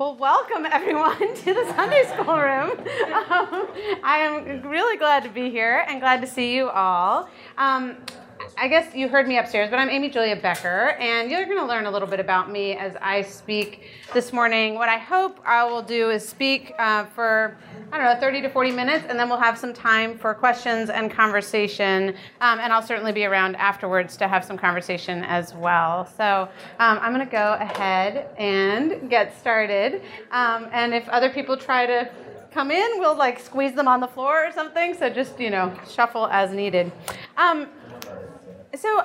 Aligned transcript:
Well, 0.00 0.16
welcome 0.16 0.64
everyone 0.64 1.18
to 1.44 1.52
the 1.52 1.74
Sunday 1.76 2.04
school 2.04 2.38
room. 2.38 2.70
Um, 2.70 3.68
I 4.02 4.20
am 4.20 4.62
really 4.66 4.96
glad 4.96 5.24
to 5.24 5.28
be 5.28 5.50
here 5.50 5.84
and 5.86 6.00
glad 6.00 6.22
to 6.22 6.26
see 6.26 6.56
you 6.56 6.70
all. 6.70 7.28
Um, 7.58 7.98
I 8.56 8.68
guess 8.68 8.94
you 8.94 9.08
heard 9.08 9.26
me 9.26 9.38
upstairs, 9.38 9.70
but 9.70 9.78
I'm 9.78 9.88
Amy 9.88 10.10
Julia 10.10 10.36
Becker, 10.36 10.90
and 10.98 11.30
you're 11.30 11.44
going 11.46 11.58
to 11.58 11.64
learn 11.64 11.86
a 11.86 11.90
little 11.90 12.08
bit 12.08 12.20
about 12.20 12.50
me 12.50 12.74
as 12.74 12.94
I 13.00 13.22
speak 13.22 13.84
this 14.12 14.32
morning. 14.32 14.74
What 14.74 14.88
I 14.88 14.98
hope 14.98 15.40
I 15.44 15.64
will 15.64 15.82
do 15.82 16.10
is 16.10 16.28
speak 16.28 16.74
uh, 16.78 17.06
for, 17.06 17.56
I 17.90 17.96
don't 17.96 18.14
know, 18.14 18.20
30 18.20 18.42
to 18.42 18.50
40 18.50 18.72
minutes, 18.72 19.06
and 19.08 19.18
then 19.18 19.28
we'll 19.28 19.40
have 19.40 19.58
some 19.58 19.72
time 19.72 20.18
for 20.18 20.34
questions 20.34 20.90
and 20.90 21.10
conversation. 21.10 22.14
Um, 22.40 22.58
and 22.58 22.72
I'll 22.72 22.82
certainly 22.82 23.12
be 23.12 23.24
around 23.24 23.56
afterwards 23.56 24.16
to 24.18 24.28
have 24.28 24.44
some 24.44 24.58
conversation 24.58 25.24
as 25.24 25.54
well. 25.54 26.06
So 26.16 26.48
um, 26.78 26.98
I'm 27.00 27.14
going 27.14 27.24
to 27.26 27.32
go 27.32 27.56
ahead 27.58 28.28
and 28.36 29.08
get 29.08 29.38
started. 29.38 30.02
Um, 30.32 30.68
and 30.72 30.92
if 30.92 31.08
other 31.08 31.30
people 31.30 31.56
try 31.56 31.86
to 31.86 32.10
come 32.52 32.70
in, 32.70 32.98
we'll 32.98 33.16
like 33.16 33.38
squeeze 33.38 33.74
them 33.74 33.88
on 33.88 34.00
the 34.00 34.08
floor 34.08 34.46
or 34.46 34.52
something. 34.52 34.94
So 34.94 35.08
just, 35.08 35.38
you 35.40 35.50
know, 35.50 35.72
shuffle 35.88 36.26
as 36.26 36.52
needed. 36.52 36.92
Um, 37.36 37.68
so 38.76 39.04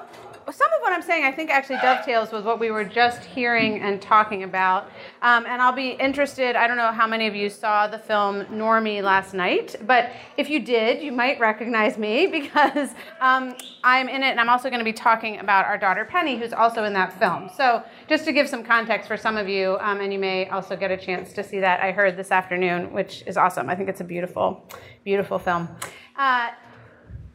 some 0.51 0.67
of 0.73 0.81
what 0.81 0.93
I'm 0.93 1.01
saying, 1.01 1.23
I 1.23 1.31
think, 1.31 1.49
actually 1.49 1.77
dovetails 1.77 2.31
with 2.31 2.45
what 2.45 2.59
we 2.59 2.69
were 2.69 2.83
just 2.83 3.23
hearing 3.23 3.79
and 3.79 3.99
talking 3.99 4.43
about. 4.43 4.85
Um, 5.23 5.45
and 5.47 5.59
I'll 5.59 5.71
be 5.71 5.89
interested. 5.89 6.55
I 6.55 6.67
don't 6.67 6.77
know 6.77 6.91
how 6.91 7.07
many 7.07 7.25
of 7.25 7.35
you 7.35 7.49
saw 7.49 7.87
the 7.87 7.97
film 7.97 8.45
Normie 8.45 9.01
last 9.01 9.33
night, 9.33 9.75
but 9.87 10.11
if 10.37 10.49
you 10.49 10.59
did, 10.59 11.01
you 11.01 11.11
might 11.11 11.39
recognize 11.39 11.97
me 11.97 12.27
because 12.31 12.91
um, 13.19 13.55
I'm 13.83 14.07
in 14.07 14.21
it, 14.21 14.27
and 14.27 14.39
I'm 14.39 14.49
also 14.49 14.69
going 14.69 14.79
to 14.79 14.85
be 14.85 14.93
talking 14.93 15.39
about 15.39 15.65
our 15.65 15.77
daughter 15.77 16.05
Penny, 16.05 16.37
who's 16.37 16.53
also 16.53 16.83
in 16.83 16.93
that 16.93 17.17
film. 17.17 17.49
So 17.55 17.83
just 18.07 18.23
to 18.25 18.31
give 18.31 18.47
some 18.47 18.63
context 18.63 19.07
for 19.07 19.17
some 19.17 19.37
of 19.37 19.49
you, 19.49 19.77
um, 19.81 19.99
and 19.99 20.13
you 20.13 20.19
may 20.19 20.47
also 20.49 20.75
get 20.75 20.91
a 20.91 20.97
chance 20.97 21.33
to 21.33 21.43
see 21.43 21.59
that. 21.59 21.81
I 21.81 21.91
heard 21.91 22.17
this 22.17 22.31
afternoon, 22.31 22.93
which 22.93 23.23
is 23.25 23.35
awesome. 23.35 23.67
I 23.67 23.75
think 23.75 23.89
it's 23.89 24.01
a 24.01 24.05
beautiful, 24.05 24.69
beautiful 25.03 25.39
film. 25.39 25.67
Uh, 26.15 26.49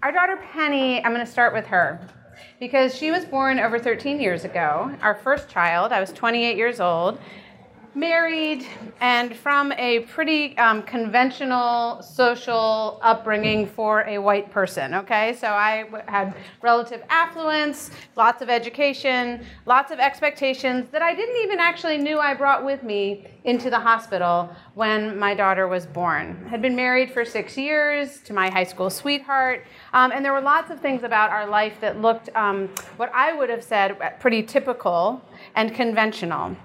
our 0.03 0.13
daughter 0.13 0.39
Penny, 0.53 1.05
I'm 1.05 1.13
going 1.13 1.27
to 1.27 1.31
start 1.31 1.53
with 1.53 1.67
her 1.67 2.01
because 2.59 2.95
she 2.95 3.11
was 3.11 3.25
born 3.25 3.59
over 3.59 3.79
13 3.79 4.21
years 4.21 4.45
ago, 4.45 4.97
our 5.03 5.15
first 5.15 5.49
child. 5.49 5.93
I 5.93 6.01
was 6.01 6.13
28 6.13 6.57
years 6.57 6.81
old, 6.81 7.19
married, 7.95 8.67
and 9.01 9.35
from 9.37 9.73
a 9.73 10.01
pretty 10.01 10.57
um, 10.59 10.83
conventional 10.83 12.01
social 12.03 13.01
upbringing 13.03 13.67
for 13.67 14.03
a 14.03 14.19
white 14.19 14.51
person. 14.51 14.95
Okay, 14.95 15.35
so 15.35 15.49
I 15.49 15.85
had 16.07 16.35
relative 16.63 17.03
affluence, 17.09 17.91
lots 18.17 18.43
of 18.43 18.49
education, 18.49 19.45
lots 19.67 19.91
of 19.91 19.99
expectations 19.99 20.89
that 20.91 21.03
I 21.03 21.15
didn't 21.15 21.37
even 21.43 21.59
actually 21.59 21.99
knew 21.99 22.19
I 22.19 22.35
brought 22.35 22.65
with 22.65 22.83
me 22.83 23.27
into 23.45 23.71
the 23.71 23.81
hospital 23.81 24.55
when 24.75 25.19
my 25.19 25.35
daughter 25.35 25.67
was 25.67 25.87
born. 25.87 26.47
Had 26.49 26.63
been 26.63 26.77
married 26.77 27.13
for 27.13 27.25
six 27.25 27.57
years 27.57 28.21
to 28.21 28.33
my 28.33 28.51
high 28.51 28.65
school 28.65 28.91
sweetheart, 28.91 29.67
um, 29.93 30.13
and 30.13 30.25
there 30.25 30.33
were 30.33 30.41
lots 30.41 30.71
of 30.71 30.81
things 30.81 31.03
about 31.03 31.31
our 31.31 31.47
life 31.47 31.75
that 31.81 32.01
looked 32.01 32.29
um, 32.37 32.69
what 32.99 33.11
I 33.15 33.33
would 33.33 33.51
have 33.51 33.65
said 33.65 33.99
pretty 34.21 34.43
typical 34.43 35.21
and 35.57 35.75
conventional. 35.75 36.57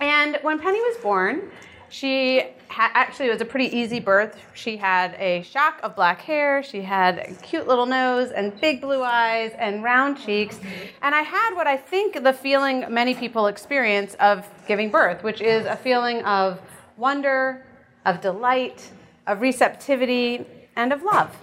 And 0.00 0.38
when 0.42 0.58
Penny 0.58 0.80
was 0.80 0.96
born, 0.98 1.50
she 1.90 2.44
ha- 2.68 2.90
actually 2.94 3.28
was 3.28 3.40
a 3.40 3.44
pretty 3.44 3.76
easy 3.76 4.00
birth. 4.00 4.40
She 4.54 4.76
had 4.76 5.14
a 5.14 5.42
shock 5.42 5.80
of 5.82 5.94
black 5.94 6.22
hair, 6.22 6.62
she 6.62 6.82
had 6.82 7.18
a 7.18 7.34
cute 7.42 7.66
little 7.66 7.86
nose 7.86 8.30
and 8.30 8.58
big 8.60 8.80
blue 8.80 9.02
eyes 9.02 9.52
and 9.58 9.82
round 9.82 10.18
cheeks. 10.18 10.58
And 11.02 11.14
I 11.14 11.22
had 11.22 11.54
what 11.54 11.66
I 11.66 11.76
think 11.76 12.22
the 12.22 12.32
feeling 12.32 12.86
many 12.88 13.14
people 13.14 13.48
experience 13.48 14.14
of 14.20 14.48
giving 14.66 14.90
birth, 14.90 15.22
which 15.22 15.40
is 15.40 15.66
a 15.66 15.76
feeling 15.76 16.22
of 16.22 16.60
wonder, 16.96 17.66
of 18.06 18.20
delight, 18.20 18.90
of 19.26 19.40
receptivity, 19.40 20.46
and 20.76 20.92
of 20.92 21.02
love. 21.02 21.36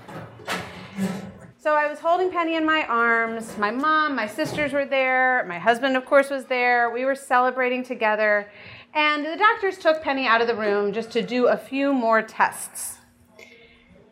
So 1.59 1.73
I 1.73 1.87
was 1.87 1.97
holding 1.97 2.29
Penny 2.29 2.55
in 2.55 2.67
my 2.67 2.85
arms. 2.85 3.57
My 3.57 3.71
mom, 3.71 4.15
my 4.15 4.27
sisters 4.27 4.73
were 4.73 4.85
there. 4.85 5.43
My 5.47 5.57
husband, 5.57 5.97
of 5.97 6.05
course, 6.05 6.29
was 6.29 6.45
there. 6.45 6.91
We 6.91 7.03
were 7.03 7.15
celebrating 7.15 7.83
together. 7.83 8.51
And 8.93 9.25
the 9.25 9.35
doctors 9.35 9.79
took 9.79 10.03
Penny 10.03 10.27
out 10.27 10.39
of 10.39 10.47
the 10.47 10.55
room 10.55 10.93
just 10.93 11.09
to 11.11 11.23
do 11.23 11.47
a 11.47 11.57
few 11.57 11.93
more 11.93 12.21
tests. 12.21 12.97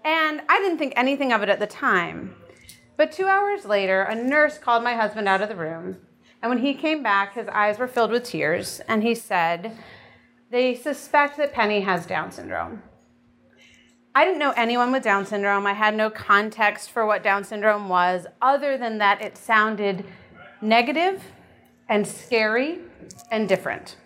And 0.04 0.42
I 0.50 0.58
didn't 0.58 0.80
think 0.80 0.94
anything 0.96 1.32
of 1.32 1.44
it 1.44 1.50
at 1.50 1.60
the 1.60 1.68
time. 1.68 2.36
But 2.98 3.12
two 3.12 3.28
hours 3.28 3.64
later, 3.64 4.02
a 4.02 4.16
nurse 4.16 4.58
called 4.58 4.84
my 4.84 4.96
husband 4.96 5.28
out 5.28 5.44
of 5.44 5.50
the 5.50 5.56
room. 5.56 5.98
And 6.42 6.50
when 6.50 6.60
he 6.60 6.74
came 6.74 7.04
back, 7.04 7.36
his 7.36 7.48
eyes 7.50 7.78
were 7.78 7.88
filled 7.88 8.10
with 8.10 8.24
tears. 8.24 8.82
And 8.88 9.04
he 9.04 9.14
said, 9.14 9.78
They 10.50 10.74
suspect 10.74 11.38
that 11.38 11.54
Penny 11.54 11.82
has 11.82 12.08
Down 12.08 12.32
syndrome. 12.32 12.82
I 14.18 14.24
didn't 14.24 14.40
know 14.40 14.54
anyone 14.56 14.94
with 14.94 15.04
Down 15.04 15.26
syndrome. 15.26 15.68
I 15.68 15.74
had 15.74 15.94
no 15.94 16.10
context 16.10 16.90
for 16.90 17.06
what 17.06 17.22
Down 17.22 17.44
syndrome 17.44 17.90
was, 17.90 18.26
other 18.42 18.78
than 18.78 18.98
that 19.00 19.22
it 19.22 19.36
sounded 19.38 20.06
negative 20.62 21.22
and 21.90 22.08
scary 22.08 22.80
and 23.30 23.50
different. 23.50 23.98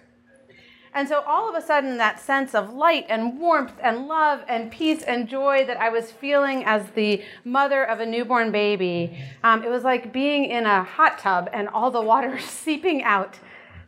And 0.96 1.08
so, 1.08 1.22
all 1.28 1.48
of 1.48 1.54
a 1.54 1.64
sudden, 1.64 1.98
that 1.98 2.20
sense 2.20 2.56
of 2.56 2.74
light 2.74 3.06
and 3.08 3.40
warmth 3.40 3.74
and 3.84 4.08
love 4.08 4.44
and 4.48 4.72
peace 4.72 5.04
and 5.04 5.30
joy 5.30 5.64
that 5.66 5.78
I 5.78 5.90
was 5.90 6.12
feeling 6.12 6.66
as 6.66 6.90
the 6.96 7.24
mother 7.46 7.84
of 7.84 8.00
a 8.00 8.06
newborn 8.08 8.52
baby, 8.52 9.16
um, 9.44 9.64
it 9.64 9.70
was 9.70 9.84
like 9.84 10.12
being 10.12 10.46
in 10.46 10.66
a 10.66 10.84
hot 10.84 11.20
tub 11.20 11.52
and 11.54 11.70
all 11.70 11.92
the 11.92 12.02
water 12.02 12.40
seeping 12.48 13.04
out. 13.04 13.38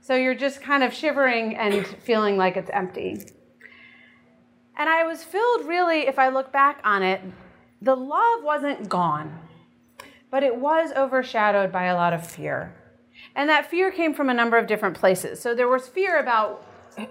So, 0.02 0.14
you're 0.14 0.36
just 0.36 0.62
kind 0.62 0.84
of 0.84 0.94
shivering 0.94 1.56
and 1.58 1.88
feeling 1.88 2.38
like 2.38 2.58
it's 2.58 2.70
empty. 2.72 3.26
And 4.78 4.90
I 4.90 5.04
was 5.04 5.24
filled, 5.24 5.66
really, 5.66 6.08
if 6.08 6.18
I 6.18 6.30
look 6.30 6.52
back 6.52 6.80
on 6.84 7.04
it, 7.04 7.22
the 7.82 7.96
love 7.96 8.44
wasn't 8.44 8.88
gone, 8.90 9.40
but 10.30 10.44
it 10.44 10.56
was 10.56 10.92
overshadowed 10.94 11.72
by 11.72 11.86
a 11.86 11.96
lot 11.96 12.14
of 12.14 12.26
fear. 12.26 12.76
And 13.36 13.50
that 13.50 13.70
fear 13.70 13.92
came 13.92 14.14
from 14.14 14.30
a 14.30 14.34
number 14.34 14.58
of 14.58 14.68
different 14.68 14.98
places. 14.98 15.40
So 15.40 15.54
there 15.54 15.68
was 15.68 15.88
fear 15.88 16.20
about 16.20 16.66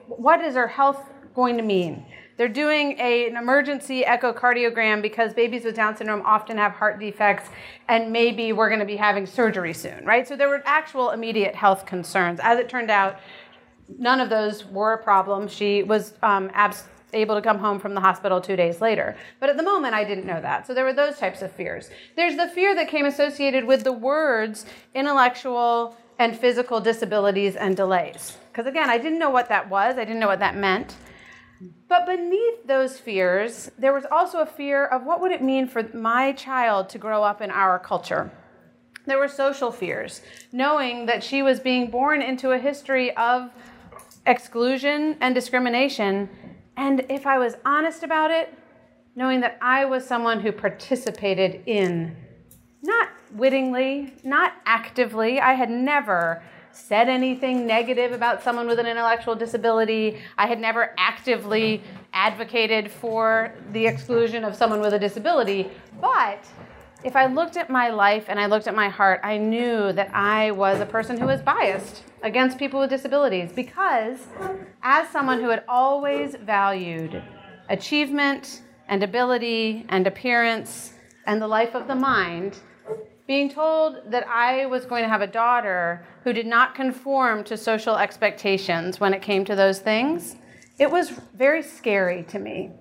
what 0.09 0.41
is 0.41 0.55
her 0.55 0.69
health 0.69 1.11
going 1.35 1.57
to 1.57 1.63
mean? 1.63 2.07
They're 2.37 2.49
doing 2.49 2.99
a, 2.99 3.29
an 3.29 3.37
emergency 3.37 4.03
echocardiogram 4.03 5.03
because 5.03 5.35
babies 5.35 5.65
with 5.65 5.77
Down 5.77 5.95
syndrome 5.97 6.23
often 6.25 6.57
have 6.57 6.73
heart 6.73 6.99
defects, 6.99 7.51
and 7.89 8.11
maybe 8.11 8.53
we're 8.53 8.69
going 8.69 8.81
to 8.81 8.87
be 8.87 8.97
having 8.97 9.27
surgery 9.27 9.75
soon, 9.75 10.05
right? 10.07 10.27
So 10.27 10.37
there 10.37 10.49
were 10.49 10.63
actual 10.65 11.11
immediate 11.11 11.55
health 11.55 11.85
concerns. 11.85 12.41
As 12.43 12.59
it 12.59 12.69
turned 12.69 12.91
out, 12.91 13.19
none 13.99 14.21
of 14.21 14.31
those 14.31 14.65
were 14.65 14.95
a 14.95 15.03
problem. 15.03 15.49
She 15.49 15.83
was 15.83 16.15
um, 16.23 16.51
abs- 16.55 16.85
able 17.13 17.35
to 17.35 17.43
come 17.43 17.59
home 17.59 17.79
from 17.79 17.95
the 17.95 18.01
hospital 18.01 18.41
two 18.41 18.57
days 18.57 18.81
later. 18.81 19.17
But 19.39 19.51
at 19.51 19.57
the 19.57 19.63
moment, 19.63 19.95
I 19.95 20.05
didn't 20.05 20.27
know 20.27 20.41
that. 20.41 20.67
So 20.67 20.75
there 20.75 20.85
were 20.85 20.93
those 20.93 21.19
types 21.19 21.43
of 21.43 21.53
fears. 21.53 21.91
There's 22.17 22.37
the 22.37 22.49
fear 22.49 22.75
that 22.75 22.89
came 22.89 23.07
associated 23.07 23.65
with 23.65 23.85
the 23.85 23.93
words 23.93 24.67
intellectual 24.95 25.97
and 26.19 26.39
physical 26.39 26.81
disabilities 26.81 27.57
and 27.57 27.77
delays. 27.77 28.37
Because 28.53 28.67
again, 28.67 28.91
I 28.91 28.99
didn't 28.99 29.19
know 29.19 29.31
what 29.31 29.49
that 29.49 29.71
was, 29.71 29.97
I 29.97 30.05
didn't 30.05 30.21
know 30.21 30.29
what 30.29 30.41
that 30.41 30.57
meant. 30.57 30.97
But 31.89 32.07
beneath 32.07 32.67
those 32.67 32.99
fears, 32.99 33.71
there 33.79 33.93
was 33.93 34.05
also 34.11 34.41
a 34.41 34.47
fear 34.47 34.87
of 34.87 35.05
what 35.05 35.21
would 35.21 35.33
it 35.33 35.43
mean 35.43 35.67
for 35.67 35.83
my 35.95 36.33
child 36.33 36.89
to 36.91 36.99
grow 36.99 37.23
up 37.23 37.43
in 37.43 37.51
our 37.51 37.79
culture. 37.79 38.31
There 39.07 39.19
were 39.19 39.29
social 39.29 39.73
fears, 39.73 40.23
knowing 40.53 41.07
that 41.07 41.25
she 41.25 41.43
was 41.43 41.59
being 41.59 41.91
born 41.91 42.23
into 42.23 42.53
a 42.53 42.59
history 42.59 43.15
of 43.17 43.51
exclusion 44.27 45.17
and 45.21 45.35
discrimination 45.35 46.29
and 46.81 47.05
if 47.11 47.27
I 47.27 47.39
was 47.39 47.57
honest 47.67 48.03
about 48.05 48.31
it, 48.31 48.55
knowing 49.15 49.41
that 49.41 49.59
I 49.61 49.85
was 49.85 50.07
someone 50.07 50.41
who 50.41 50.51
participated 50.51 51.63
in, 51.67 52.17
not 52.83 53.11
wittingly, 53.33 54.15
not 54.25 54.55
actively, 54.65 55.41
I 55.41 55.53
had 55.53 55.69
never 55.69 56.43
said 56.73 57.11
anything 57.11 57.67
negative 57.67 58.13
about 58.13 58.43
someone 58.43 58.67
with 58.67 58.79
an 58.79 58.87
intellectual 58.87 59.35
disability. 59.35 60.23
I 60.39 60.47
had 60.47 60.59
never 60.59 60.95
actively 60.97 61.83
advocated 62.15 62.91
for 62.91 63.53
the 63.73 63.87
exclusion 63.87 64.43
of 64.43 64.55
someone 64.57 64.81
with 64.81 64.95
a 64.95 64.99
disability. 64.99 65.71
But 66.01 66.47
if 67.03 67.17
I 67.17 67.27
looked 67.27 67.57
at 67.57 67.71
my 67.71 67.89
life 67.89 68.27
and 68.29 68.39
I 68.39 68.47
looked 68.47 68.67
at 68.67 68.75
my 68.75 68.89
heart, 68.89 69.21
I 69.23 69.39
knew 69.39 69.93
that 69.93 70.15
I 70.15 70.51
was 70.51 70.81
a 70.81 70.87
person 70.87 71.19
who 71.19 71.27
was 71.27 71.41
biased 71.41 72.05
against 72.23 72.59
people 72.59 72.81
with 72.81 72.91
disabilities 72.91 73.53
because, 73.53 74.19
as 74.83 75.09
someone 75.09 75.41
who 75.41 75.49
had 75.49 75.65
always 75.67 76.35
valued 76.37 77.23
achievement 77.71 78.63
and 78.89 79.03
ability 79.03 79.87
and 79.89 80.07
appearance 80.07 80.93
and 81.27 81.41
the 81.41 81.49
life 81.49 81.75
of 81.75 81.89
the 81.89 81.95
mind, 81.95 82.59
being 83.27 83.49
told 83.49 84.11
that 84.11 84.27
I 84.29 84.67
was 84.67 84.85
going 84.85 85.03
to 85.05 85.09
have 85.09 85.23
a 85.23 85.27
daughter 85.27 86.05
who 86.25 86.33
did 86.33 86.47
not 86.47 86.75
conform 86.75 87.45
to 87.45 87.57
social 87.57 87.97
expectations 87.97 89.01
when 89.01 89.15
it 89.15 89.23
came 89.23 89.45
to 89.47 89.55
those 89.55 89.79
things, 89.79 90.37
it 90.79 90.91
was 90.91 91.11
very 91.35 91.63
scary 91.63 92.25
to 92.25 92.39
me. 92.39 92.73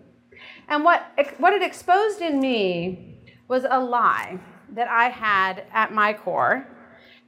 And 0.68 0.83
what, 0.83 1.04
what 1.38 1.54
it 1.54 1.62
exposed 1.62 2.22
in 2.22 2.39
me 2.39 3.19
was 3.50 3.66
a 3.69 3.80
lie 3.80 4.40
that 4.74 4.88
I 4.88 5.10
had 5.10 5.66
at 5.74 5.92
my 5.94 6.13
core 6.13 6.66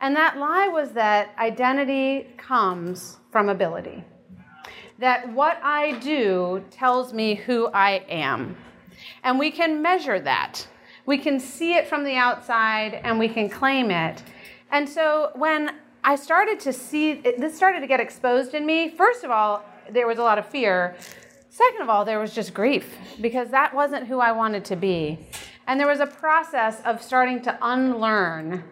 and 0.01 0.15
that 0.15 0.37
lie 0.37 0.67
was 0.67 0.91
that 0.93 1.29
identity 1.37 2.27
comes 2.37 3.17
from 3.31 3.49
ability. 3.49 4.03
that 4.97 5.31
what 5.33 5.59
I 5.63 5.97
do 5.99 6.63
tells 6.69 7.11
me 7.11 7.33
who 7.33 7.67
I 7.67 8.03
am. 8.07 8.55
And 9.23 9.39
we 9.39 9.49
can 9.49 9.81
measure 9.81 10.19
that. 10.19 10.67
We 11.07 11.17
can 11.17 11.39
see 11.39 11.73
it 11.73 11.87
from 11.87 12.03
the 12.03 12.15
outside 12.15 12.93
and 13.03 13.17
we 13.17 13.27
can 13.27 13.49
claim 13.49 13.89
it. 13.89 14.21
And 14.71 14.87
so 14.87 15.31
when 15.33 15.71
I 16.03 16.15
started 16.15 16.59
to 16.61 16.71
see 16.73 17.15
this 17.15 17.55
started 17.55 17.79
to 17.79 17.87
get 17.87 17.99
exposed 17.99 18.53
in 18.53 18.63
me, 18.65 18.89
first 18.89 19.23
of 19.23 19.31
all, 19.31 19.65
there 19.89 20.05
was 20.05 20.19
a 20.19 20.23
lot 20.23 20.37
of 20.37 20.45
fear. 20.45 20.95
Second 21.49 21.81
of 21.81 21.89
all, 21.89 22.05
there 22.05 22.19
was 22.19 22.33
just 22.33 22.53
grief 22.53 22.95
because 23.19 23.49
that 23.49 23.73
wasn't 23.73 24.07
who 24.07 24.19
I 24.19 24.31
wanted 24.31 24.63
to 24.65 24.75
be. 24.75 25.17
And 25.71 25.79
there 25.79 25.87
was 25.87 26.01
a 26.01 26.05
process 26.05 26.81
of 26.83 27.01
starting 27.01 27.41
to 27.43 27.57
unlearn 27.61 28.65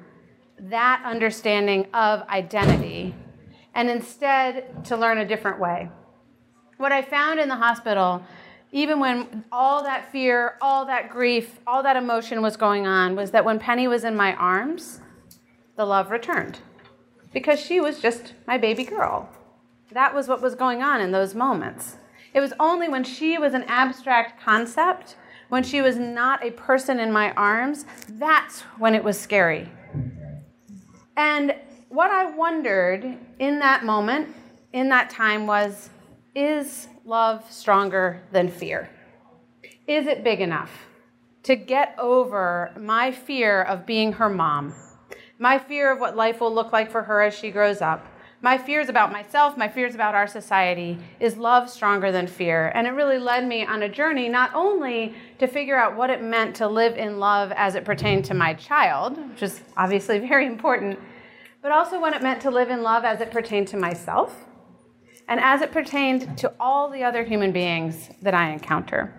that 0.60 1.02
understanding 1.06 1.88
of 1.94 2.28
identity 2.28 3.16
and 3.74 3.90
instead 3.90 4.84
to 4.84 4.98
learn 4.98 5.20
a 5.20 5.26
different 5.26 5.62
way. 5.62 5.88
What 6.76 6.92
I 6.92 7.02
found 7.02 7.40
in 7.40 7.48
the 7.48 7.56
hospital, 7.56 8.22
even 8.74 9.00
when 9.00 9.46
all 9.50 9.82
that 9.84 10.12
fear, 10.12 10.58
all 10.60 10.84
that 10.88 11.10
grief, 11.10 11.62
all 11.66 11.84
that 11.84 11.96
emotion 11.96 12.42
was 12.42 12.58
going 12.58 12.86
on, 12.86 13.16
was 13.16 13.32
that 13.32 13.46
when 13.46 13.60
Penny 13.60 13.88
was 13.88 14.04
in 14.04 14.18
my 14.18 14.34
arms, 14.34 15.00
the 15.78 15.86
love 15.86 16.12
returned 16.12 16.60
because 17.32 17.62
she 17.62 17.80
was 17.80 18.02
just 18.02 18.34
my 18.46 18.58
baby 18.58 18.84
girl. 18.84 19.30
That 19.94 20.14
was 20.14 20.28
what 20.28 20.42
was 20.42 20.54
going 20.54 20.84
on 20.84 21.00
in 21.00 21.14
those 21.14 21.34
moments. 21.34 21.96
It 22.34 22.42
was 22.42 22.52
only 22.60 22.90
when 22.90 23.06
she 23.06 23.38
was 23.38 23.54
an 23.54 23.64
abstract 23.70 24.44
concept, 24.44 25.16
when 25.50 25.64
she 25.64 25.82
was 25.82 25.98
not 25.98 26.44
a 26.44 26.52
person 26.52 27.00
in 27.00 27.12
my 27.12 27.32
arms, 27.34 27.86
that's 28.08 28.62
when 28.78 28.96
it 28.96 29.04
was 29.04 29.20
scary. 29.20 29.70
And 31.18 31.54
what 31.90 32.12
I 32.12 32.30
wondered 32.30 33.18
in 33.40 33.60
that 33.60 33.84
moment, 33.84 34.36
in 34.74 34.90
that 34.90 35.10
time, 35.10 35.48
was 35.48 35.90
is 36.36 36.88
love 37.04 37.52
stronger 37.52 38.22
than 38.32 38.50
fear? 38.50 38.90
Is 39.88 40.08
it 40.08 40.24
big 40.24 40.40
enough 40.40 40.86
to 41.44 41.56
get 41.56 41.96
over 41.98 42.72
my 42.80 43.12
fear 43.12 43.64
of 43.64 43.86
being 43.86 44.14
her 44.14 44.30
mom, 44.30 44.74
my 45.40 45.58
fear 45.58 45.92
of 45.92 46.00
what 46.00 46.16
life 46.16 46.40
will 46.40 46.54
look 46.54 46.72
like 46.72 46.92
for 46.92 47.02
her 47.02 47.22
as 47.22 47.34
she 47.34 47.50
grows 47.50 47.82
up? 47.82 48.06
My 48.42 48.58
fears 48.58 48.88
about 48.88 49.12
myself, 49.12 49.58
my 49.58 49.68
fears 49.68 49.96
about 49.96 50.16
our 50.16 50.28
society, 50.28 50.98
is 51.20 51.36
love 51.36 51.70
stronger 51.70 52.12
than 52.12 52.26
fear? 52.26 52.72
And 52.74 52.88
it 52.88 52.92
really 52.92 53.20
led 53.20 53.46
me 53.46 53.66
on 53.66 53.84
a 53.84 53.90
journey 53.90 54.30
not 54.30 54.52
only 54.54 55.14
to 55.40 55.48
figure 55.48 55.78
out 55.78 55.98
what 55.98 56.10
it 56.10 56.24
meant 56.24 56.56
to 56.58 56.68
live 56.68 56.96
in 56.98 57.20
love 57.20 57.52
as 57.56 57.76
it 57.76 57.84
pertained 57.84 58.26
to 58.26 58.34
my 58.34 58.54
child, 58.54 59.18
which 59.32 59.44
is 59.44 59.62
obviously 59.76 60.20
very 60.28 60.46
important, 60.46 60.98
but 61.62 61.72
also 61.72 62.00
what 62.00 62.14
it 62.14 62.22
meant 62.22 62.42
to 62.42 62.50
live 62.50 62.70
in 62.70 62.82
love 62.82 63.04
as 63.04 63.20
it 63.20 63.32
pertained 63.32 63.68
to 63.70 63.78
myself 63.78 64.46
and 65.28 65.40
as 65.42 65.62
it 65.62 65.72
pertained 65.72 66.38
to 66.38 66.52
all 66.60 66.90
the 66.90 67.04
other 67.04 67.24
human 67.24 67.52
beings 67.52 68.10
that 68.22 68.34
I 68.34 68.52
encounter. 68.52 69.14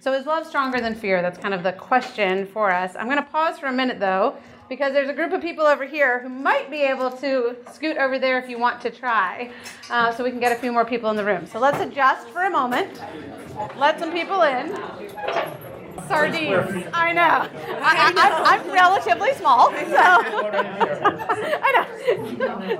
So, 0.00 0.12
is 0.12 0.26
love 0.26 0.46
stronger 0.46 0.80
than 0.80 0.94
fear? 0.94 1.22
That's 1.22 1.38
kind 1.38 1.54
of 1.54 1.62
the 1.62 1.72
question 1.72 2.46
for 2.46 2.70
us. 2.70 2.94
I'm 2.96 3.06
going 3.06 3.22
to 3.22 3.30
pause 3.30 3.58
for 3.58 3.66
a 3.66 3.72
minute 3.72 4.00
though 4.00 4.36
because 4.68 4.92
there's 4.92 5.08
a 5.08 5.14
group 5.14 5.32
of 5.32 5.40
people 5.40 5.64
over 5.64 5.84
here 5.84 6.20
who 6.20 6.28
might 6.28 6.70
be 6.70 6.82
able 6.82 7.10
to 7.10 7.56
scoot 7.72 7.96
over 7.96 8.18
there 8.18 8.38
if 8.38 8.48
you 8.48 8.58
want 8.58 8.80
to 8.82 8.90
try, 8.90 9.50
uh, 9.90 10.12
so 10.14 10.22
we 10.24 10.30
can 10.30 10.40
get 10.40 10.52
a 10.52 10.56
few 10.56 10.72
more 10.72 10.84
people 10.84 11.10
in 11.10 11.16
the 11.16 11.24
room. 11.24 11.46
So 11.46 11.58
let's 11.58 11.80
adjust 11.80 12.28
for 12.28 12.44
a 12.44 12.50
moment. 12.50 13.00
Let 13.76 13.98
some 13.98 14.12
people 14.12 14.42
in. 14.42 14.76
Sardines. 16.06 16.86
I 16.94 17.12
know. 17.12 17.48
I, 17.82 18.58
am 18.58 18.70
relatively 18.72 19.34
small, 19.34 19.70
so 19.70 19.76
I 21.62 21.72
know. 21.74 21.84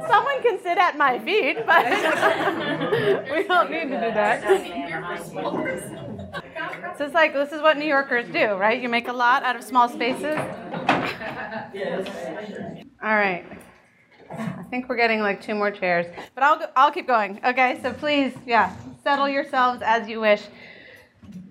Someone 0.08 0.42
can 0.42 0.62
sit 0.62 0.78
at 0.78 0.96
my 0.96 1.18
feet, 1.18 1.66
but 1.66 1.84
we 3.30 3.42
don't 3.44 3.70
need 3.70 3.88
to 3.90 4.00
do 4.00 4.12
that. 4.14 4.42
This 6.96 7.08
is 7.08 7.14
like 7.14 7.32
this 7.32 7.52
is 7.52 7.60
what 7.60 7.76
New 7.76 7.86
Yorkers 7.86 8.28
do, 8.32 8.54
right? 8.54 8.80
You 8.80 8.88
make 8.88 9.08
a 9.08 9.12
lot 9.12 9.42
out 9.42 9.56
of 9.56 9.62
small 9.62 9.88
spaces. 9.88 10.38
All 13.02 13.14
right. 13.14 13.44
I 14.30 14.62
think 14.70 14.88
we're 14.88 14.96
getting 14.96 15.20
like 15.20 15.40
two 15.40 15.54
more 15.54 15.70
chairs, 15.70 16.06
but 16.34 16.44
I'll, 16.44 16.70
I'll 16.76 16.90
keep 16.90 17.06
going. 17.06 17.40
Okay, 17.44 17.78
so 17.82 17.92
please, 17.92 18.34
yeah, 18.46 18.74
settle 19.02 19.28
yourselves 19.28 19.80
as 19.82 20.08
you 20.08 20.20
wish. 20.20 20.42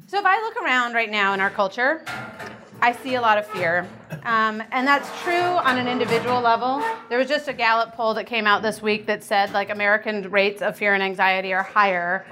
So 0.08 0.20
if 0.20 0.26
I 0.26 0.40
look 0.42 0.58
around 0.58 0.94
right 0.94 1.10
now 1.10 1.34
in 1.34 1.40
our 1.40 1.50
culture, 1.50 2.04
I 2.80 2.92
see 2.92 3.16
a 3.16 3.22
lot 3.22 3.38
of 3.38 3.48
fear. 3.48 3.88
Um, 4.24 4.62
and 4.72 4.88
that's 4.88 5.10
true 5.24 5.34
on 5.34 5.78
an 5.78 5.88
individual 5.88 6.42
level. 6.42 6.84
There 7.10 7.18
was 7.18 7.28
just 7.28 7.48
a 7.48 7.54
Gallup 7.54 7.96
poll 7.96 8.14
that 8.14 8.28
came 8.28 8.46
out 8.46 8.62
this 8.62 8.82
week 8.82 9.08
that 9.08 9.24
said 9.24 9.52
like 9.52 9.70
American 9.70 10.30
rates 10.30 10.62
of 10.62 10.78
fear 10.78 10.94
and 10.94 11.02
anxiety 11.02 11.54
are 11.54 11.64
higher 11.64 12.26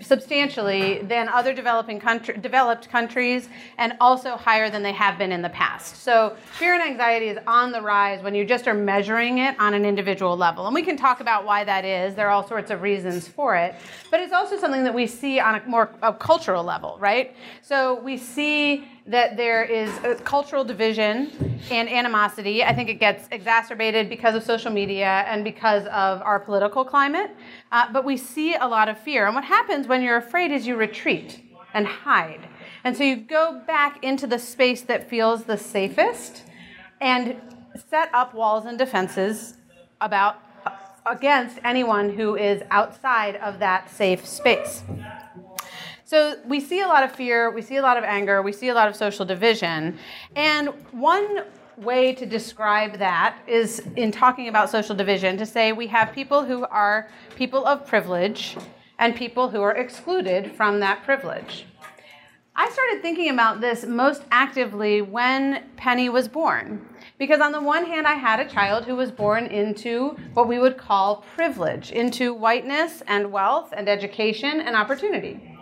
substantially 0.00 1.02
than 1.02 1.28
other 1.28 1.52
developing 1.52 2.00
country, 2.00 2.36
developed 2.38 2.88
countries 2.88 3.48
and 3.78 3.94
also 4.00 4.36
higher 4.36 4.70
than 4.70 4.82
they 4.82 4.92
have 4.92 5.18
been 5.18 5.32
in 5.32 5.42
the 5.42 5.48
past. 5.50 6.02
So 6.02 6.36
fear 6.52 6.74
and 6.74 6.82
anxiety 6.82 7.28
is 7.28 7.38
on 7.46 7.72
the 7.72 7.80
rise 7.80 8.22
when 8.22 8.34
you 8.34 8.44
just 8.44 8.66
are 8.66 8.74
measuring 8.74 9.38
it 9.38 9.58
on 9.58 9.74
an 9.74 9.84
individual 9.84 10.36
level. 10.36 10.66
And 10.66 10.74
we 10.74 10.82
can 10.82 10.96
talk 10.96 11.20
about 11.20 11.44
why 11.44 11.64
that 11.64 11.84
is. 11.84 12.14
There 12.14 12.26
are 12.28 12.30
all 12.30 12.46
sorts 12.46 12.70
of 12.70 12.82
reasons 12.82 13.28
for 13.28 13.56
it. 13.56 13.74
But 14.10 14.20
it's 14.20 14.32
also 14.32 14.58
something 14.58 14.84
that 14.84 14.94
we 14.94 15.06
see 15.06 15.40
on 15.40 15.56
a 15.56 15.66
more 15.66 15.90
a 16.02 16.12
cultural 16.12 16.64
level, 16.64 16.96
right? 16.98 17.34
So 17.62 18.00
we 18.00 18.16
see 18.16 18.88
that 19.06 19.36
there 19.36 19.62
is 19.62 19.90
a 20.02 20.14
cultural 20.14 20.64
division 20.64 21.60
and 21.70 21.88
animosity. 21.88 22.64
I 22.64 22.74
think 22.74 22.88
it 22.88 22.94
gets 22.94 23.28
exacerbated 23.30 24.08
because 24.08 24.34
of 24.34 24.42
social 24.42 24.70
media 24.70 25.24
and 25.26 25.44
because 25.44 25.84
of 25.86 26.22
our 26.22 26.40
political 26.40 26.84
climate. 26.84 27.30
Uh, 27.70 27.92
but 27.92 28.04
we 28.04 28.16
see 28.16 28.54
a 28.54 28.66
lot 28.66 28.88
of 28.88 28.98
fear. 28.98 29.26
And 29.26 29.34
what 29.34 29.44
happens 29.44 29.86
when 29.86 30.02
you're 30.02 30.16
afraid 30.16 30.50
is 30.50 30.66
you 30.66 30.76
retreat 30.76 31.42
and 31.74 31.86
hide. 31.86 32.48
And 32.82 32.96
so 32.96 33.02
you 33.02 33.16
go 33.16 33.60
back 33.66 34.02
into 34.02 34.26
the 34.26 34.38
space 34.38 34.82
that 34.82 35.08
feels 35.08 35.44
the 35.44 35.58
safest 35.58 36.42
and 37.00 37.40
set 37.90 38.08
up 38.14 38.34
walls 38.34 38.64
and 38.64 38.78
defenses 38.78 39.54
about 40.00 40.40
against 41.06 41.58
anyone 41.62 42.08
who 42.14 42.34
is 42.36 42.62
outside 42.70 43.36
of 43.36 43.58
that 43.58 43.90
safe 43.90 44.26
space. 44.26 44.82
So 46.14 46.36
we 46.46 46.60
see 46.60 46.80
a 46.80 46.86
lot 46.86 47.02
of 47.02 47.10
fear, 47.10 47.50
we 47.50 47.60
see 47.60 47.74
a 47.74 47.82
lot 47.82 47.96
of 47.96 48.04
anger, 48.04 48.40
we 48.40 48.52
see 48.52 48.68
a 48.68 48.74
lot 48.74 48.86
of 48.86 48.94
social 48.94 49.24
division. 49.24 49.98
And 50.36 50.68
one 50.92 51.42
way 51.76 52.14
to 52.14 52.24
describe 52.24 52.98
that 52.98 53.36
is 53.48 53.82
in 53.96 54.12
talking 54.12 54.46
about 54.46 54.70
social 54.70 54.94
division 54.94 55.36
to 55.38 55.44
say 55.44 55.72
we 55.72 55.88
have 55.88 56.12
people 56.12 56.44
who 56.44 56.66
are 56.66 57.08
people 57.34 57.66
of 57.66 57.84
privilege 57.84 58.56
and 59.00 59.16
people 59.16 59.48
who 59.48 59.60
are 59.60 59.72
excluded 59.72 60.52
from 60.52 60.78
that 60.78 61.02
privilege. 61.02 61.66
I 62.54 62.70
started 62.70 63.02
thinking 63.02 63.30
about 63.30 63.60
this 63.60 63.84
most 63.84 64.22
actively 64.30 65.02
when 65.02 65.64
Penny 65.76 66.10
was 66.10 66.28
born. 66.28 66.86
Because 67.18 67.40
on 67.40 67.50
the 67.50 67.60
one 67.60 67.86
hand, 67.86 68.06
I 68.06 68.14
had 68.14 68.38
a 68.38 68.48
child 68.48 68.84
who 68.84 68.94
was 68.94 69.10
born 69.10 69.46
into 69.46 70.10
what 70.34 70.46
we 70.46 70.60
would 70.60 70.78
call 70.78 71.24
privilege, 71.34 71.90
into 71.90 72.32
whiteness 72.32 73.02
and 73.08 73.32
wealth 73.32 73.74
and 73.76 73.88
education 73.88 74.60
and 74.60 74.76
opportunity. 74.76 75.53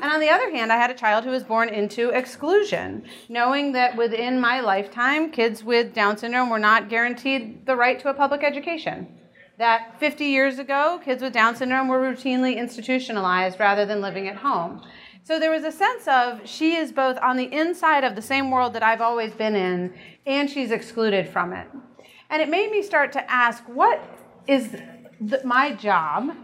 And 0.00 0.12
on 0.12 0.20
the 0.20 0.28
other 0.28 0.50
hand, 0.50 0.72
I 0.72 0.76
had 0.76 0.90
a 0.90 0.94
child 0.94 1.24
who 1.24 1.30
was 1.30 1.42
born 1.42 1.68
into 1.68 2.10
exclusion, 2.10 3.04
knowing 3.28 3.72
that 3.72 3.96
within 3.96 4.38
my 4.40 4.60
lifetime, 4.60 5.32
kids 5.32 5.64
with 5.64 5.92
Down 5.92 6.16
syndrome 6.16 6.50
were 6.50 6.58
not 6.60 6.88
guaranteed 6.88 7.66
the 7.66 7.74
right 7.74 7.98
to 8.00 8.08
a 8.08 8.14
public 8.14 8.44
education. 8.44 9.08
That 9.58 9.98
50 9.98 10.24
years 10.24 10.60
ago, 10.60 11.00
kids 11.04 11.20
with 11.20 11.32
Down 11.32 11.56
syndrome 11.56 11.88
were 11.88 11.98
routinely 11.98 12.56
institutionalized 12.56 13.58
rather 13.58 13.84
than 13.84 14.00
living 14.00 14.28
at 14.28 14.36
home. 14.36 14.82
So 15.24 15.40
there 15.40 15.50
was 15.50 15.64
a 15.64 15.72
sense 15.72 16.06
of 16.06 16.48
she 16.48 16.76
is 16.76 16.92
both 16.92 17.18
on 17.18 17.36
the 17.36 17.52
inside 17.52 18.04
of 18.04 18.14
the 18.14 18.22
same 18.22 18.52
world 18.52 18.74
that 18.74 18.84
I've 18.84 19.00
always 19.00 19.32
been 19.32 19.56
in, 19.56 19.92
and 20.26 20.48
she's 20.48 20.70
excluded 20.70 21.28
from 21.28 21.52
it. 21.52 21.66
And 22.30 22.40
it 22.40 22.48
made 22.48 22.70
me 22.70 22.82
start 22.82 23.12
to 23.12 23.30
ask 23.30 23.64
what 23.64 24.00
is 24.46 24.76
the, 25.20 25.40
my 25.44 25.72
job 25.72 26.36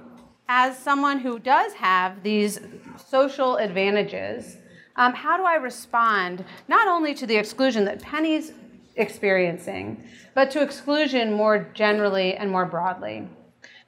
as 0.48 0.78
someone 0.78 1.18
who 1.18 1.38
does 1.38 1.72
have 1.74 2.22
these 2.22 2.60
social 3.08 3.56
advantages, 3.56 4.58
um, 4.96 5.12
how 5.14 5.36
do 5.36 5.44
I 5.44 5.54
respond 5.54 6.44
not 6.68 6.86
only 6.86 7.14
to 7.14 7.26
the 7.26 7.36
exclusion 7.36 7.84
that 7.86 8.02
Penny's 8.02 8.52
experiencing, 8.96 10.04
but 10.34 10.50
to 10.52 10.62
exclusion 10.62 11.32
more 11.32 11.68
generally 11.74 12.34
and 12.34 12.50
more 12.50 12.66
broadly? 12.66 13.28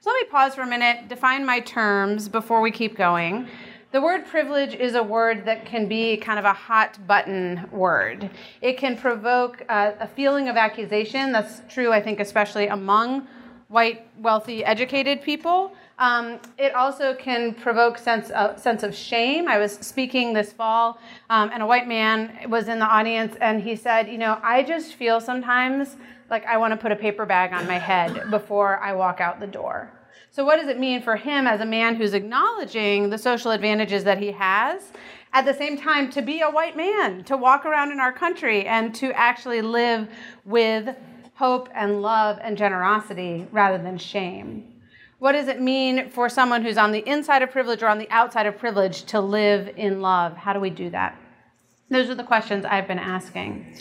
So 0.00 0.10
let 0.10 0.22
me 0.22 0.30
pause 0.30 0.54
for 0.54 0.62
a 0.62 0.66
minute, 0.66 1.08
define 1.08 1.44
my 1.44 1.60
terms 1.60 2.28
before 2.28 2.60
we 2.60 2.70
keep 2.70 2.96
going. 2.96 3.48
The 3.92 4.00
word 4.00 4.26
privilege 4.26 4.74
is 4.74 4.94
a 4.94 5.02
word 5.02 5.44
that 5.46 5.64
can 5.64 5.88
be 5.88 6.16
kind 6.16 6.38
of 6.38 6.44
a 6.44 6.52
hot 6.52 6.98
button 7.06 7.68
word. 7.70 8.30
It 8.60 8.78
can 8.78 8.96
provoke 8.96 9.62
a, 9.68 9.94
a 10.00 10.08
feeling 10.08 10.48
of 10.48 10.56
accusation. 10.56 11.32
That's 11.32 11.62
true, 11.72 11.92
I 11.92 12.02
think, 12.02 12.20
especially 12.20 12.66
among 12.66 13.26
white, 13.68 14.06
wealthy, 14.20 14.64
educated 14.64 15.22
people. 15.22 15.72
Um, 15.98 16.40
it 16.58 16.74
also 16.74 17.14
can 17.14 17.54
provoke 17.54 17.96
sense 17.96 18.28
of, 18.30 18.58
sense 18.58 18.82
of 18.82 18.94
shame. 18.94 19.48
I 19.48 19.58
was 19.58 19.72
speaking 19.72 20.34
this 20.34 20.52
fall, 20.52 20.98
um, 21.30 21.50
and 21.52 21.62
a 21.62 21.66
white 21.66 21.88
man 21.88 22.50
was 22.50 22.68
in 22.68 22.78
the 22.78 22.86
audience, 22.86 23.34
and 23.40 23.62
he 23.62 23.76
said, 23.76 24.08
"You 24.08 24.18
know, 24.18 24.38
I 24.42 24.62
just 24.62 24.94
feel 24.94 25.20
sometimes 25.20 25.96
like 26.28 26.44
I 26.44 26.58
want 26.58 26.72
to 26.72 26.76
put 26.76 26.92
a 26.92 26.96
paper 26.96 27.24
bag 27.24 27.54
on 27.54 27.66
my 27.66 27.78
head 27.78 28.30
before 28.30 28.78
I 28.80 28.92
walk 28.92 29.20
out 29.22 29.40
the 29.40 29.46
door." 29.46 29.90
So, 30.30 30.44
what 30.44 30.56
does 30.56 30.68
it 30.68 30.78
mean 30.78 31.00
for 31.00 31.16
him 31.16 31.46
as 31.46 31.62
a 31.62 31.66
man 31.66 31.94
who's 31.94 32.12
acknowledging 32.12 33.08
the 33.08 33.16
social 33.16 33.52
advantages 33.52 34.04
that 34.04 34.18
he 34.18 34.32
has? 34.32 34.92
At 35.32 35.46
the 35.46 35.54
same 35.54 35.78
time, 35.78 36.10
to 36.10 36.20
be 36.20 36.42
a 36.42 36.50
white 36.50 36.76
man, 36.76 37.24
to 37.24 37.38
walk 37.38 37.64
around 37.64 37.90
in 37.90 38.00
our 38.00 38.12
country 38.12 38.66
and 38.66 38.94
to 38.96 39.12
actually 39.12 39.62
live 39.62 40.08
with 40.44 40.94
hope 41.36 41.70
and 41.74 42.02
love 42.02 42.38
and 42.42 42.58
generosity 42.58 43.46
rather 43.50 43.78
than 43.82 43.96
shame. 43.96 44.75
What 45.18 45.32
does 45.32 45.48
it 45.48 45.60
mean 45.60 46.10
for 46.10 46.28
someone 46.28 46.62
who's 46.62 46.76
on 46.76 46.92
the 46.92 47.08
inside 47.08 47.42
of 47.42 47.50
privilege 47.50 47.82
or 47.82 47.88
on 47.88 47.98
the 47.98 48.10
outside 48.10 48.46
of 48.46 48.58
privilege 48.58 49.04
to 49.04 49.20
live 49.20 49.72
in 49.76 50.02
love? 50.02 50.36
How 50.36 50.52
do 50.52 50.60
we 50.60 50.68
do 50.68 50.90
that? 50.90 51.18
Those 51.88 52.10
are 52.10 52.14
the 52.14 52.24
questions 52.24 52.66
I've 52.66 52.86
been 52.86 52.98
asking. 52.98 53.78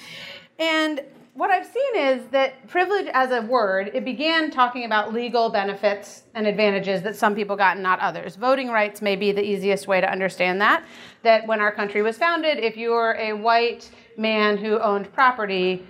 And 0.60 1.01
what 1.34 1.51
I've 1.51 1.65
seen 1.65 1.96
is 1.98 2.25
that 2.27 2.65
privilege 2.70 3.08
as 3.12 3.32
a 3.32 3.42
word, 3.42 3.92
it 3.94 4.06
began 4.06 4.50
talking 4.50 4.86
about 4.86 5.13
legal 5.13 5.50
benefits 5.50 6.24
and 6.36 6.48
advantages 6.48 7.01
that 7.01 7.18
some 7.18 7.36
people 7.36 7.58
got 7.58 7.74
and 7.75 7.84
not 7.84 8.00
others. 8.00 8.38
Voting 8.38 8.70
rights 8.70 9.01
may 9.01 9.18
be 9.18 9.34
the 9.34 9.44
easiest 9.44 9.86
way 9.89 10.00
to 10.00 10.10
understand 10.10 10.62
that. 10.62 10.86
That 11.24 11.46
when 11.48 11.60
our 11.60 11.74
country 11.74 12.01
was 12.01 12.18
founded, 12.18 12.60
if 12.60 12.77
you 12.77 12.92
were 12.92 13.15
a 13.20 13.34
white 13.34 13.89
man 14.15 14.56
who 14.56 14.80
owned 14.80 15.12
property 15.12 15.86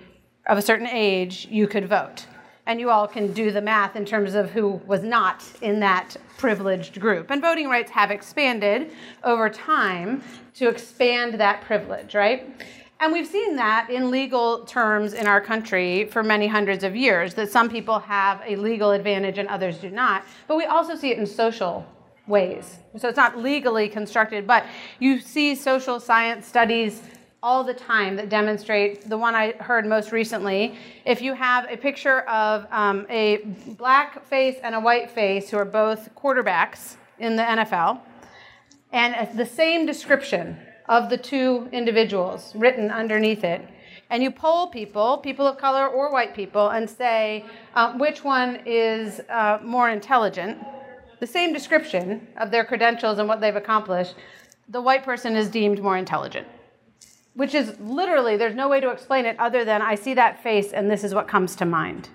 of 0.46 0.58
a 0.58 0.62
certain 0.62 0.88
age, 0.88 1.46
you 1.48 1.68
could 1.68 1.88
vote. 1.88 2.26
And 2.66 2.80
you 2.80 2.90
all 2.90 3.06
can 3.06 3.32
do 3.32 3.52
the 3.52 3.60
math 3.60 3.94
in 3.94 4.04
terms 4.04 4.34
of 4.34 4.50
who 4.50 4.80
was 4.86 5.02
not 5.02 5.44
in 5.62 5.80
that 5.80 6.16
privileged 6.36 7.00
group. 7.00 7.30
And 7.30 7.40
voting 7.40 7.68
rights 7.68 7.90
have 7.92 8.10
expanded 8.10 8.90
over 9.22 9.48
time 9.48 10.22
to 10.54 10.68
expand 10.68 11.34
that 11.34 11.62
privilege, 11.62 12.14
right? 12.14 12.60
And 12.98 13.12
we've 13.12 13.26
seen 13.26 13.56
that 13.56 13.90
in 13.90 14.10
legal 14.10 14.64
terms 14.64 15.12
in 15.12 15.26
our 15.26 15.40
country 15.40 16.06
for 16.06 16.22
many 16.22 16.46
hundreds 16.46 16.82
of 16.82 16.96
years, 16.96 17.34
that 17.34 17.50
some 17.50 17.68
people 17.68 17.98
have 17.98 18.42
a 18.46 18.56
legal 18.56 18.90
advantage 18.90 19.38
and 19.38 19.48
others 19.48 19.78
do 19.78 19.90
not. 19.90 20.24
But 20.48 20.56
we 20.56 20.64
also 20.64 20.96
see 20.96 21.10
it 21.10 21.18
in 21.18 21.26
social 21.26 21.86
ways. 22.26 22.78
So 22.96 23.08
it's 23.08 23.16
not 23.16 23.38
legally 23.38 23.88
constructed, 23.88 24.46
but 24.46 24.64
you 24.98 25.20
see 25.20 25.54
social 25.54 26.00
science 26.00 26.46
studies 26.46 27.02
all 27.46 27.62
the 27.62 27.72
time 27.72 28.16
that 28.16 28.28
demonstrate 28.28 29.08
the 29.08 29.16
one 29.16 29.32
I 29.36 29.52
heard 29.52 29.86
most 29.86 30.10
recently. 30.10 30.76
If 31.04 31.22
you 31.22 31.32
have 31.32 31.70
a 31.70 31.76
picture 31.76 32.22
of 32.22 32.66
um, 32.72 33.06
a 33.08 33.36
black 33.78 34.26
face 34.26 34.56
and 34.64 34.74
a 34.74 34.80
white 34.80 35.12
face 35.12 35.48
who 35.48 35.56
are 35.56 35.64
both 35.64 36.12
quarterbacks 36.16 36.96
in 37.20 37.36
the 37.36 37.44
NFL, 37.44 38.00
and 38.90 39.38
the 39.38 39.46
same 39.46 39.86
description 39.86 40.58
of 40.88 41.08
the 41.08 41.16
two 41.16 41.68
individuals 41.70 42.52
written 42.56 42.90
underneath 42.90 43.44
it. 43.44 43.62
And 44.10 44.24
you 44.24 44.32
poll 44.32 44.66
people, 44.66 45.18
people 45.18 45.46
of 45.46 45.56
color 45.56 45.86
or 45.86 46.10
white 46.10 46.34
people, 46.34 46.70
and 46.70 46.90
say 46.90 47.44
uh, 47.76 47.96
which 47.96 48.24
one 48.24 48.60
is 48.66 49.20
uh, 49.28 49.60
more 49.62 49.88
intelligent. 49.88 50.58
The 51.20 51.28
same 51.28 51.52
description 51.52 52.26
of 52.38 52.50
their 52.50 52.64
credentials 52.64 53.20
and 53.20 53.28
what 53.28 53.40
they've 53.40 53.54
accomplished, 53.54 54.16
the 54.68 54.82
white 54.82 55.04
person 55.04 55.36
is 55.36 55.48
deemed 55.48 55.80
more 55.80 55.96
intelligent. 55.96 56.48
Which 57.36 57.54
is 57.54 57.78
literally, 57.78 58.36
there's 58.36 58.56
no 58.56 58.68
way 58.68 58.80
to 58.80 58.90
explain 58.90 59.24
it 59.24 59.38
other 59.38 59.64
than 59.64 59.80
I 59.80 59.94
see 59.94 60.14
that 60.14 60.42
face 60.42 60.72
and 60.72 60.90
this 60.90 61.04
is 61.04 61.14
what 61.14 61.28
comes 61.28 61.54
to 61.56 61.64
mind. 61.64 62.08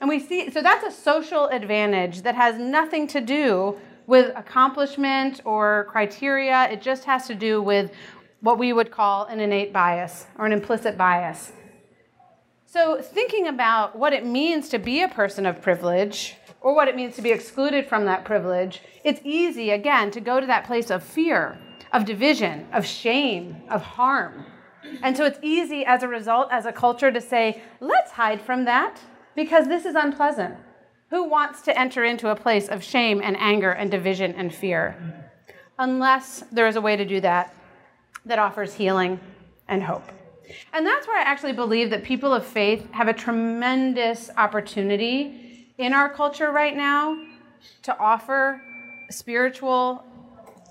And 0.00 0.08
we 0.08 0.20
see, 0.20 0.50
so 0.50 0.62
that's 0.62 0.84
a 0.84 0.90
social 0.90 1.46
advantage 1.48 2.22
that 2.22 2.34
has 2.34 2.58
nothing 2.58 3.06
to 3.08 3.20
do 3.20 3.76
with 4.06 4.32
accomplishment 4.36 5.40
or 5.44 5.86
criteria. 5.90 6.68
It 6.70 6.82
just 6.82 7.04
has 7.04 7.26
to 7.26 7.34
do 7.34 7.60
with 7.60 7.90
what 8.40 8.58
we 8.58 8.72
would 8.72 8.90
call 8.90 9.26
an 9.26 9.40
innate 9.40 9.72
bias 9.72 10.26
or 10.38 10.46
an 10.46 10.52
implicit 10.52 10.96
bias. 10.96 11.52
So, 12.66 13.02
thinking 13.02 13.48
about 13.48 13.98
what 13.98 14.12
it 14.12 14.24
means 14.24 14.68
to 14.68 14.78
be 14.78 15.02
a 15.02 15.08
person 15.08 15.44
of 15.44 15.60
privilege 15.60 16.36
or 16.60 16.74
what 16.74 16.88
it 16.88 16.94
means 16.94 17.16
to 17.16 17.22
be 17.22 17.32
excluded 17.32 17.88
from 17.88 18.04
that 18.04 18.24
privilege, 18.24 18.80
it's 19.02 19.20
easy, 19.24 19.70
again, 19.70 20.10
to 20.12 20.20
go 20.20 20.38
to 20.38 20.46
that 20.46 20.66
place 20.66 20.88
of 20.90 21.02
fear, 21.02 21.58
of 21.92 22.04
division, 22.04 22.66
of 22.72 22.86
shame, 22.86 23.62
of 23.68 23.82
harm. 23.82 24.46
And 25.02 25.16
so 25.16 25.24
it's 25.24 25.38
easy 25.42 25.84
as 25.84 26.02
a 26.02 26.08
result, 26.08 26.48
as 26.50 26.66
a 26.66 26.72
culture, 26.72 27.10
to 27.10 27.20
say, 27.20 27.62
let's 27.80 28.12
hide 28.12 28.40
from 28.40 28.64
that 28.64 29.00
because 29.34 29.68
this 29.68 29.84
is 29.84 29.94
unpleasant. 29.94 30.56
Who 31.10 31.28
wants 31.28 31.62
to 31.62 31.78
enter 31.78 32.04
into 32.04 32.28
a 32.28 32.36
place 32.36 32.68
of 32.68 32.84
shame 32.84 33.20
and 33.22 33.36
anger 33.38 33.72
and 33.72 33.90
division 33.90 34.34
and 34.34 34.54
fear? 34.54 34.96
Unless 35.78 36.44
there 36.52 36.66
is 36.68 36.76
a 36.76 36.80
way 36.80 36.96
to 36.96 37.04
do 37.04 37.20
that 37.20 37.54
that 38.24 38.38
offers 38.38 38.74
healing 38.74 39.18
and 39.68 39.82
hope. 39.82 40.04
And 40.72 40.86
that's 40.86 41.06
where 41.06 41.18
I 41.18 41.22
actually 41.22 41.52
believe 41.52 41.90
that 41.90 42.04
people 42.04 42.32
of 42.32 42.44
faith 42.44 42.90
have 42.92 43.08
a 43.08 43.12
tremendous 43.12 44.30
opportunity 44.36 45.66
in 45.78 45.92
our 45.92 46.08
culture 46.08 46.50
right 46.50 46.76
now 46.76 47.20
to 47.82 47.98
offer 47.98 48.60
spiritual 49.10 50.04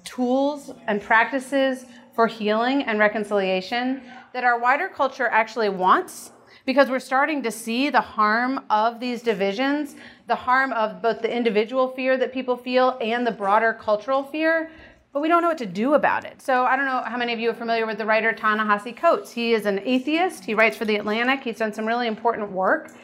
tools 0.09 0.73
and 0.87 1.01
practices 1.01 1.85
for 2.15 2.25
healing 2.25 2.81
and 2.83 2.97
reconciliation 2.97 4.01
that 4.33 4.43
our 4.43 4.59
wider 4.59 4.87
culture 4.87 5.27
actually 5.27 5.69
wants 5.69 6.31
because 6.65 6.89
we're 6.89 6.99
starting 6.99 7.43
to 7.43 7.51
see 7.51 7.89
the 7.91 8.01
harm 8.01 8.59
of 8.71 8.99
these 8.99 9.21
divisions, 9.21 9.95
the 10.27 10.35
harm 10.35 10.73
of 10.73 10.99
both 11.01 11.21
the 11.21 11.31
individual 11.31 11.89
fear 11.89 12.17
that 12.17 12.33
people 12.33 12.57
feel 12.57 12.97
and 13.01 13.25
the 13.25 13.31
broader 13.31 13.71
cultural 13.73 14.23
fear, 14.23 14.71
but 15.13 15.21
we 15.21 15.27
don't 15.27 15.43
know 15.43 15.47
what 15.47 15.59
to 15.59 15.65
do 15.67 15.93
about 15.93 16.25
it. 16.25 16.41
So 16.41 16.65
I 16.65 16.75
don't 16.75 16.85
know 16.85 17.03
how 17.05 17.17
many 17.17 17.31
of 17.31 17.39
you 17.39 17.51
are 17.51 17.55
familiar 17.55 17.85
with 17.85 17.99
the 17.99 18.05
writer 18.05 18.33
Ta-Nehisi 18.33 18.97
Coates. 18.97 19.31
He 19.31 19.53
is 19.53 19.67
an 19.67 19.79
atheist. 19.85 20.43
He 20.43 20.55
writes 20.55 20.75
for 20.75 20.85
The 20.85 20.95
Atlantic. 20.95 21.43
He's 21.43 21.57
done 21.57 21.73
some 21.73 21.85
really 21.85 22.07
important 22.07 22.51
work. 22.51 22.95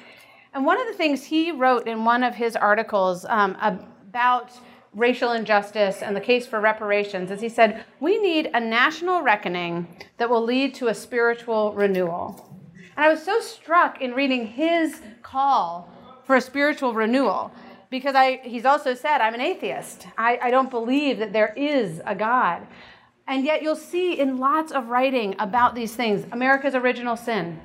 And 0.54 0.66
one 0.66 0.80
of 0.80 0.88
the 0.88 0.94
things 0.94 1.24
he 1.24 1.52
wrote 1.52 1.88
in 1.88 2.04
one 2.04 2.24
of 2.24 2.34
his 2.34 2.56
articles 2.56 3.26
um, 3.30 3.58
about 3.62 4.52
racial 4.96 5.34
injustice 5.34 6.02
and 6.02 6.16
the 6.16 6.22
case 6.22 6.48
for 6.48 6.60
reparations 6.60 7.30
is 7.30 7.42
he 7.42 7.50
said, 7.50 7.86
We 8.00 8.18
need 8.18 8.50
a 8.54 8.60
national 8.60 9.22
reckoning 9.22 9.88
that 10.18 10.30
will 10.30 10.44
lead 10.44 10.74
to 10.76 10.88
a 10.88 10.96
spiritual 10.96 11.74
renewal. 11.74 12.50
And 12.96 13.06
I 13.06 13.10
was 13.10 13.22
so 13.22 13.42
struck 13.42 14.02
in 14.02 14.14
reading 14.14 14.48
his 14.48 15.02
call 15.22 15.90
for 16.24 16.36
a 16.38 16.42
spiritual 16.42 16.94
renewal 16.94 17.52
because 17.90 18.16
I, 18.16 18.38
he's 18.44 18.66
also 18.66 18.94
said, 18.94 19.20
I'm 19.20 19.34
an 19.34 19.42
atheist. 19.42 20.08
I, 20.18 20.40
I 20.42 20.52
don't 20.52 20.72
believe 20.72 21.20
that 21.20 21.34
there 21.34 21.54
is 21.56 22.02
a 22.06 22.16
God. 22.16 22.66
And 23.28 23.44
yet 23.44 23.62
you'll 23.62 23.76
see 23.76 24.20
in 24.20 24.38
lots 24.38 24.72
of 24.72 24.88
writing 24.88 25.36
about 25.40 25.76
these 25.76 25.96
things 25.96 26.26
America's 26.32 26.76
original 26.76 27.18
sin, 27.18 27.60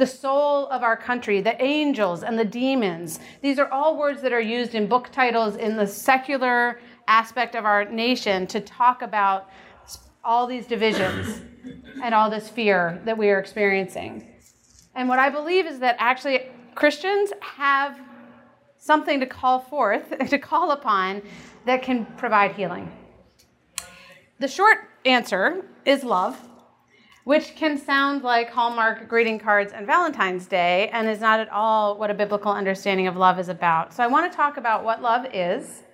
the 0.00 0.06
soul 0.06 0.66
of 0.68 0.82
our 0.82 0.96
country, 0.96 1.42
the 1.42 1.62
angels 1.62 2.22
and 2.22 2.38
the 2.38 2.44
demons. 2.44 3.20
These 3.42 3.58
are 3.58 3.70
all 3.70 3.98
words 3.98 4.22
that 4.22 4.32
are 4.32 4.40
used 4.40 4.74
in 4.74 4.86
book 4.86 5.12
titles 5.12 5.56
in 5.56 5.76
the 5.76 5.86
secular 5.86 6.80
aspect 7.06 7.54
of 7.54 7.66
our 7.66 7.84
nation 7.84 8.46
to 8.46 8.60
talk 8.60 9.02
about 9.02 9.50
all 10.24 10.46
these 10.46 10.66
divisions 10.66 11.42
and 12.02 12.14
all 12.14 12.30
this 12.30 12.48
fear 12.48 12.98
that 13.04 13.18
we 13.18 13.28
are 13.28 13.38
experiencing. 13.38 14.26
And 14.94 15.06
what 15.06 15.18
I 15.18 15.28
believe 15.28 15.66
is 15.66 15.80
that 15.80 15.96
actually 15.98 16.46
Christians 16.74 17.30
have 17.42 18.00
something 18.78 19.20
to 19.20 19.26
call 19.26 19.60
forth, 19.60 20.16
to 20.30 20.38
call 20.38 20.70
upon, 20.70 21.20
that 21.66 21.82
can 21.82 22.06
provide 22.16 22.52
healing. 22.52 22.90
The 24.38 24.48
short 24.48 24.78
answer 25.04 25.66
is 25.84 26.04
love, 26.04 26.40
which 27.30 27.54
can 27.54 27.78
sound 27.78 28.24
like 28.24 28.50
Hallmark 28.50 29.06
greeting 29.06 29.38
cards 29.38 29.72
and 29.72 29.86
Valentine's 29.86 30.46
Day 30.46 30.88
and 30.92 31.08
is 31.08 31.20
not 31.20 31.38
at 31.38 31.48
all 31.50 31.96
what 31.96 32.10
a 32.10 32.14
biblical 32.14 32.50
understanding 32.50 33.06
of 33.06 33.16
love 33.16 33.38
is 33.38 33.48
about. 33.48 33.94
So 33.94 34.02
I 34.02 34.08
want 34.08 34.32
to 34.32 34.36
talk 34.36 34.56
about 34.56 34.82
what 34.82 35.00
love 35.00 35.24
is 35.32 35.84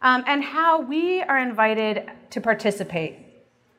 um, 0.00 0.24
and 0.26 0.42
how 0.42 0.80
we 0.80 1.20
are 1.20 1.40
invited 1.40 2.10
to 2.30 2.40
participate 2.40 3.18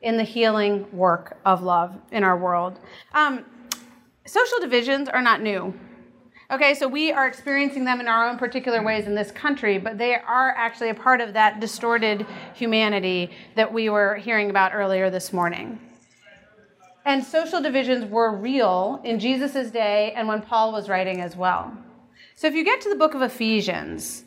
in 0.02 0.18
the 0.18 0.22
healing 0.22 0.86
work 0.96 1.36
of 1.44 1.64
love 1.64 1.96
in 2.12 2.22
our 2.22 2.38
world. 2.38 2.78
Um, 3.12 3.44
social 4.24 4.60
divisions 4.60 5.08
are 5.08 5.20
not 5.20 5.42
new. 5.42 5.74
Okay, 6.52 6.74
so 6.74 6.86
we 6.86 7.10
are 7.10 7.26
experiencing 7.26 7.84
them 7.84 7.98
in 7.98 8.06
our 8.06 8.28
own 8.28 8.38
particular 8.38 8.84
ways 8.84 9.08
in 9.08 9.16
this 9.16 9.32
country, 9.32 9.78
but 9.78 9.98
they 9.98 10.14
are 10.14 10.54
actually 10.56 10.90
a 10.90 10.94
part 10.94 11.20
of 11.20 11.32
that 11.32 11.58
distorted 11.58 12.24
humanity 12.54 13.32
that 13.56 13.72
we 13.72 13.90
were 13.90 14.14
hearing 14.14 14.48
about 14.48 14.72
earlier 14.72 15.10
this 15.10 15.32
morning. 15.32 15.80
And 17.04 17.24
social 17.24 17.60
divisions 17.60 18.04
were 18.04 18.36
real 18.36 19.00
in 19.04 19.18
Jesus' 19.18 19.70
day 19.70 20.12
and 20.14 20.28
when 20.28 20.42
Paul 20.42 20.72
was 20.72 20.88
writing 20.88 21.20
as 21.20 21.36
well. 21.36 21.72
So 22.34 22.46
if 22.46 22.54
you 22.54 22.64
get 22.64 22.80
to 22.82 22.88
the 22.88 22.96
book 22.96 23.14
of 23.14 23.22
Ephesians, 23.22 24.24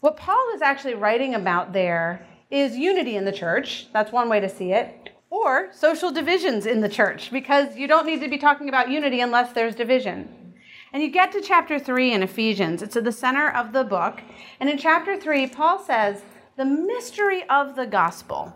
what 0.00 0.16
Paul 0.16 0.52
is 0.54 0.62
actually 0.62 0.94
writing 0.94 1.34
about 1.34 1.72
there 1.72 2.26
is 2.50 2.76
unity 2.76 3.16
in 3.16 3.24
the 3.24 3.32
church. 3.32 3.88
That's 3.92 4.12
one 4.12 4.28
way 4.28 4.40
to 4.40 4.48
see 4.48 4.72
it 4.72 5.10
or 5.30 5.68
social 5.72 6.10
divisions 6.10 6.66
in 6.66 6.80
the 6.80 6.88
church, 6.88 7.30
because 7.30 7.76
you 7.76 7.86
don't 7.86 8.06
need 8.06 8.20
to 8.20 8.28
be 8.28 8.38
talking 8.38 8.68
about 8.68 8.90
unity 8.90 9.20
unless 9.20 9.52
there's 9.52 9.76
division. 9.76 10.54
And 10.92 11.02
you 11.02 11.08
get 11.08 11.30
to 11.32 11.40
chapter 11.40 11.78
3 11.78 12.12
in 12.12 12.22
Ephesians, 12.24 12.82
it's 12.82 12.96
at 12.96 13.04
the 13.04 13.12
center 13.12 13.48
of 13.48 13.72
the 13.72 13.84
book. 13.84 14.20
And 14.58 14.68
in 14.68 14.76
chapter 14.76 15.16
3, 15.16 15.46
Paul 15.46 15.78
says, 15.78 16.22
The 16.56 16.64
mystery 16.64 17.44
of 17.48 17.76
the 17.76 17.86
gospel, 17.86 18.52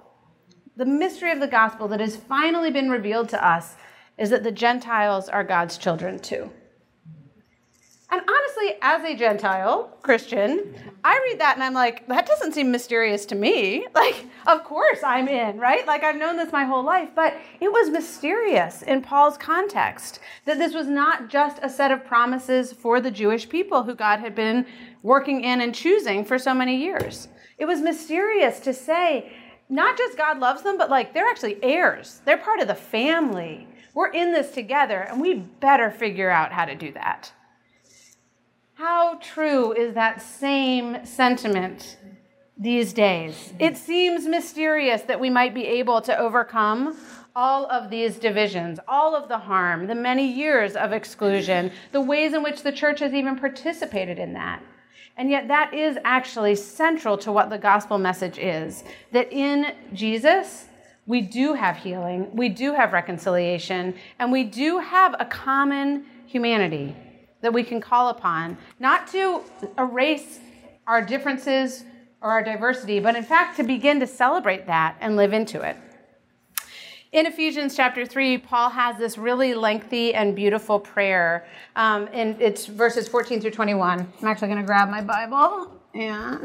the 0.76 0.84
mystery 0.84 1.30
of 1.30 1.40
the 1.40 1.46
gospel 1.46 1.88
that 1.88 2.00
has 2.00 2.16
finally 2.16 2.70
been 2.70 2.90
revealed 2.90 3.28
to 3.30 3.46
us 3.46 3.76
is 4.18 4.30
that 4.30 4.44
the 4.44 4.52
Gentiles 4.52 5.28
are 5.28 5.44
God's 5.44 5.78
children 5.78 6.18
too. 6.18 6.50
And 8.10 8.22
honestly, 8.28 8.76
as 8.80 9.02
a 9.02 9.16
Gentile 9.16 9.96
Christian, 10.02 10.72
I 11.02 11.20
read 11.24 11.40
that 11.40 11.54
and 11.56 11.64
I'm 11.64 11.74
like, 11.74 12.06
that 12.06 12.26
doesn't 12.26 12.52
seem 12.52 12.70
mysterious 12.70 13.26
to 13.26 13.34
me. 13.34 13.86
Like, 13.94 14.26
of 14.46 14.64
course 14.64 15.02
I'm 15.02 15.28
in, 15.28 15.58
right? 15.58 15.86
Like, 15.86 16.04
I've 16.04 16.16
known 16.16 16.36
this 16.36 16.52
my 16.52 16.64
whole 16.64 16.84
life. 16.84 17.08
But 17.14 17.34
it 17.60 17.72
was 17.72 17.88
mysterious 17.90 18.82
in 18.82 19.02
Paul's 19.02 19.38
context 19.38 20.20
that 20.44 20.58
this 20.58 20.74
was 20.74 20.86
not 20.86 21.28
just 21.28 21.58
a 21.62 21.70
set 21.70 21.90
of 21.90 22.04
promises 22.04 22.72
for 22.72 23.00
the 23.00 23.10
Jewish 23.10 23.48
people 23.48 23.82
who 23.82 23.94
God 23.94 24.20
had 24.20 24.34
been 24.34 24.66
working 25.02 25.42
in 25.42 25.60
and 25.60 25.74
choosing 25.74 26.24
for 26.24 26.38
so 26.38 26.52
many 26.52 26.76
years. 26.76 27.28
It 27.56 27.64
was 27.64 27.80
mysterious 27.80 28.60
to 28.60 28.74
say, 28.74 29.32
not 29.68 29.96
just 29.96 30.16
God 30.16 30.38
loves 30.38 30.62
them, 30.62 30.78
but 30.78 30.90
like 30.90 31.14
they're 31.14 31.28
actually 31.28 31.62
heirs, 31.62 32.20
they're 32.24 32.38
part 32.38 32.60
of 32.60 32.68
the 32.68 32.74
family. 32.74 33.66
We're 33.94 34.10
in 34.10 34.32
this 34.32 34.50
together, 34.50 35.00
and 35.00 35.20
we 35.20 35.34
better 35.34 35.90
figure 35.90 36.30
out 36.30 36.52
how 36.52 36.64
to 36.64 36.74
do 36.74 36.92
that. 36.92 37.32
How 38.74 39.18
true 39.22 39.72
is 39.72 39.94
that 39.94 40.20
same 40.20 41.06
sentiment 41.06 41.96
these 42.58 42.92
days? 42.92 43.52
It 43.60 43.76
seems 43.76 44.26
mysterious 44.26 45.02
that 45.02 45.20
we 45.20 45.30
might 45.30 45.54
be 45.54 45.64
able 45.66 46.00
to 46.02 46.18
overcome 46.18 46.96
all 47.36 47.66
of 47.66 47.90
these 47.90 48.18
divisions, 48.18 48.78
all 48.86 49.14
of 49.14 49.28
the 49.28 49.38
harm, 49.38 49.86
the 49.86 49.94
many 49.94 50.26
years 50.26 50.74
of 50.76 50.92
exclusion, 50.92 51.70
the 51.92 52.00
ways 52.00 52.32
in 52.32 52.42
which 52.42 52.62
the 52.62 52.72
church 52.72 53.00
has 53.00 53.14
even 53.14 53.36
participated 53.38 54.18
in 54.18 54.32
that. 54.34 54.60
And 55.16 55.30
yet, 55.30 55.48
that 55.48 55.72
is 55.72 55.96
actually 56.04 56.56
central 56.56 57.16
to 57.18 57.30
what 57.30 57.48
the 57.48 57.58
gospel 57.58 57.98
message 57.98 58.38
is 58.38 58.82
that 59.12 59.32
in 59.32 59.72
Jesus, 59.92 60.66
we 61.06 61.20
do 61.20 61.54
have 61.54 61.76
healing, 61.76 62.34
we 62.34 62.48
do 62.48 62.74
have 62.74 62.92
reconciliation, 62.92 63.94
and 64.18 64.32
we 64.32 64.42
do 64.42 64.78
have 64.78 65.14
a 65.20 65.24
common 65.24 66.06
humanity 66.26 66.96
that 67.42 67.52
we 67.52 67.62
can 67.62 67.80
call 67.80 68.08
upon, 68.08 68.56
not 68.80 69.06
to 69.08 69.42
erase 69.78 70.40
our 70.86 71.02
differences 71.02 71.84
or 72.20 72.30
our 72.30 72.42
diversity, 72.42 73.00
but 73.00 73.14
in 73.14 73.22
fact 73.22 73.56
to 73.58 73.62
begin 73.62 74.00
to 74.00 74.06
celebrate 74.06 74.66
that 74.66 74.96
and 75.00 75.14
live 75.14 75.32
into 75.32 75.60
it. 75.60 75.76
In 77.14 77.26
Ephesians 77.26 77.76
chapter 77.76 78.04
3, 78.04 78.38
Paul 78.38 78.70
has 78.70 78.98
this 78.98 79.16
really 79.16 79.54
lengthy 79.54 80.12
and 80.12 80.34
beautiful 80.34 80.80
prayer. 80.80 81.46
Um, 81.76 82.08
and 82.12 82.42
it's 82.42 82.66
verses 82.66 83.06
14 83.06 83.40
through 83.40 83.52
21. 83.52 84.00
I'm 84.20 84.26
actually 84.26 84.48
going 84.48 84.60
to 84.60 84.66
grab 84.66 84.88
my 84.88 85.00
Bible 85.00 85.80
and 85.94 86.44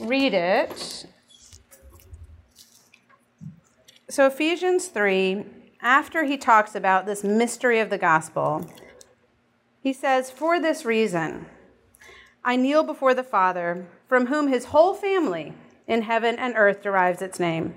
read 0.00 0.34
it. 0.34 1.06
So, 4.08 4.26
Ephesians 4.26 4.88
3, 4.88 5.44
after 5.80 6.24
he 6.24 6.36
talks 6.36 6.74
about 6.74 7.06
this 7.06 7.22
mystery 7.22 7.78
of 7.78 7.88
the 7.88 7.98
gospel, 7.98 8.68
he 9.80 9.92
says, 9.92 10.28
For 10.28 10.58
this 10.58 10.84
reason, 10.84 11.46
I 12.44 12.56
kneel 12.56 12.82
before 12.82 13.14
the 13.14 13.22
Father, 13.22 13.86
from 14.08 14.26
whom 14.26 14.48
his 14.48 14.64
whole 14.64 14.92
family 14.92 15.54
in 15.86 16.02
heaven 16.02 16.36
and 16.36 16.54
earth 16.56 16.82
derives 16.82 17.22
its 17.22 17.38
name. 17.38 17.76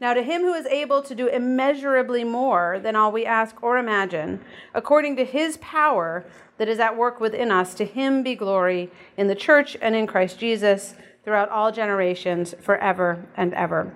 Now, 0.00 0.14
to 0.14 0.22
him 0.22 0.42
who 0.42 0.54
is 0.54 0.66
able 0.66 1.02
to 1.02 1.14
do 1.14 1.28
immeasurably 1.28 2.24
more 2.24 2.78
than 2.82 2.96
all 2.96 3.12
we 3.12 3.24
ask 3.24 3.62
or 3.62 3.78
imagine, 3.78 4.40
according 4.74 5.16
to 5.16 5.24
his 5.24 5.56
power 5.58 6.24
that 6.58 6.68
is 6.68 6.78
at 6.78 6.96
work 6.96 7.20
within 7.20 7.50
us, 7.50 7.74
to 7.74 7.84
him 7.84 8.22
be 8.22 8.34
glory 8.34 8.90
in 9.16 9.28
the 9.28 9.34
church 9.34 9.76
and 9.80 9.94
in 9.94 10.06
Christ 10.06 10.38
Jesus 10.38 10.94
throughout 11.24 11.48
all 11.48 11.72
generations, 11.72 12.54
forever 12.60 13.26
and 13.36 13.54
ever. 13.54 13.94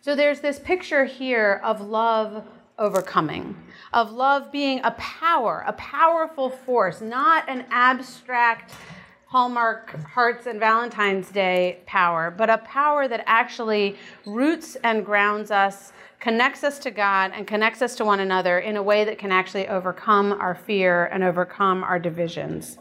So 0.00 0.14
there's 0.14 0.40
this 0.40 0.58
picture 0.58 1.04
here 1.04 1.60
of 1.62 1.80
love 1.80 2.44
overcoming, 2.78 3.56
of 3.92 4.10
love 4.12 4.50
being 4.50 4.80
a 4.82 4.92
power, 4.92 5.64
a 5.66 5.72
powerful 5.74 6.50
force, 6.50 7.00
not 7.00 7.48
an 7.48 7.66
abstract 7.70 8.72
Hallmark 9.32 9.98
Hearts 10.04 10.46
and 10.46 10.60
Valentine's 10.60 11.30
Day 11.30 11.78
power, 11.86 12.30
but 12.30 12.50
a 12.50 12.58
power 12.58 13.08
that 13.08 13.24
actually 13.26 13.96
roots 14.26 14.76
and 14.84 15.06
grounds 15.06 15.50
us, 15.50 15.94
connects 16.20 16.62
us 16.62 16.78
to 16.80 16.90
God, 16.90 17.32
and 17.34 17.46
connects 17.46 17.80
us 17.80 17.94
to 17.96 18.04
one 18.04 18.20
another 18.20 18.58
in 18.58 18.76
a 18.76 18.82
way 18.82 19.04
that 19.04 19.16
can 19.16 19.32
actually 19.32 19.66
overcome 19.68 20.32
our 20.32 20.54
fear 20.54 21.06
and 21.06 21.24
overcome 21.24 21.82
our 21.82 21.98
divisions. 21.98 22.76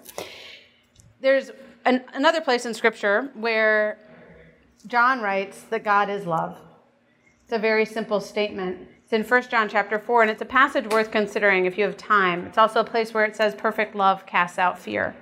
There's 1.21 1.51
an, 1.85 2.03
another 2.13 2.41
place 2.41 2.65
in 2.65 2.73
Scripture 2.73 3.31
where 3.33 3.97
John 4.87 5.21
writes 5.21 5.61
that 5.69 5.85
God 5.85 6.09
is 6.09 6.25
love. 6.25 6.57
It's 7.45 7.53
a 7.53 7.59
very 7.59 7.85
simple 7.85 8.19
statement. 8.19 8.89
It's 9.05 9.13
in 9.13 9.23
1 9.23 9.43
John 9.43 9.69
chapter 9.69 9.97
4, 9.97 10.23
and 10.23 10.31
it's 10.31 10.41
a 10.41 10.45
passage 10.45 10.87
worth 10.91 11.11
considering 11.11 11.65
if 11.65 11.77
you 11.77 11.85
have 11.85 11.95
time. 11.95 12.45
It's 12.45 12.57
also 12.57 12.81
a 12.81 12.83
place 12.83 13.13
where 13.13 13.23
it 13.23 13.37
says, 13.37 13.55
Perfect 13.55 13.95
love 13.95 14.25
casts 14.25 14.59
out 14.59 14.77
fear. 14.77 15.15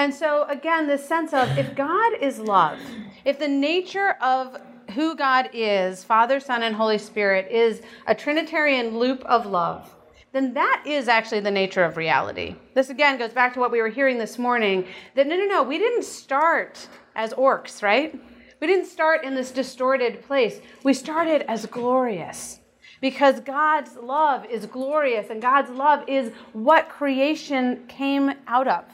And 0.00 0.14
so, 0.14 0.44
again, 0.44 0.86
this 0.86 1.06
sense 1.06 1.34
of 1.34 1.58
if 1.58 1.74
God 1.74 2.14
is 2.22 2.38
love, 2.38 2.80
if 3.26 3.38
the 3.38 3.46
nature 3.46 4.12
of 4.22 4.58
who 4.94 5.14
God 5.14 5.50
is, 5.52 6.02
Father, 6.02 6.40
Son, 6.40 6.62
and 6.62 6.74
Holy 6.74 6.96
Spirit, 6.96 7.52
is 7.52 7.82
a 8.06 8.14
Trinitarian 8.14 8.96
loop 8.96 9.22
of 9.26 9.44
love, 9.44 9.94
then 10.32 10.54
that 10.54 10.84
is 10.86 11.06
actually 11.06 11.40
the 11.40 11.50
nature 11.50 11.84
of 11.84 11.98
reality. 11.98 12.56
This 12.72 12.88
again 12.88 13.18
goes 13.18 13.34
back 13.34 13.52
to 13.52 13.60
what 13.60 13.70
we 13.70 13.82
were 13.82 13.90
hearing 13.90 14.16
this 14.16 14.38
morning 14.38 14.86
that 15.16 15.26
no, 15.26 15.36
no, 15.36 15.44
no, 15.44 15.62
we 15.62 15.76
didn't 15.76 16.06
start 16.06 16.88
as 17.14 17.34
orcs, 17.34 17.82
right? 17.82 18.18
We 18.58 18.66
didn't 18.66 18.86
start 18.86 19.22
in 19.22 19.34
this 19.34 19.50
distorted 19.50 20.22
place. 20.22 20.62
We 20.82 20.94
started 20.94 21.42
as 21.42 21.66
glorious 21.66 22.60
because 23.02 23.40
God's 23.40 23.96
love 23.96 24.46
is 24.46 24.64
glorious 24.64 25.28
and 25.28 25.42
God's 25.42 25.68
love 25.68 26.08
is 26.08 26.32
what 26.54 26.88
creation 26.88 27.84
came 27.86 28.32
out 28.46 28.66
of. 28.66 28.84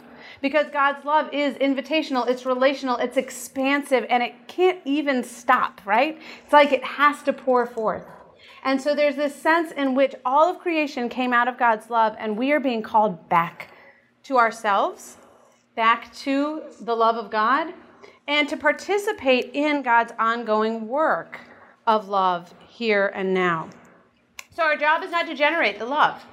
Because 0.43 0.67
God's 0.71 1.05
love 1.05 1.33
is 1.33 1.57
invitational, 1.57 2.29
it's 2.29 2.45
relational, 2.45 2.97
it's 2.97 3.17
expansive, 3.17 4.05
and 4.11 4.23
it 4.23 4.35
can't 4.49 4.81
even 4.85 5.25
stop, 5.25 5.81
right? 5.85 6.21
It's 6.45 6.53
like 6.53 6.73
it 6.73 6.85
has 6.85 7.23
to 7.23 7.33
pour 7.33 7.67
forth. 7.67 8.05
And 8.65 8.81
so 8.81 8.95
there's 8.95 9.17
this 9.17 9.35
sense 9.35 9.73
in 9.73 9.95
which 9.95 10.15
all 10.25 10.51
of 10.51 10.59
creation 10.59 11.09
came 11.09 11.33
out 11.33 11.49
of 11.49 11.59
God's 11.59 11.89
love, 11.89 12.17
and 12.19 12.37
we 12.37 12.53
are 12.53 12.61
being 12.61 12.83
called 12.83 13.29
back 13.29 13.71
to 14.25 14.39
ourselves, 14.39 15.17
back 15.75 16.13
to 16.17 16.63
the 16.81 16.95
love 16.95 17.17
of 17.17 17.31
God, 17.31 17.73
and 18.29 18.49
to 18.49 18.57
participate 18.57 19.53
in 19.55 19.83
God's 19.83 20.13
ongoing 20.19 20.89
work 20.89 21.41
of 21.87 22.09
love 22.09 22.53
here 22.67 23.13
and 23.15 23.33
now. 23.33 23.69
So 24.55 24.65
our 24.65 24.77
job 24.77 25.03
is 25.03 25.11
not 25.11 25.27
to 25.27 25.35
generate 25.35 25.79
the 25.79 25.87
love. 25.87 26.25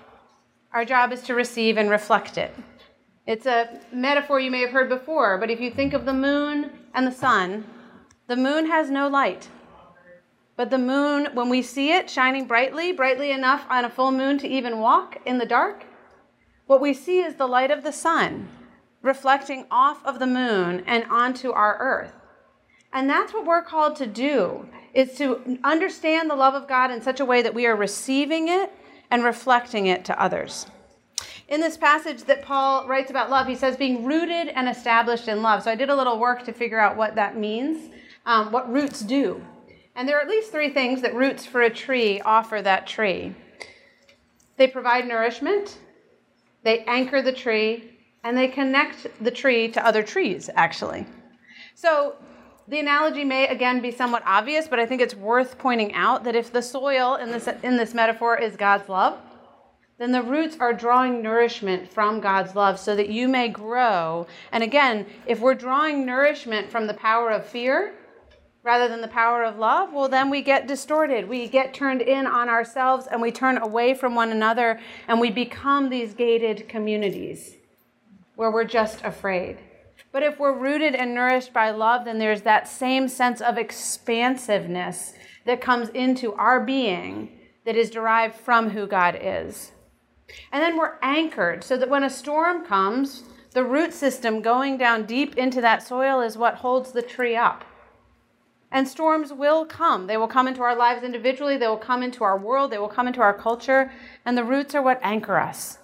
Our 0.73 0.85
job 0.85 1.11
is 1.11 1.21
to 1.23 1.35
receive 1.35 1.77
and 1.77 1.89
reflect 1.89 2.37
it. 2.37 2.55
It's 3.25 3.45
a 3.45 3.79
metaphor 3.93 4.39
you 4.41 4.51
may 4.51 4.59
have 4.61 4.71
heard 4.71 4.89
before, 4.89 5.37
but 5.37 5.49
if 5.49 5.61
you 5.61 5.71
think 5.71 5.93
of 5.93 6.05
the 6.05 6.13
moon 6.13 6.71
and 6.93 7.07
the 7.07 7.11
sun, 7.11 7.65
the 8.27 8.35
moon 8.35 8.65
has 8.65 8.89
no 8.89 9.07
light. 9.07 9.47
But 10.57 10.69
the 10.69 10.77
moon, 10.77 11.29
when 11.33 11.49
we 11.49 11.61
see 11.61 11.93
it 11.93 12.09
shining 12.09 12.45
brightly, 12.45 12.91
brightly 12.91 13.31
enough 13.31 13.65
on 13.69 13.85
a 13.85 13.89
full 13.89 14.11
moon 14.11 14.37
to 14.39 14.47
even 14.47 14.79
walk 14.79 15.17
in 15.25 15.37
the 15.37 15.45
dark, 15.45 15.85
what 16.67 16.81
we 16.81 16.93
see 16.93 17.19
is 17.21 17.35
the 17.35 17.47
light 17.47 17.71
of 17.71 17.83
the 17.83 17.93
sun 17.93 18.49
reflecting 19.01 19.65
off 19.71 20.03
of 20.05 20.19
the 20.19 20.27
moon 20.27 20.83
and 20.85 21.05
onto 21.05 21.51
our 21.51 21.77
earth. 21.79 22.13
And 22.91 23.09
that's 23.09 23.33
what 23.33 23.45
we're 23.45 23.63
called 23.63 23.95
to 23.97 24.07
do 24.07 24.67
is 24.93 25.17
to 25.17 25.59
understand 25.63 26.29
the 26.29 26.35
love 26.35 26.53
of 26.53 26.67
God 26.67 26.91
in 26.91 27.01
such 27.01 27.19
a 27.19 27.25
way 27.25 27.41
that 27.41 27.53
we 27.53 27.65
are 27.65 27.75
receiving 27.75 28.47
it 28.49 28.71
and 29.09 29.23
reflecting 29.23 29.87
it 29.87 30.05
to 30.05 30.21
others. 30.21 30.67
In 31.47 31.59
this 31.59 31.77
passage 31.77 32.23
that 32.23 32.43
Paul 32.43 32.87
writes 32.87 33.11
about 33.11 33.29
love, 33.29 33.47
he 33.47 33.55
says 33.55 33.75
being 33.75 34.05
rooted 34.05 34.47
and 34.49 34.67
established 34.69 35.27
in 35.27 35.41
love. 35.41 35.63
So 35.63 35.71
I 35.71 35.75
did 35.75 35.89
a 35.89 35.95
little 35.95 36.19
work 36.19 36.43
to 36.45 36.53
figure 36.53 36.79
out 36.79 36.95
what 36.95 37.15
that 37.15 37.37
means, 37.37 37.91
um, 38.25 38.51
what 38.51 38.71
roots 38.71 39.01
do. 39.01 39.43
And 39.95 40.07
there 40.07 40.17
are 40.17 40.21
at 40.21 40.29
least 40.29 40.51
three 40.51 40.69
things 40.69 41.01
that 41.01 41.13
roots 41.13 41.45
for 41.45 41.61
a 41.61 41.69
tree 41.69 42.21
offer 42.21 42.61
that 42.61 42.87
tree 42.87 43.35
they 44.57 44.67
provide 44.67 45.07
nourishment, 45.07 45.79
they 46.63 46.83
anchor 46.85 47.21
the 47.21 47.31
tree, 47.31 47.97
and 48.23 48.37
they 48.37 48.47
connect 48.47 49.07
the 49.21 49.31
tree 49.31 49.67
to 49.69 49.85
other 49.85 50.03
trees, 50.03 50.49
actually. 50.55 51.05
So 51.75 52.15
the 52.67 52.79
analogy 52.79 53.25
may 53.25 53.47
again 53.47 53.81
be 53.81 53.91
somewhat 53.91 54.23
obvious, 54.25 54.67
but 54.67 54.79
I 54.79 54.85
think 54.85 55.01
it's 55.01 55.15
worth 55.15 55.57
pointing 55.57 55.93
out 55.93 56.23
that 56.23 56.35
if 56.35 56.51
the 56.53 56.61
soil 56.61 57.15
in 57.15 57.31
this, 57.31 57.49
in 57.63 57.77
this 57.77 57.93
metaphor 57.93 58.37
is 58.37 58.55
God's 58.55 58.87
love, 58.87 59.17
then 60.03 60.11
the 60.11 60.21
roots 60.21 60.57
are 60.59 60.73
drawing 60.73 61.21
nourishment 61.21 61.89
from 61.89 62.19
God's 62.19 62.55
love 62.55 62.77
so 62.77 62.93
that 62.93 63.07
you 63.07 63.29
may 63.29 63.47
grow. 63.47 64.27
And 64.51 64.61
again, 64.61 65.05
if 65.25 65.39
we're 65.39 65.55
drawing 65.55 66.05
nourishment 66.05 66.69
from 66.69 66.87
the 66.87 66.93
power 66.93 67.29
of 67.29 67.45
fear, 67.45 67.93
rather 68.63 68.89
than 68.89 68.99
the 68.99 69.07
power 69.07 69.45
of 69.45 69.57
love, 69.57 69.93
well, 69.93 70.09
then 70.09 70.29
we 70.29 70.41
get 70.41 70.67
distorted. 70.67 71.29
We 71.29 71.47
get 71.47 71.73
turned 71.73 72.01
in 72.01 72.27
on 72.27 72.49
ourselves 72.49 73.07
and 73.07 73.21
we 73.21 73.31
turn 73.31 73.57
away 73.57 73.93
from 73.93 74.13
one 74.13 74.31
another 74.31 74.79
and 75.07 75.21
we 75.21 75.31
become 75.31 75.89
these 75.89 76.13
gated 76.13 76.67
communities 76.67 77.55
where 78.35 78.51
we're 78.51 78.63
just 78.65 79.01
afraid. 79.03 79.57
But 80.11 80.23
if 80.23 80.39
we're 80.39 80.57
rooted 80.57 80.95
and 80.95 81.15
nourished 81.15 81.53
by 81.53 81.71
love, 81.71 82.05
then 82.05 82.19
there's 82.19 82.41
that 82.41 82.67
same 82.67 83.07
sense 83.07 83.39
of 83.39 83.57
expansiveness 83.57 85.13
that 85.45 85.61
comes 85.61 85.89
into 85.89 86.33
our 86.33 86.59
being 86.59 87.39
that 87.65 87.75
is 87.75 87.89
derived 87.89 88.35
from 88.35 88.69
who 88.69 88.87
God 88.87 89.17
is. 89.21 89.72
And 90.51 90.61
then 90.61 90.77
we're 90.77 90.97
anchored 91.01 91.63
so 91.63 91.77
that 91.77 91.89
when 91.89 92.03
a 92.03 92.09
storm 92.09 92.65
comes, 92.65 93.23
the 93.51 93.63
root 93.63 93.93
system 93.93 94.41
going 94.41 94.77
down 94.77 95.05
deep 95.05 95.37
into 95.37 95.61
that 95.61 95.83
soil 95.83 96.21
is 96.21 96.37
what 96.37 96.55
holds 96.55 96.91
the 96.91 97.01
tree 97.01 97.35
up. 97.35 97.63
And 98.71 98.87
storms 98.87 99.31
will 99.31 99.65
come. 99.65 100.07
They 100.07 100.17
will 100.17 100.27
come 100.27 100.47
into 100.47 100.63
our 100.63 100.75
lives 100.75 101.03
individually, 101.03 101.57
they 101.57 101.67
will 101.67 101.77
come 101.77 102.01
into 102.01 102.23
our 102.23 102.37
world, 102.37 102.71
they 102.71 102.79
will 102.79 102.87
come 102.87 103.07
into 103.07 103.21
our 103.21 103.33
culture, 103.33 103.91
and 104.25 104.35
the 104.35 104.43
roots 104.43 104.73
are 104.73 104.81
what 104.81 104.99
anchor 105.03 105.37
us. 105.37 105.77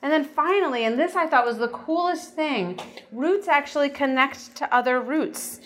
And 0.00 0.12
then 0.12 0.22
finally, 0.22 0.84
and 0.84 0.98
this 0.98 1.16
I 1.16 1.26
thought 1.26 1.46
was 1.46 1.58
the 1.58 1.68
coolest 1.68 2.34
thing 2.34 2.78
roots 3.10 3.48
actually 3.48 3.88
connect 3.88 4.54
to 4.56 4.72
other 4.72 5.00
roots. 5.00 5.60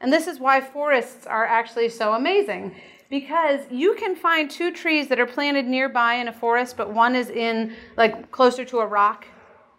And 0.00 0.12
this 0.12 0.26
is 0.28 0.38
why 0.38 0.60
forests 0.60 1.26
are 1.26 1.44
actually 1.44 1.88
so 1.88 2.12
amazing. 2.12 2.76
Because 3.10 3.60
you 3.70 3.94
can 3.94 4.14
find 4.14 4.50
two 4.50 4.70
trees 4.70 5.08
that 5.08 5.18
are 5.18 5.26
planted 5.26 5.66
nearby 5.66 6.14
in 6.14 6.28
a 6.28 6.32
forest, 6.32 6.76
but 6.76 6.92
one 6.92 7.14
is 7.14 7.30
in 7.30 7.74
like 7.96 8.30
closer 8.30 8.64
to 8.66 8.80
a 8.80 8.86
rock 8.86 9.26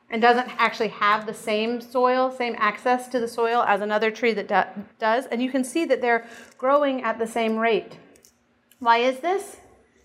and 0.09 0.21
doesn't 0.21 0.49
actually 0.57 0.87
have 0.87 1.27
the 1.27 1.33
same 1.33 1.79
soil, 1.79 2.31
same 2.31 2.55
access 2.57 3.07
to 3.09 3.19
the 3.19 3.27
soil 3.27 3.63
as 3.67 3.81
another 3.81 4.09
tree 4.09 4.33
that 4.33 4.47
do- 4.47 4.83
does. 4.97 5.27
And 5.27 5.41
you 5.43 5.51
can 5.51 5.63
see 5.63 5.85
that 5.85 6.01
they're 6.01 6.27
growing 6.57 7.03
at 7.03 7.19
the 7.19 7.27
same 7.27 7.57
rate. 7.57 7.99
Why 8.79 8.97
is 8.97 9.19
this? 9.19 9.57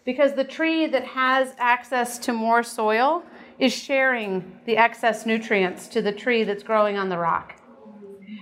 Because 0.05 0.35
the 0.35 0.45
tree 0.45 0.87
that 0.87 1.05
has 1.05 1.55
access 1.59 2.19
to 2.19 2.33
more 2.35 2.63
soil 2.63 3.25
is 3.59 3.73
sharing 3.73 4.61
the 4.67 4.77
excess 4.77 5.25
nutrients 5.25 5.89
to 5.89 6.03
the 6.03 6.13
tree 6.13 6.45
that's 6.45 6.63
growing 6.63 6.99
on 6.99 7.09
the 7.09 7.17
rock. 7.17 7.57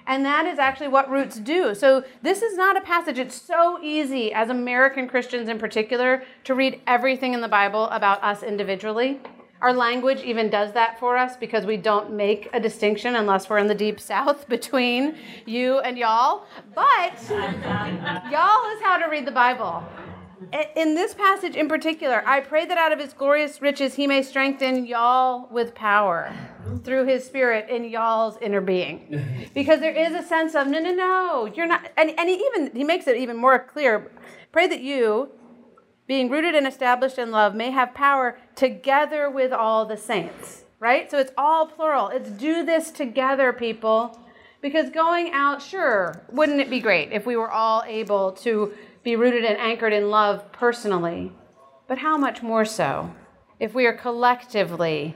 And 0.07 0.25
that 0.25 0.47
is 0.47 0.59
actually 0.59 0.89
what 0.89 1.11
roots 1.11 1.39
do. 1.39 1.75
So, 1.75 2.05
this 2.23 2.43
is 2.43 2.57
not 2.57 2.77
a 2.77 2.81
passage. 2.81 3.19
It's 3.19 3.41
so 3.41 3.79
easy, 3.83 4.33
as 4.33 4.51
American 4.51 5.09
Christians 5.09 5.49
in 5.49 5.59
particular, 5.59 6.23
to 6.45 6.55
read 6.55 6.81
everything 6.87 7.35
in 7.35 7.41
the 7.41 7.49
Bible 7.49 7.85
about 7.91 8.23
us 8.23 8.43
individually. 8.43 9.21
Our 9.63 9.73
language 9.73 10.23
even 10.23 10.51
does 10.51 10.73
that 10.73 10.99
for 10.99 11.17
us 11.17 11.37
because 11.37 11.65
we 11.65 11.77
don't 11.77 12.13
make 12.13 12.49
a 12.53 12.59
distinction 12.59 13.15
unless 13.15 13.49
we're 13.49 13.59
in 13.59 13.69
the 13.69 13.77
deep 13.77 14.01
south 14.01 14.49
between 14.57 15.17
you 15.47 15.79
and 15.79 15.97
y'all. 15.97 16.47
But 16.75 17.15
y'all 17.29 18.71
is 18.73 18.83
how 18.83 18.99
to 18.99 19.07
read 19.09 19.25
the 19.25 19.33
Bible. 19.33 19.85
In 20.75 20.95
this 20.95 21.15
passage 21.15 21.57
in 21.57 21.69
particular, 21.69 22.23
I 22.27 22.41
pray 22.41 22.67
that 22.67 22.79
out 22.79 22.93
of 22.93 22.99
his 22.99 23.13
glorious 23.13 23.63
riches 23.63 23.95
he 23.95 24.07
may 24.07 24.23
strengthen 24.23 24.87
y'all 24.87 25.49
with 25.51 25.75
power 25.75 26.35
through 26.85 27.07
his 27.07 27.25
spirit 27.25 27.69
in 27.69 27.85
y'all's 27.85 28.37
inner 28.41 28.61
being. 28.61 29.29
Because 29.55 29.81
there 29.81 29.95
is 29.95 30.15
a 30.15 30.27
sense 30.27 30.55
of, 30.55 30.67
no, 30.67 30.79
no, 30.81 30.95
no, 30.95 31.45
you're 31.55 31.67
not. 31.67 31.91
And, 31.99 32.19
and 32.19 32.29
he 32.29 32.37
even, 32.37 32.75
he 32.75 32.85
makes 32.85 33.07
it 33.07 33.19
even 33.19 33.37
more 33.37 33.59
clear. 33.59 34.11
Pray 34.51 34.67
that 34.67 34.81
you, 34.81 35.29
being 36.07 36.31
rooted 36.31 36.55
and 36.55 36.67
established 36.67 37.19
in 37.19 37.31
love, 37.31 37.55
may 37.55 37.71
have 37.71 37.93
power 37.93 38.39
together 38.57 39.29
with 39.29 39.53
all 39.53 39.85
the 39.85 39.99
saints, 39.99 40.65
right? 40.81 41.11
So 41.11 41.19
it's 41.19 41.33
all 41.37 41.67
plural. 41.67 42.09
It's 42.09 42.31
do 42.31 42.65
this 42.65 42.91
together, 42.91 43.53
people. 43.53 44.19
Because 44.63 44.89
going 44.89 45.33
out, 45.33 45.61
sure, 45.61 46.23
wouldn't 46.31 46.61
it 46.61 46.71
be 46.71 46.81
great 46.81 47.13
if 47.13 47.27
we 47.27 47.37
were 47.37 47.51
all 47.51 47.83
able 47.87 48.33
to 48.33 48.73
be 49.03 49.17
rooted 49.17 49.45
and 49.45 49.59
anchored 49.59 49.93
in 49.93 50.11
love 50.11 50.53
personally? 50.53 51.33
But 51.89 51.99
how 51.99 52.17
much 52.17 52.43
more 52.43 52.65
so 52.65 53.15
if 53.61 53.75
we 53.75 53.87
are 53.87 53.93
collectively, 53.93 55.15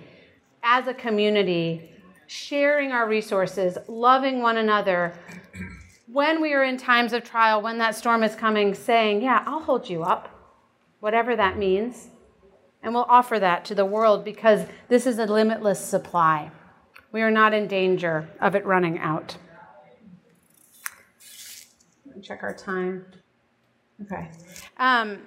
as 0.62 0.86
a 0.86 0.94
community, 0.94 1.90
sharing 2.26 2.92
our 2.92 3.08
resources, 3.08 3.76
loving 3.88 4.40
one 4.40 4.56
another, 4.56 5.14
when 6.06 6.40
we 6.40 6.52
are 6.52 6.62
in 6.62 6.76
times 6.76 7.12
of 7.12 7.24
trial, 7.24 7.60
when 7.60 7.78
that 7.78 7.96
storm 7.96 8.22
is 8.22 8.36
coming, 8.36 8.74
saying, 8.74 9.22
Yeah, 9.22 9.42
I'll 9.46 9.60
hold 9.60 9.88
you 9.88 10.02
up 10.02 10.28
whatever 11.00 11.36
that 11.36 11.58
means. 11.58 12.08
And 12.82 12.94
we'll 12.94 13.06
offer 13.08 13.38
that 13.38 13.64
to 13.66 13.74
the 13.74 13.84
world 13.84 14.24
because 14.24 14.66
this 14.88 15.06
is 15.06 15.18
a 15.18 15.26
limitless 15.26 15.80
supply. 15.80 16.50
We 17.12 17.22
are 17.22 17.30
not 17.30 17.54
in 17.54 17.66
danger 17.66 18.28
of 18.40 18.54
it 18.54 18.64
running 18.64 18.98
out. 18.98 19.36
Check 22.22 22.42
our 22.42 22.54
time. 22.54 23.06
Okay. 24.02 24.28
Um, 24.76 25.18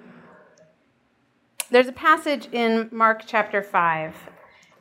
there's 1.70 1.88
a 1.88 1.92
passage 1.92 2.48
in 2.52 2.88
Mark 2.92 3.22
chapter 3.26 3.62
5, 3.62 4.14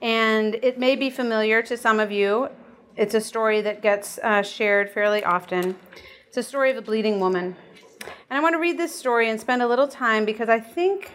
and 0.02 0.56
it 0.56 0.78
may 0.78 0.95
be 0.95 1.10
familiar 1.10 1.62
to 1.63 1.75
some 1.75 1.99
of 1.99 2.12
you. 2.12 2.49
It's 2.95 3.15
a 3.15 3.21
story 3.21 3.62
that 3.62 3.82
gets 3.82 4.19
uh, 4.19 4.43
shared 4.43 4.91
fairly 4.91 5.23
often. 5.23 5.75
It's 6.28 6.38
a 6.38 6.43
story 6.43 6.69
of 6.69 6.78
a 6.78 6.82
bleeding 6.82 7.19
woman. 7.19 7.56
And 8.30 8.38
I 8.38 8.41
want 8.41 8.54
to 8.54 8.60
read 8.60 8.78
this 8.78 8.93
story 8.93 9.30
and 9.30 9.39
spend 9.39 9.62
a 9.62 9.67
little 9.67 9.88
time 9.88 10.25
because 10.25 10.49
I 10.49 10.60
think 10.60 11.12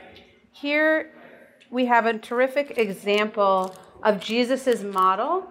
here 0.53 1.13
we 1.71 1.87
have 1.87 2.07
a 2.07 2.19
terrific 2.19 2.79
example 2.79 3.75
of 4.03 4.21
Jesus' 4.21 4.83
model 4.83 5.47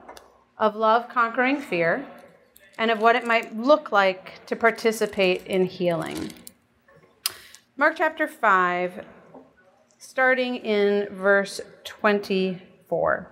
of 0.58 0.76
love 0.76 1.08
conquering 1.10 1.60
fear 1.60 2.06
and 2.78 2.92
of 2.92 3.00
what 3.00 3.16
it 3.16 3.26
might 3.26 3.56
look 3.56 3.92
like 3.92 4.46
to 4.48 4.56
participate 4.56 5.46
in 5.48 5.66
healing. 5.66 6.32
Mark 7.76 7.96
chapter 7.98 8.28
5, 8.28 9.04
starting 9.98 10.58
in 10.58 11.08
verse 11.12 11.60
24. 11.84 13.32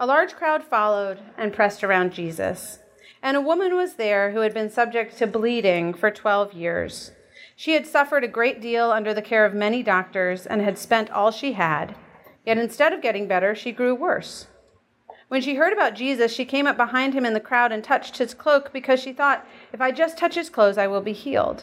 A 0.00 0.06
large 0.06 0.34
crowd 0.34 0.64
followed 0.64 1.20
and 1.36 1.52
pressed 1.52 1.84
around 1.84 2.12
Jesus. 2.12 2.80
And 3.22 3.36
a 3.36 3.40
woman 3.40 3.76
was 3.76 3.94
there 3.94 4.32
who 4.32 4.40
had 4.40 4.52
been 4.52 4.68
subject 4.68 5.16
to 5.18 5.28
bleeding 5.28 5.94
for 5.94 6.10
12 6.10 6.54
years. 6.54 7.12
She 7.54 7.74
had 7.74 7.86
suffered 7.86 8.24
a 8.24 8.28
great 8.28 8.60
deal 8.60 8.90
under 8.90 9.14
the 9.14 9.22
care 9.22 9.46
of 9.46 9.54
many 9.54 9.84
doctors 9.84 10.44
and 10.44 10.60
had 10.60 10.76
spent 10.76 11.08
all 11.08 11.30
she 11.30 11.52
had. 11.52 11.94
Yet 12.44 12.58
instead 12.58 12.92
of 12.92 13.00
getting 13.00 13.28
better, 13.28 13.54
she 13.54 13.70
grew 13.70 13.94
worse. 13.94 14.48
When 15.28 15.40
she 15.40 15.54
heard 15.54 15.72
about 15.72 15.94
Jesus, 15.94 16.32
she 16.32 16.44
came 16.44 16.66
up 16.66 16.76
behind 16.76 17.14
him 17.14 17.24
in 17.24 17.34
the 17.34 17.38
crowd 17.38 17.70
and 17.70 17.84
touched 17.84 18.18
his 18.18 18.34
cloak 18.34 18.72
because 18.72 18.98
she 18.98 19.12
thought, 19.12 19.46
if 19.72 19.80
I 19.80 19.92
just 19.92 20.18
touch 20.18 20.34
his 20.34 20.50
clothes, 20.50 20.78
I 20.78 20.88
will 20.88 21.00
be 21.00 21.12
healed. 21.12 21.62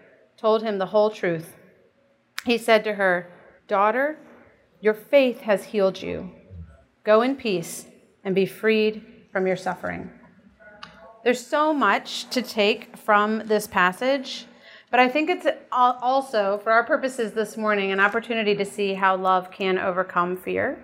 told 0.37 0.63
him 0.63 0.77
the 0.77 0.87
whole 0.87 1.09
truth. 1.09 1.55
He 2.45 2.57
said 2.57 2.83
to 2.83 2.93
her, 2.93 3.31
Daughter, 3.67 4.17
your 4.79 4.93
faith 4.93 5.41
has 5.41 5.65
healed 5.65 6.01
you. 6.01 6.31
Go 7.03 7.21
in 7.21 7.35
peace 7.35 7.85
and 8.23 8.33
be 8.35 8.45
freed 8.45 9.05
from 9.31 9.47
your 9.47 9.55
suffering. 9.55 10.09
There's 11.23 11.45
so 11.45 11.73
much 11.73 12.29
to 12.31 12.41
take 12.41 12.97
from 12.97 13.47
this 13.47 13.67
passage, 13.67 14.45
but 14.89 14.99
I 14.99 15.07
think 15.07 15.29
it's 15.29 15.47
also, 15.71 16.59
for 16.63 16.71
our 16.71 16.83
purposes 16.83 17.31
this 17.33 17.55
morning, 17.55 17.91
an 17.91 17.99
opportunity 17.99 18.55
to 18.55 18.65
see 18.65 18.93
how 18.95 19.15
love 19.15 19.51
can 19.51 19.77
overcome 19.77 20.35
fear. 20.35 20.83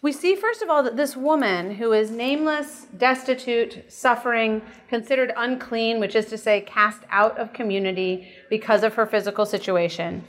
We 0.00 0.12
see, 0.12 0.36
first 0.36 0.62
of 0.62 0.70
all, 0.70 0.84
that 0.84 0.96
this 0.96 1.16
woman 1.16 1.74
who 1.74 1.92
is 1.92 2.10
nameless, 2.12 2.86
destitute, 2.96 3.84
suffering, 3.88 4.62
considered 4.88 5.32
unclean, 5.36 5.98
which 5.98 6.14
is 6.14 6.26
to 6.26 6.38
say, 6.38 6.60
cast 6.60 7.02
out 7.10 7.36
of 7.36 7.52
community 7.52 8.28
because 8.48 8.84
of 8.84 8.94
her 8.94 9.06
physical 9.06 9.44
situation, 9.44 10.22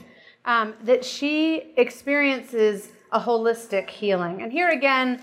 um, 0.46 0.74
that 0.84 1.06
she 1.06 1.72
experiences 1.78 2.90
a 3.12 3.20
holistic 3.20 3.90
healing. 3.92 4.42
And 4.42 4.52
here 4.52 4.70
again, 4.70 5.22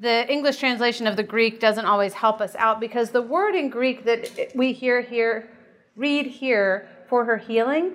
the 0.00 0.26
English 0.32 0.56
translation 0.56 1.06
of 1.06 1.16
the 1.16 1.22
Greek 1.22 1.60
doesn't 1.60 1.84
always 1.84 2.14
help 2.14 2.40
us 2.40 2.56
out 2.56 2.80
because 2.80 3.10
the 3.10 3.22
word 3.22 3.54
in 3.54 3.68
Greek 3.68 4.04
that 4.04 4.52
we 4.54 4.72
hear 4.72 5.02
here, 5.02 5.50
read 5.96 6.26
here 6.26 6.88
for 7.08 7.26
her 7.26 7.36
healing, 7.36 7.92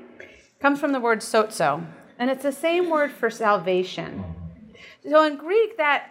comes 0.61 0.79
from 0.79 0.91
the 0.91 0.99
word 0.99 1.21
sozo. 1.21 1.83
And 2.19 2.29
it's 2.29 2.43
the 2.43 2.51
same 2.51 2.89
word 2.91 3.11
for 3.11 3.31
salvation. 3.31 4.23
So 5.09 5.23
in 5.23 5.37
Greek, 5.37 5.77
that 5.77 6.09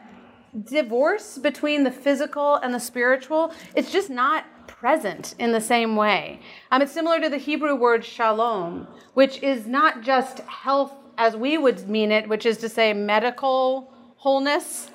divorce 0.65 1.37
between 1.37 1.85
the 1.85 1.91
physical 1.91 2.57
and 2.57 2.73
the 2.73 2.81
spiritual, 2.81 3.53
it's 3.75 3.93
just 3.93 4.09
not 4.09 4.45
present 4.67 5.35
in 5.39 5.53
the 5.53 5.61
same 5.61 5.97
way. 5.97 6.41
Um, 6.71 6.83
it's 6.83 6.93
similar 6.93 7.21
to 7.21 7.29
the 7.29 7.37
Hebrew 7.37 7.75
word 7.75 8.05
shalom, 8.05 8.87
which 9.15 9.43
is 9.43 9.67
not 9.67 10.03
just 10.03 10.39
health 10.41 10.93
as 11.19 11.37
we 11.37 11.59
would 11.59 11.89
mean 11.89 12.11
it, 12.11 12.29
which 12.29 12.47
is 12.47 12.57
to 12.59 12.69
say 12.69 12.93
medical 12.93 13.93
wholeness, 14.17 14.91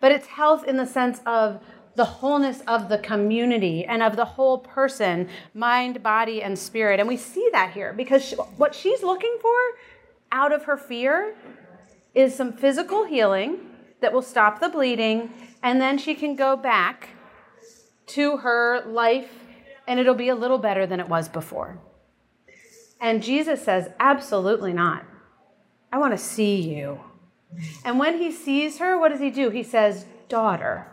but 0.00 0.12
it's 0.12 0.26
health 0.26 0.64
in 0.64 0.76
the 0.76 0.86
sense 0.86 1.20
of 1.26 1.60
the 1.96 2.04
wholeness 2.04 2.62
of 2.66 2.88
the 2.88 2.98
community 2.98 3.84
and 3.84 4.02
of 4.02 4.16
the 4.16 4.24
whole 4.24 4.58
person, 4.58 5.28
mind, 5.54 6.02
body, 6.02 6.42
and 6.42 6.58
spirit. 6.58 7.00
And 7.00 7.08
we 7.08 7.16
see 7.16 7.48
that 7.52 7.72
here 7.72 7.92
because 7.92 8.24
she, 8.24 8.36
what 8.36 8.74
she's 8.74 9.02
looking 9.02 9.36
for 9.40 9.58
out 10.32 10.52
of 10.52 10.64
her 10.64 10.76
fear 10.76 11.34
is 12.14 12.34
some 12.34 12.52
physical 12.52 13.04
healing 13.04 13.58
that 14.00 14.12
will 14.12 14.22
stop 14.22 14.60
the 14.60 14.68
bleeding, 14.68 15.32
and 15.62 15.80
then 15.80 15.98
she 15.98 16.14
can 16.14 16.36
go 16.36 16.56
back 16.56 17.10
to 18.06 18.38
her 18.38 18.82
life 18.86 19.30
and 19.86 19.98
it'll 19.98 20.14
be 20.14 20.28
a 20.28 20.34
little 20.34 20.58
better 20.58 20.86
than 20.86 21.00
it 21.00 21.08
was 21.08 21.28
before. 21.28 21.78
And 23.00 23.22
Jesus 23.22 23.62
says, 23.64 23.88
Absolutely 23.98 24.72
not. 24.72 25.04
I 25.92 25.98
want 25.98 26.12
to 26.12 26.18
see 26.18 26.60
you. 26.60 27.00
And 27.84 27.98
when 27.98 28.18
he 28.18 28.30
sees 28.30 28.78
her, 28.78 28.98
what 28.98 29.08
does 29.08 29.20
he 29.20 29.30
do? 29.30 29.50
He 29.50 29.62
says, 29.62 30.06
Daughter. 30.28 30.86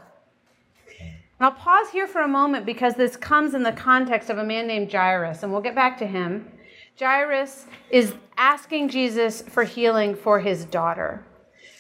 And 1.00 1.46
I'll 1.46 1.52
pause 1.52 1.90
here 1.92 2.08
for 2.08 2.22
a 2.22 2.28
moment 2.28 2.66
because 2.66 2.96
this 2.96 3.16
comes 3.16 3.54
in 3.54 3.62
the 3.62 3.72
context 3.72 4.32
of 4.32 4.40
a 4.40 4.44
man 4.44 4.66
named 4.66 4.92
Jairus, 4.92 5.44
and 5.44 5.52
we'll 5.52 5.62
get 5.62 5.76
back 5.76 6.00
to 6.00 6.08
him. 6.08 6.52
Jairus 7.00 7.66
is 7.90 8.14
asking 8.38 8.90
Jesus 8.90 9.42
for 9.42 9.64
healing 9.64 10.16
for 10.16 10.40
his 10.40 10.66
daughter. 10.66 11.24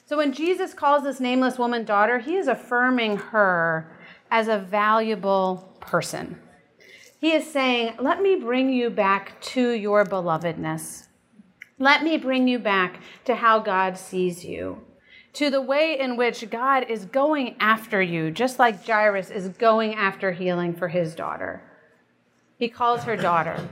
So 0.05 0.17
when 0.17 0.31
Jesus 0.31 0.73
calls 0.73 1.03
this 1.03 1.19
nameless 1.19 1.57
woman 1.57 1.85
daughter, 1.85 2.19
he 2.19 2.35
is 2.35 2.47
affirming 2.47 3.17
her 3.17 3.91
as 4.29 4.47
a 4.47 4.59
valuable 4.59 5.75
person. 5.79 6.39
He 7.19 7.33
is 7.33 7.51
saying, 7.51 7.95
Let 7.99 8.21
me 8.21 8.35
bring 8.35 8.69
you 8.69 8.89
back 8.89 9.41
to 9.41 9.71
your 9.71 10.05
belovedness. 10.05 11.07
Let 11.79 12.03
me 12.03 12.17
bring 12.17 12.47
you 12.47 12.59
back 12.59 13.01
to 13.25 13.35
how 13.35 13.59
God 13.59 13.97
sees 13.97 14.45
you, 14.45 14.81
to 15.33 15.49
the 15.49 15.61
way 15.61 15.99
in 15.99 16.15
which 16.15 16.49
God 16.49 16.89
is 16.89 17.05
going 17.05 17.55
after 17.59 18.01
you, 18.01 18.31
just 18.31 18.59
like 18.59 18.85
Jairus 18.85 19.29
is 19.29 19.49
going 19.49 19.95
after 19.95 20.31
healing 20.31 20.73
for 20.73 20.87
his 20.87 21.15
daughter. 21.15 21.61
He 22.57 22.69
calls 22.69 23.03
her 23.03 23.15
daughter. 23.15 23.67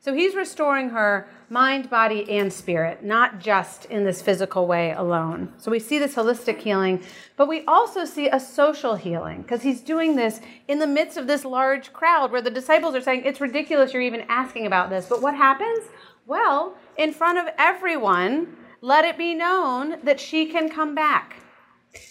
So 0.00 0.14
he's 0.14 0.34
restoring 0.34 0.90
her 0.90 1.28
mind, 1.50 1.88
body, 1.88 2.28
and 2.30 2.52
spirit, 2.52 3.02
not 3.02 3.38
just 3.38 3.84
in 3.86 4.04
this 4.04 4.20
physical 4.20 4.66
way 4.66 4.92
alone. 4.92 5.52
So 5.58 5.70
we 5.70 5.78
see 5.78 5.98
this 5.98 6.14
holistic 6.14 6.58
healing, 6.58 7.02
but 7.36 7.48
we 7.48 7.64
also 7.64 8.04
see 8.04 8.28
a 8.28 8.38
social 8.40 8.96
healing 8.96 9.42
because 9.42 9.62
he's 9.62 9.80
doing 9.80 10.16
this 10.16 10.40
in 10.66 10.78
the 10.78 10.86
midst 10.86 11.16
of 11.16 11.26
this 11.26 11.44
large 11.44 11.92
crowd 11.92 12.30
where 12.32 12.42
the 12.42 12.50
disciples 12.50 12.94
are 12.94 13.00
saying, 13.00 13.22
It's 13.24 13.40
ridiculous 13.40 13.92
you're 13.92 14.02
even 14.02 14.24
asking 14.28 14.66
about 14.66 14.90
this. 14.90 15.06
But 15.06 15.22
what 15.22 15.34
happens? 15.34 15.86
Well, 16.26 16.74
in 16.96 17.12
front 17.12 17.38
of 17.38 17.46
everyone, 17.56 18.56
let 18.80 19.04
it 19.04 19.16
be 19.16 19.34
known 19.34 19.96
that 20.04 20.20
she 20.20 20.46
can 20.46 20.68
come 20.68 20.94
back. 20.94 21.36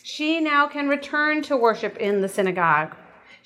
She 0.04 0.40
now 0.40 0.68
can 0.68 0.90
return 0.90 1.42
to 1.44 1.56
worship 1.56 1.98
in 1.98 2.22
the 2.22 2.28
synagogue 2.28 2.96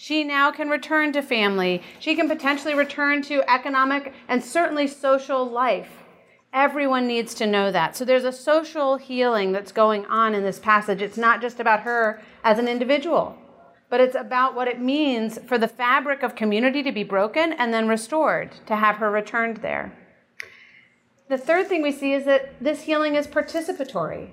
she 0.01 0.23
now 0.23 0.49
can 0.49 0.67
return 0.67 1.13
to 1.13 1.21
family. 1.21 1.79
She 1.99 2.15
can 2.15 2.27
potentially 2.27 2.73
return 2.73 3.21
to 3.21 3.47
economic 3.47 4.13
and 4.27 4.43
certainly 4.43 4.87
social 4.87 5.47
life. 5.47 5.91
Everyone 6.51 7.05
needs 7.05 7.35
to 7.35 7.45
know 7.45 7.71
that. 7.71 7.95
So 7.95 8.03
there's 8.03 8.23
a 8.23 8.31
social 8.31 8.97
healing 8.97 9.51
that's 9.51 9.71
going 9.71 10.07
on 10.07 10.33
in 10.33 10.41
this 10.41 10.57
passage. 10.57 11.03
It's 11.03 11.19
not 11.19 11.39
just 11.39 11.59
about 11.59 11.81
her 11.81 12.19
as 12.43 12.57
an 12.57 12.67
individual, 12.67 13.37
but 13.91 14.01
it's 14.01 14.15
about 14.15 14.55
what 14.55 14.67
it 14.67 14.81
means 14.81 15.37
for 15.45 15.59
the 15.59 15.67
fabric 15.67 16.23
of 16.23 16.33
community 16.33 16.81
to 16.81 16.91
be 16.91 17.03
broken 17.03 17.53
and 17.53 17.71
then 17.71 17.87
restored, 17.87 18.53
to 18.65 18.77
have 18.77 18.95
her 18.95 19.11
returned 19.11 19.57
there. 19.57 19.95
The 21.29 21.37
third 21.37 21.67
thing 21.67 21.83
we 21.83 21.91
see 21.91 22.13
is 22.13 22.25
that 22.25 22.55
this 22.59 22.81
healing 22.81 23.13
is 23.13 23.27
participatory. 23.27 24.31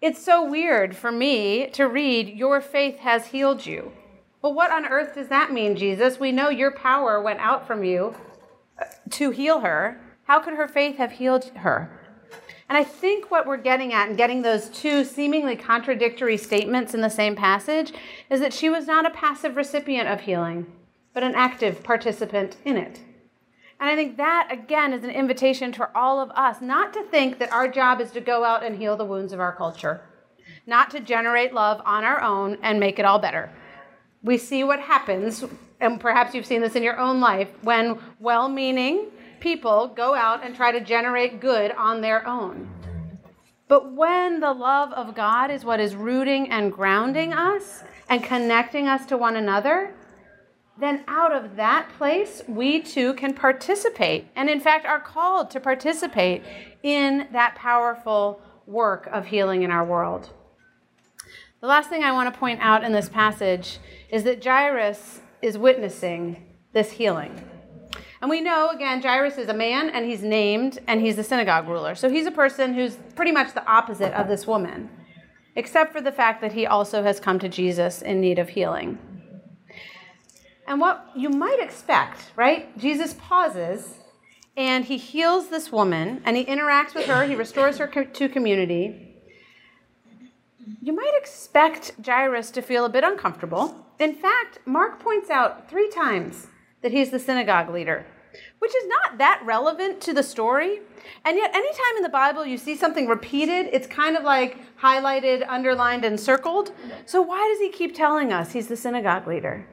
It's 0.00 0.24
so 0.24 0.42
weird 0.48 0.96
for 0.96 1.12
me 1.12 1.66
to 1.74 1.86
read, 1.86 2.28
Your 2.28 2.62
faith 2.62 3.00
has 3.00 3.26
healed 3.26 3.66
you. 3.66 3.92
Well, 4.40 4.54
what 4.54 4.70
on 4.70 4.86
earth 4.86 5.14
does 5.14 5.28
that 5.28 5.52
mean, 5.52 5.74
Jesus? 5.74 6.20
We 6.20 6.30
know 6.30 6.48
your 6.48 6.70
power 6.70 7.20
went 7.20 7.40
out 7.40 7.66
from 7.66 7.82
you 7.82 8.14
to 9.10 9.30
heal 9.30 9.60
her. 9.60 10.00
How 10.24 10.38
could 10.38 10.54
her 10.54 10.68
faith 10.68 10.96
have 10.98 11.12
healed 11.12 11.44
her? 11.56 11.90
And 12.68 12.78
I 12.78 12.84
think 12.84 13.30
what 13.30 13.46
we're 13.46 13.56
getting 13.56 13.92
at 13.92 14.08
and 14.08 14.16
getting 14.16 14.42
those 14.42 14.68
two 14.68 15.02
seemingly 15.02 15.56
contradictory 15.56 16.36
statements 16.36 16.94
in 16.94 17.00
the 17.00 17.08
same 17.08 17.34
passage 17.34 17.92
is 18.30 18.40
that 18.40 18.52
she 18.52 18.70
was 18.70 18.86
not 18.86 19.06
a 19.06 19.10
passive 19.10 19.56
recipient 19.56 20.08
of 20.08 20.20
healing, 20.20 20.66
but 21.14 21.24
an 21.24 21.34
active 21.34 21.82
participant 21.82 22.58
in 22.64 22.76
it. 22.76 23.00
And 23.80 23.88
I 23.88 23.96
think 23.96 24.18
that, 24.18 24.48
again, 24.52 24.92
is 24.92 25.02
an 25.02 25.10
invitation 25.10 25.72
for 25.72 25.96
all 25.96 26.20
of 26.20 26.30
us 26.32 26.60
not 26.60 26.92
to 26.92 27.02
think 27.04 27.38
that 27.38 27.52
our 27.52 27.66
job 27.66 28.00
is 28.00 28.12
to 28.12 28.20
go 28.20 28.44
out 28.44 28.62
and 28.62 28.76
heal 28.76 28.96
the 28.96 29.04
wounds 29.04 29.32
of 29.32 29.40
our 29.40 29.54
culture, 29.54 30.02
not 30.66 30.90
to 30.90 31.00
generate 31.00 31.54
love 31.54 31.80
on 31.84 32.04
our 32.04 32.20
own 32.20 32.58
and 32.62 32.78
make 32.78 32.98
it 33.00 33.04
all 33.04 33.18
better 33.18 33.50
we 34.22 34.38
see 34.38 34.64
what 34.64 34.80
happens, 34.80 35.44
and 35.80 36.00
perhaps 36.00 36.34
you've 36.34 36.46
seen 36.46 36.60
this 36.60 36.74
in 36.74 36.82
your 36.82 36.98
own 36.98 37.20
life, 37.20 37.48
when 37.62 37.98
well 38.18 38.48
meaning 38.48 39.06
people 39.40 39.88
go 39.88 40.14
out 40.14 40.44
and 40.44 40.54
try 40.56 40.72
to 40.72 40.80
generate 40.80 41.40
good 41.40 41.70
on 41.72 42.00
their 42.00 42.26
own. 42.26 42.68
But 43.68 43.92
when 43.92 44.40
the 44.40 44.52
love 44.52 44.92
of 44.92 45.14
God 45.14 45.50
is 45.50 45.64
what 45.64 45.78
is 45.78 45.94
rooting 45.94 46.50
and 46.50 46.72
grounding 46.72 47.32
us 47.32 47.84
and 48.08 48.24
connecting 48.24 48.88
us 48.88 49.04
to 49.06 49.16
one 49.16 49.36
another, 49.36 49.94
then 50.80 51.04
out 51.06 51.32
of 51.32 51.56
that 51.56 51.88
place, 51.98 52.42
we 52.48 52.80
too 52.80 53.12
can 53.14 53.34
participate, 53.34 54.26
and 54.34 54.48
in 54.48 54.60
fact 54.60 54.86
are 54.86 55.00
called 55.00 55.50
to 55.50 55.60
participate 55.60 56.42
in 56.82 57.28
that 57.32 57.54
powerful 57.56 58.40
work 58.66 59.08
of 59.12 59.26
healing 59.26 59.62
in 59.62 59.70
our 59.70 59.84
world. 59.84 60.30
The 61.60 61.66
last 61.66 61.88
thing 61.88 62.04
I 62.04 62.12
want 62.12 62.32
to 62.32 62.38
point 62.38 62.60
out 62.62 62.84
in 62.84 62.92
this 62.92 63.08
passage 63.08 63.78
is 64.10 64.22
that 64.22 64.44
Jairus 64.44 65.20
is 65.42 65.58
witnessing 65.58 66.46
this 66.72 66.92
healing. 66.92 67.34
And 68.20 68.30
we 68.30 68.40
know, 68.40 68.68
again, 68.68 69.02
Jairus 69.02 69.38
is 69.38 69.48
a 69.48 69.54
man 69.54 69.90
and 69.90 70.06
he's 70.06 70.22
named 70.22 70.78
and 70.86 71.00
he's 71.00 71.16
the 71.16 71.24
synagogue 71.24 71.66
ruler. 71.66 71.96
So 71.96 72.08
he's 72.08 72.26
a 72.26 72.30
person 72.30 72.74
who's 72.74 72.96
pretty 73.16 73.32
much 73.32 73.54
the 73.54 73.66
opposite 73.66 74.12
of 74.12 74.28
this 74.28 74.46
woman, 74.46 74.88
except 75.56 75.92
for 75.92 76.00
the 76.00 76.12
fact 76.12 76.40
that 76.42 76.52
he 76.52 76.64
also 76.64 77.02
has 77.02 77.18
come 77.18 77.40
to 77.40 77.48
Jesus 77.48 78.02
in 78.02 78.20
need 78.20 78.38
of 78.38 78.50
healing. 78.50 78.96
And 80.68 80.80
what 80.80 81.08
you 81.16 81.28
might 81.28 81.58
expect, 81.58 82.30
right? 82.36 82.76
Jesus 82.78 83.14
pauses 83.14 83.94
and 84.56 84.84
he 84.84 84.96
heals 84.96 85.48
this 85.48 85.72
woman 85.72 86.22
and 86.24 86.36
he 86.36 86.44
interacts 86.44 86.94
with 86.94 87.06
her, 87.06 87.24
he 87.24 87.34
restores 87.34 87.78
her 87.78 87.88
to 87.88 88.28
community 88.28 89.07
you 90.82 90.92
might 90.92 91.12
expect 91.16 91.92
Jairus 92.04 92.50
to 92.52 92.62
feel 92.62 92.84
a 92.84 92.88
bit 92.88 93.04
uncomfortable. 93.04 93.86
In 93.98 94.14
fact, 94.14 94.58
Mark 94.66 95.00
points 95.00 95.30
out 95.30 95.68
three 95.68 95.90
times 95.90 96.46
that 96.82 96.92
he's 96.92 97.10
the 97.10 97.18
synagogue 97.18 97.70
leader, 97.70 98.06
which 98.58 98.74
is 98.74 98.86
not 98.86 99.18
that 99.18 99.42
relevant 99.44 100.00
to 100.02 100.12
the 100.12 100.22
story. 100.22 100.80
And 101.24 101.36
yet, 101.36 101.54
anytime 101.54 101.96
in 101.96 102.02
the 102.02 102.08
Bible 102.08 102.44
you 102.44 102.58
see 102.58 102.76
something 102.76 103.06
repeated, 103.06 103.70
it's 103.72 103.86
kind 103.86 104.16
of 104.16 104.24
like 104.24 104.58
highlighted, 104.78 105.44
underlined, 105.48 106.04
and 106.04 106.18
circled. 106.18 106.72
So, 107.06 107.22
why 107.22 107.48
does 107.50 107.60
he 107.60 107.70
keep 107.70 107.94
telling 107.94 108.32
us 108.32 108.52
he's 108.52 108.68
the 108.68 108.76
synagogue 108.76 109.26
leader? 109.26 109.66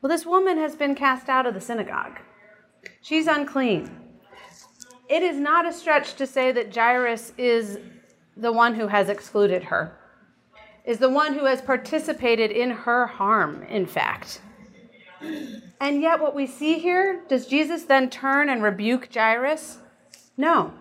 Well, 0.00 0.10
this 0.10 0.24
woman 0.24 0.56
has 0.58 0.74
been 0.74 0.94
cast 0.94 1.28
out 1.28 1.46
of 1.46 1.54
the 1.54 1.60
synagogue, 1.60 2.18
she's 3.02 3.26
unclean. 3.26 3.96
It 5.08 5.24
is 5.24 5.38
not 5.38 5.66
a 5.66 5.72
stretch 5.72 6.14
to 6.14 6.26
say 6.26 6.52
that 6.52 6.72
Jairus 6.72 7.32
is 7.36 7.80
the 8.40 8.52
one 8.52 8.74
who 8.74 8.88
has 8.88 9.08
excluded 9.08 9.64
her, 9.64 9.96
is 10.84 10.98
the 10.98 11.10
one 11.10 11.34
who 11.34 11.44
has 11.44 11.60
participated 11.60 12.50
in 12.50 12.70
her 12.70 13.06
harm, 13.06 13.62
in 13.64 13.86
fact. 13.86 14.40
And 15.80 16.00
yet, 16.02 16.20
what 16.20 16.34
we 16.34 16.46
see 16.46 16.78
here, 16.78 17.22
does 17.28 17.46
Jesus 17.46 17.84
then 17.84 18.10
turn 18.10 18.48
and 18.48 18.62
rebuke 18.62 19.12
Jairus? 19.12 19.78
No. 20.36 20.72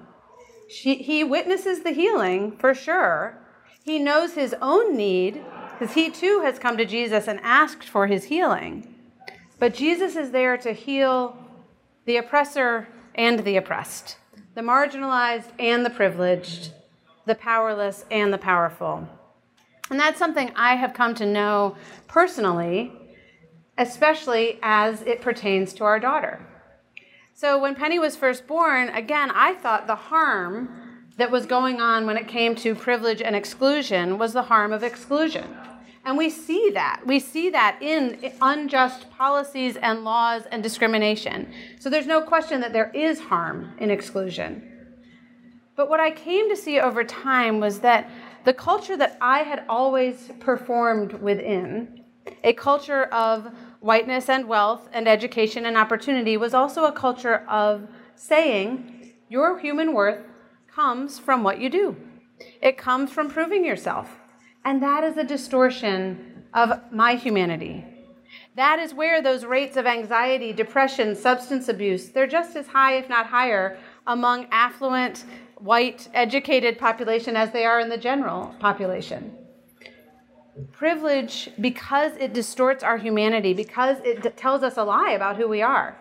She, 0.69 0.95
he 0.95 1.23
witnesses 1.23 1.81
the 1.81 1.91
healing 1.91 2.57
for 2.57 2.73
sure. 2.73 3.37
He 3.83 3.99
knows 3.99 4.33
his 4.33 4.55
own 4.61 4.95
need 4.95 5.43
because 5.71 5.95
he 5.95 6.09
too 6.09 6.41
has 6.43 6.59
come 6.59 6.77
to 6.77 6.85
Jesus 6.85 7.27
and 7.27 7.39
asked 7.41 7.87
for 7.87 8.07
his 8.07 8.25
healing. 8.25 8.95
But 9.57 9.73
Jesus 9.73 10.15
is 10.15 10.31
there 10.31 10.57
to 10.57 10.73
heal 10.73 11.37
the 12.05 12.17
oppressor 12.17 12.87
and 13.15 13.39
the 13.39 13.57
oppressed, 13.57 14.17
the 14.55 14.61
marginalized 14.61 15.51
and 15.59 15.85
the 15.85 15.89
privileged, 15.89 16.71
the 17.29 17.35
powerless, 17.35 18.03
and 18.11 18.33
the 18.33 18.37
powerful. 18.37 19.07
And 19.89 19.99
that's 19.99 20.19
something 20.19 20.51
I 20.55 20.75
have 20.75 20.93
come 20.93 21.15
to 21.15 21.25
know 21.25 21.77
personally, 22.07 22.91
especially 23.77 24.59
as 24.61 25.01
it 25.03 25.21
pertains 25.21 25.73
to 25.75 25.83
our 25.83 25.99
daughter. 25.99 26.45
So 27.33 27.57
when 27.57 27.75
Penny 27.75 27.99
was 27.99 28.15
first 28.15 28.47
born, 28.47 28.89
again, 28.89 29.31
I 29.31 29.53
thought 29.53 29.87
the 29.87 29.95
harm 29.95 31.07
that 31.17 31.31
was 31.31 31.45
going 31.45 31.79
on 31.79 32.05
when 32.05 32.17
it 32.17 32.27
came 32.27 32.55
to 32.55 32.75
privilege 32.75 33.21
and 33.21 33.35
exclusion 33.35 34.17
was 34.17 34.33
the 34.33 34.43
harm 34.43 34.73
of 34.73 34.83
exclusion. 34.83 35.55
And 36.05 36.17
we 36.17 36.29
see 36.29 36.71
that. 36.71 37.01
We 37.05 37.19
see 37.19 37.49
that 37.51 37.77
in 37.81 38.33
unjust 38.41 39.09
policies 39.11 39.75
and 39.77 40.03
laws 40.03 40.43
and 40.51 40.63
discrimination. 40.63 41.53
So 41.79 41.89
there's 41.89 42.07
no 42.07 42.21
question 42.21 42.61
that 42.61 42.73
there 42.73 42.91
is 42.93 43.19
harm 43.19 43.73
in 43.77 43.91
exclusion. 43.91 44.68
But 45.79 45.89
what 45.89 46.01
I 46.01 46.11
came 46.11 46.49
to 46.49 46.57
see 46.57 46.77
over 46.77 47.05
time 47.05 47.61
was 47.61 47.79
that 47.79 48.11
the 48.43 48.51
culture 48.51 48.97
that 48.97 49.17
I 49.21 49.43
had 49.43 49.63
always 49.69 50.29
performed 50.41 51.13
within, 51.13 52.03
a 52.43 52.51
culture 52.51 53.05
of 53.05 53.53
whiteness 53.79 54.27
and 54.27 54.45
wealth 54.49 54.89
and 54.91 55.07
education 55.07 55.65
and 55.65 55.77
opportunity, 55.77 56.35
was 56.35 56.53
also 56.53 56.83
a 56.83 56.91
culture 56.91 57.45
of 57.47 57.87
saying 58.15 59.13
your 59.29 59.57
human 59.57 59.93
worth 59.93 60.19
comes 60.67 61.17
from 61.17 61.43
what 61.43 61.61
you 61.61 61.69
do. 61.69 61.95
It 62.61 62.77
comes 62.77 63.09
from 63.09 63.29
proving 63.29 63.63
yourself. 63.63 64.19
And 64.65 64.83
that 64.83 65.05
is 65.05 65.15
a 65.15 65.23
distortion 65.23 66.43
of 66.53 66.77
my 66.91 67.15
humanity. 67.15 67.85
That 68.55 68.79
is 68.79 68.93
where 68.93 69.21
those 69.21 69.45
rates 69.45 69.77
of 69.77 69.85
anxiety, 69.85 70.51
depression, 70.51 71.15
substance 71.15 71.69
abuse, 71.69 72.09
they're 72.09 72.27
just 72.27 72.57
as 72.57 72.67
high, 72.67 72.97
if 72.97 73.07
not 73.07 73.27
higher, 73.27 73.77
among 74.05 74.47
affluent, 74.51 75.23
white, 75.59 76.07
educated 76.13 76.77
population 76.77 77.35
as 77.35 77.51
they 77.51 77.65
are 77.65 77.79
in 77.79 77.89
the 77.89 77.97
general 77.97 78.55
population. 78.59 79.35
Privilege, 80.71 81.49
because 81.59 82.13
it 82.17 82.33
distorts 82.33 82.83
our 82.83 82.97
humanity, 82.97 83.53
because 83.53 83.97
it 84.03 84.35
tells 84.37 84.63
us 84.63 84.77
a 84.77 84.83
lie 84.83 85.11
about 85.11 85.37
who 85.37 85.47
we 85.47 85.61
are, 85.61 85.97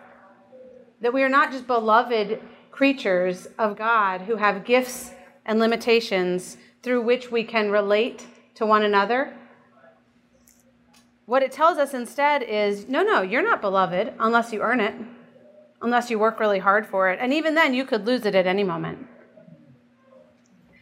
that 1.01 1.13
we 1.13 1.23
are 1.23 1.29
not 1.29 1.53
just 1.53 1.67
beloved 1.67 2.41
creatures 2.71 3.49
of 3.59 3.77
God 3.77 4.23
who 4.23 4.37
have 4.37 4.65
gifts 4.65 5.13
and 5.45 5.59
limitations 5.59 6.57
through 6.83 7.03
which 7.03 7.31
we 7.31 7.45
can 7.45 7.71
relate 7.71 8.27
to 8.55 8.67
one 8.67 8.83
another. 8.83 9.35
What 11.27 11.43
it 11.43 11.53
tells 11.53 11.79
us 11.79 11.95
instead 11.95 12.43
is 12.43 12.89
no, 12.89 13.03
no, 13.03 13.23
you're 13.23 13.43
not 13.43 13.61
beloved 13.61 14.15
unless 14.19 14.53
you 14.53 14.63
earn 14.63 14.81
it, 14.81 14.95
unless 15.83 16.11
you 16.11 16.19
work 16.19 16.41
really 16.41 16.59
hard 16.59 16.87
for 16.87 17.11
it. 17.11 17.19
And 17.21 17.33
even 17.33 17.55
then, 17.55 17.75
you 17.75 17.85
could 17.85 18.07
lose 18.07 18.25
it 18.25 18.35
at 18.35 18.47
any 18.47 18.65
moment. 18.65 19.07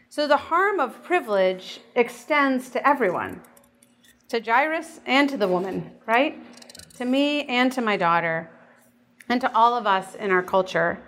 So 0.09 0.27
the 0.27 0.37
harm 0.37 0.81
of 0.81 1.03
privilege 1.03 1.81
extends 1.95 2.71
to 2.71 2.87
everyone 2.87 3.43
to 4.29 4.41
Jairus 4.41 5.01
and 5.07 5.29
to 5.31 5.37
the 5.37 5.49
woman, 5.49 5.93
right? 6.07 6.39
To 6.97 7.05
me 7.05 7.45
and 7.45 7.71
to 7.73 7.81
my 7.81 7.97
daughter, 7.97 8.51
and 9.29 9.41
to 9.41 9.55
all 9.55 9.77
of 9.77 9.87
us 9.87 10.15
in 10.15 10.31
our 10.31 10.43
culture. 10.43 11.03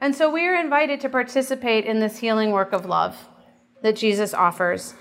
And 0.00 0.14
so 0.14 0.30
we 0.30 0.46
are 0.46 0.56
invited 0.56 1.00
to 1.00 1.08
participate 1.08 1.86
in 1.86 2.00
this 2.00 2.18
healing 2.18 2.50
work 2.50 2.72
of 2.72 2.84
love 2.86 3.28
that 3.82 3.96
Jesus 3.96 4.34
offers. 4.34 4.94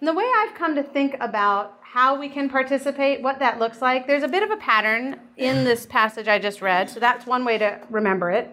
And 0.00 0.08
the 0.08 0.14
way 0.14 0.28
I've 0.36 0.54
come 0.54 0.74
to 0.76 0.82
think 0.82 1.16
about 1.20 1.78
how 1.82 2.18
we 2.18 2.28
can 2.28 2.48
participate, 2.48 3.22
what 3.22 3.38
that 3.40 3.58
looks 3.58 3.82
like, 3.82 4.06
there's 4.06 4.22
a 4.22 4.28
bit 4.28 4.42
of 4.42 4.50
a 4.50 4.56
pattern 4.56 5.20
in 5.36 5.64
this 5.64 5.84
passage 5.86 6.28
I 6.28 6.38
just 6.38 6.62
read. 6.62 6.88
So 6.88 7.00
that's 7.00 7.26
one 7.26 7.44
way 7.44 7.58
to 7.58 7.80
remember 7.90 8.30
it. 8.30 8.50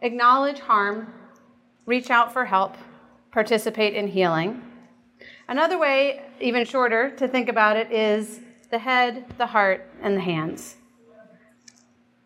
Acknowledge 0.00 0.60
harm, 0.60 1.12
reach 1.84 2.10
out 2.10 2.32
for 2.32 2.44
help, 2.44 2.76
participate 3.36 3.92
in 3.92 4.08
healing. 4.08 4.62
Another 5.46 5.78
way, 5.78 6.22
even 6.40 6.64
shorter, 6.64 7.10
to 7.10 7.28
think 7.28 7.50
about 7.50 7.76
it 7.76 7.92
is 7.92 8.40
the 8.70 8.78
head, 8.78 9.26
the 9.36 9.44
heart, 9.44 9.86
and 10.00 10.16
the 10.16 10.22
hands. 10.22 10.76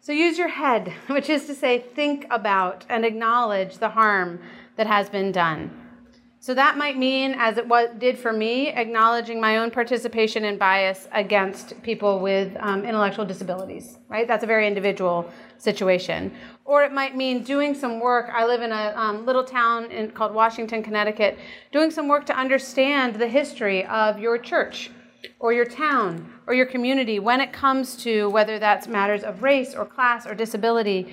So 0.00 0.12
use 0.12 0.38
your 0.38 0.46
head, 0.46 0.92
which 1.08 1.28
is 1.28 1.46
to 1.46 1.54
say, 1.56 1.80
think 1.80 2.28
about 2.30 2.86
and 2.88 3.04
acknowledge 3.04 3.78
the 3.78 3.88
harm 3.88 4.38
that 4.76 4.86
has 4.86 5.10
been 5.10 5.32
done. 5.32 5.79
So 6.42 6.54
that 6.54 6.78
might 6.78 6.96
mean, 6.96 7.34
as 7.36 7.58
it 7.58 7.68
was, 7.68 7.90
did 7.98 8.18
for 8.18 8.32
me, 8.32 8.68
acknowledging 8.68 9.42
my 9.42 9.58
own 9.58 9.70
participation 9.70 10.46
and 10.46 10.58
bias 10.58 11.06
against 11.12 11.82
people 11.82 12.18
with 12.18 12.56
um, 12.60 12.82
intellectual 12.86 13.26
disabilities, 13.26 13.98
right? 14.08 14.26
That's 14.26 14.42
a 14.42 14.46
very 14.46 14.66
individual 14.66 15.30
situation. 15.58 16.32
Or 16.64 16.82
it 16.82 16.92
might 16.92 17.14
mean 17.14 17.42
doing 17.42 17.74
some 17.74 18.00
work. 18.00 18.30
I 18.32 18.46
live 18.46 18.62
in 18.62 18.72
a 18.72 18.94
um, 18.96 19.26
little 19.26 19.44
town 19.44 19.90
in, 19.90 20.12
called 20.12 20.32
Washington, 20.32 20.82
Connecticut, 20.82 21.38
doing 21.72 21.90
some 21.90 22.08
work 22.08 22.24
to 22.24 22.34
understand 22.34 23.16
the 23.16 23.28
history 23.28 23.84
of 23.84 24.18
your 24.18 24.38
church 24.38 24.90
or 25.40 25.52
your 25.52 25.66
town 25.66 26.32
or 26.46 26.54
your 26.54 26.64
community 26.64 27.18
when 27.18 27.42
it 27.42 27.52
comes 27.52 27.96
to 27.96 28.30
whether 28.30 28.58
that's 28.58 28.88
matters 28.88 29.24
of 29.24 29.42
race 29.42 29.74
or 29.74 29.84
class 29.84 30.26
or 30.26 30.34
disability. 30.34 31.12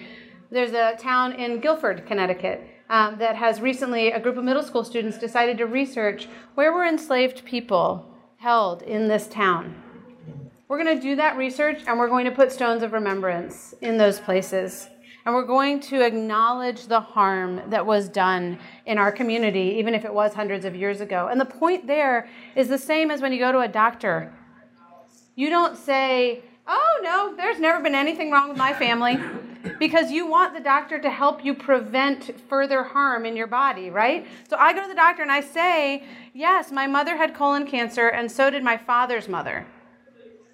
There's 0.52 0.72
a 0.72 0.96
town 0.98 1.34
in 1.34 1.60
Guilford, 1.60 2.06
Connecticut 2.06 2.66
um, 2.90 3.18
that 3.20 3.36
has 3.36 3.60
recently, 3.60 4.12
a 4.12 4.20
group 4.20 4.38
of 4.38 4.44
middle 4.44 4.64
school 4.64 4.84
students 4.84 5.18
decided 5.18 5.58
to 5.58 5.66
research 5.66 6.28
where 6.56 6.72
were 6.72 6.86
enslaved 6.86 7.46
people 7.46 8.14
held 8.38 8.82
in 8.84 9.08
this 9.08 9.28
town. 9.28 9.76
We're 10.68 10.84
going 10.84 10.98
to 10.98 11.02
do 11.02 11.16
that 11.16 11.38
research 11.38 11.82
and 11.88 11.98
we're 11.98 12.10
going 12.10 12.26
to 12.26 12.32
put 12.32 12.52
stones 12.52 12.84
of 12.84 12.94
remembrance 12.94 13.74
in 13.82 13.98
those 13.98 14.20
places. 14.20 14.90
And 15.26 15.36
we're 15.36 15.46
going 15.46 15.82
to 15.82 16.06
acknowledge 16.06 16.88
the 16.88 17.02
harm 17.02 17.62
that 17.70 17.86
was 17.86 18.08
done 18.08 18.60
in 18.86 18.98
our 18.98 19.12
community, 19.12 19.76
even 19.78 19.94
if 19.94 20.06
it 20.06 20.14
was 20.14 20.34
hundreds 20.34 20.64
of 20.64 20.76
years 20.76 21.02
ago. 21.02 21.28
And 21.28 21.40
the 21.40 21.46
point 21.46 21.88
there 21.88 22.30
is 22.56 22.70
the 22.70 22.78
same 22.78 23.12
as 23.12 23.22
when 23.22 23.34
you 23.34 23.40
go 23.40 23.52
to 23.52 23.60
a 23.60 23.68
doctor. 23.68 24.34
You 25.36 25.50
don't 25.50 25.78
say, 25.78 26.44
oh, 26.66 27.00
no, 27.04 27.36
there's 27.36 27.60
never 27.60 27.84
been 27.84 27.96
anything 27.96 28.32
wrong 28.32 28.48
with 28.48 28.58
my 28.58 28.74
family 28.74 29.20
because 29.80 30.12
you 30.12 30.28
want 30.28 30.54
the 30.54 30.60
doctor 30.60 31.00
to 31.00 31.10
help 31.10 31.44
you 31.44 31.54
prevent 31.54 32.40
further 32.50 32.84
harm 32.84 33.26
in 33.26 33.36
your 33.36 33.48
body, 33.48 33.90
right? 33.90 34.26
So 34.50 34.58
I 34.58 34.74
go 34.74 34.82
to 34.82 34.88
the 34.88 34.96
doctor 34.96 35.22
and 35.22 35.32
I 35.32 35.42
say, 35.42 36.04
Yes, 36.34 36.72
my 36.72 36.88
mother 36.88 37.18
had 37.18 37.34
colon 37.34 37.66
cancer, 37.66 38.10
and 38.10 38.32
so 38.32 38.50
did 38.50 38.64
my 38.64 38.78
father's 38.78 39.28
mother. 39.28 39.66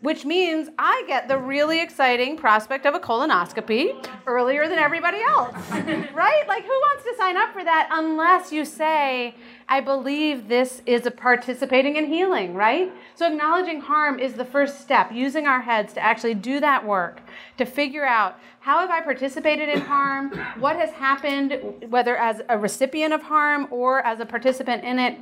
Which 0.03 0.25
means 0.25 0.67
I 0.77 1.05
get 1.07 1.29
the 1.29 1.37
really 1.37 1.81
exciting 1.81 2.35
prospect 2.35 2.85
of 2.85 2.93
a 2.93 2.99
colonoscopy 2.99 4.05
earlier 4.27 4.67
than 4.67 4.77
everybody 4.77 5.19
else, 5.21 5.55
right? 5.71 6.43
Like, 6.45 6.63
who 6.63 6.69
wants 6.71 7.05
to 7.05 7.15
sign 7.17 7.37
up 7.37 7.53
for 7.53 7.63
that 7.63 7.87
unless 7.89 8.51
you 8.51 8.65
say, 8.65 9.33
I 9.69 9.79
believe 9.79 10.49
this 10.49 10.81
is 10.85 11.05
a 11.05 11.11
participating 11.11 11.95
in 11.95 12.05
healing, 12.05 12.53
right? 12.53 12.91
So 13.15 13.27
acknowledging 13.27 13.79
harm 13.79 14.19
is 14.19 14.33
the 14.33 14.43
first 14.43 14.81
step, 14.81 15.09
using 15.13 15.47
our 15.47 15.61
heads 15.61 15.93
to 15.93 16.01
actually 16.01 16.33
do 16.33 16.59
that 16.59 16.85
work, 16.85 17.21
to 17.57 17.65
figure 17.65 18.05
out 18.05 18.37
how 18.59 18.81
have 18.81 18.89
I 18.89 18.99
participated 18.99 19.69
in 19.69 19.79
harm, 19.79 20.37
what 20.59 20.75
has 20.75 20.91
happened, 20.91 21.85
whether 21.89 22.17
as 22.17 22.41
a 22.49 22.57
recipient 22.57 23.13
of 23.13 23.21
harm 23.21 23.69
or 23.71 24.05
as 24.05 24.19
a 24.19 24.25
participant 24.25 24.83
in 24.83 24.99
it, 24.99 25.17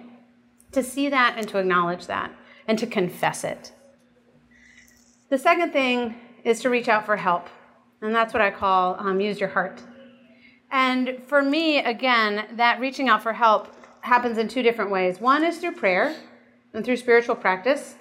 to 0.71 0.81
see 0.81 1.07
that 1.09 1.35
and 1.37 1.47
to 1.49 1.59
acknowledge 1.59 2.07
that 2.07 2.33
and 2.67 2.79
to 2.79 2.87
confess 2.87 3.43
it. 3.43 3.73
The 5.31 5.37
second 5.37 5.71
thing 5.71 6.15
is 6.43 6.59
to 6.59 6.69
reach 6.69 6.89
out 6.89 7.05
for 7.05 7.15
help, 7.15 7.47
and 8.01 8.13
that's 8.13 8.33
what 8.33 8.41
I 8.41 8.51
call 8.51 8.97
um, 8.99 9.21
use 9.21 9.39
your 9.39 9.47
heart. 9.47 9.81
And 10.69 11.23
for 11.25 11.41
me, 11.41 11.77
again, 11.77 12.47
that 12.57 12.81
reaching 12.81 13.07
out 13.07 13.23
for 13.23 13.31
help 13.31 13.73
happens 14.01 14.37
in 14.37 14.49
two 14.49 14.61
different 14.61 14.91
ways. 14.91 15.21
One 15.21 15.45
is 15.45 15.57
through 15.57 15.75
prayer 15.75 16.13
and 16.73 16.83
through 16.83 16.97
spiritual 16.97 17.35
practice. 17.35 17.95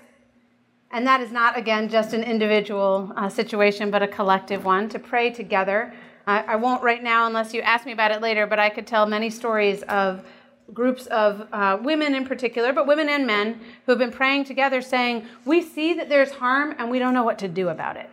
And 0.91 1.07
that 1.07 1.21
is 1.21 1.31
not, 1.31 1.57
again, 1.57 1.89
just 1.89 2.15
an 2.15 2.25
individual 2.25 3.13
uh, 3.15 3.29
situation, 3.29 3.93
but 3.93 4.03
a 4.03 4.09
collective 4.09 4.65
one 4.65 4.89
to 4.89 4.99
pray 4.99 5.31
together. 5.31 5.95
I, 6.27 6.41
I 6.43 6.57
won't 6.57 6.83
right 6.83 7.01
now 7.01 7.29
unless 7.29 7.55
you 7.55 7.61
ask 7.61 7.87
me 7.87 7.93
about 7.93 8.11
it 8.11 8.21
later, 8.23 8.49
but 8.49 8.59
I 8.59 8.71
could 8.71 8.89
tell 8.89 9.07
many 9.07 9.31
stories 9.31 9.83
of 9.83 10.27
groups 10.73 11.07
of 11.07 11.47
uh, 11.53 11.79
women 11.83 12.15
in 12.15 12.27
particular, 12.27 12.73
but 12.73 12.87
women 12.87 13.09
and 13.09 13.27
men 13.27 13.61
who 13.85 13.93
have 13.93 13.99
been 13.99 14.11
praying 14.11 14.45
together 14.45 14.81
saying, 14.81 15.27
We 15.45 15.63
see 15.63 15.95
that 15.95 16.09
there's 16.09 16.33
harm 16.33 16.75
and 16.79 16.91
we 16.91 16.99
don't 16.99 17.15
know 17.15 17.25
what 17.25 17.39
to 17.41 17.49
do 17.49 17.69
about 17.69 17.97
it. 17.97 18.11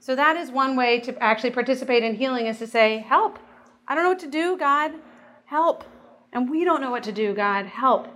So 0.00 0.14
that 0.14 0.36
is 0.36 0.50
one 0.50 0.76
way 0.76 1.00
to 1.00 1.22
actually 1.22 1.50
participate 1.50 2.02
in 2.02 2.14
healing 2.14 2.46
is 2.46 2.58
to 2.58 2.66
say, 2.66 2.98
Help. 2.98 3.38
I 3.88 3.94
don't 3.94 4.04
know 4.04 4.10
what 4.10 4.20
to 4.20 4.30
do, 4.30 4.56
God. 4.56 4.92
Help. 5.44 5.84
And 6.32 6.50
we 6.50 6.64
don't 6.64 6.80
know 6.80 6.90
what 6.90 7.04
to 7.04 7.12
do, 7.12 7.34
God. 7.34 7.66
Help. 7.66 8.08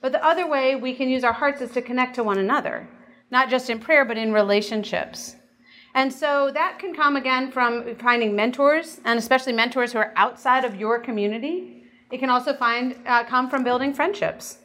But 0.00 0.12
the 0.12 0.24
other 0.24 0.46
way 0.46 0.76
we 0.76 0.94
can 0.94 1.08
use 1.08 1.24
our 1.24 1.32
hearts 1.32 1.60
is 1.60 1.70
to 1.70 1.82
connect 1.82 2.16
to 2.16 2.24
one 2.24 2.38
another, 2.38 2.88
not 3.30 3.48
just 3.48 3.70
in 3.70 3.78
prayer, 3.78 4.04
but 4.04 4.18
in 4.18 4.32
relationships. 4.32 5.36
And 5.94 6.12
so 6.12 6.50
that 6.52 6.80
can 6.80 6.92
come 6.92 7.16
again 7.16 7.52
from 7.52 7.94
finding 7.96 8.34
mentors, 8.34 9.00
and 9.04 9.18
especially 9.18 9.52
mentors 9.52 9.92
who 9.92 9.98
are 9.98 10.12
outside 10.16 10.64
of 10.64 10.74
your 10.74 10.98
community. 10.98 11.83
It 12.10 12.18
can 12.18 12.30
also 12.30 12.54
find 12.54 12.96
uh, 13.06 13.24
come 13.24 13.48
from 13.50 13.64
building 13.64 13.92
friendships. 13.92 14.58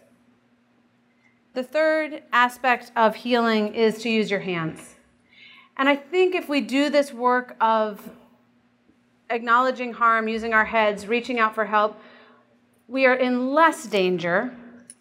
The 1.53 1.63
third 1.63 2.23
aspect 2.31 2.91
of 2.95 3.15
healing 3.15 3.73
is 3.73 4.01
to 4.03 4.09
use 4.09 4.29
your 4.29 4.41
hands. 4.41 4.95
And 5.77 5.89
I 5.89 5.95
think 5.95 6.35
if 6.35 6.47
we 6.49 6.61
do 6.61 6.89
this 6.89 7.13
work 7.13 7.55
of 7.59 8.11
acknowledging 9.29 9.93
harm, 9.93 10.27
using 10.27 10.53
our 10.53 10.65
heads, 10.65 11.07
reaching 11.07 11.39
out 11.39 11.55
for 11.55 11.65
help, 11.65 11.99
we 12.87 13.05
are 13.05 13.13
in 13.13 13.53
less 13.53 13.85
danger 13.85 14.53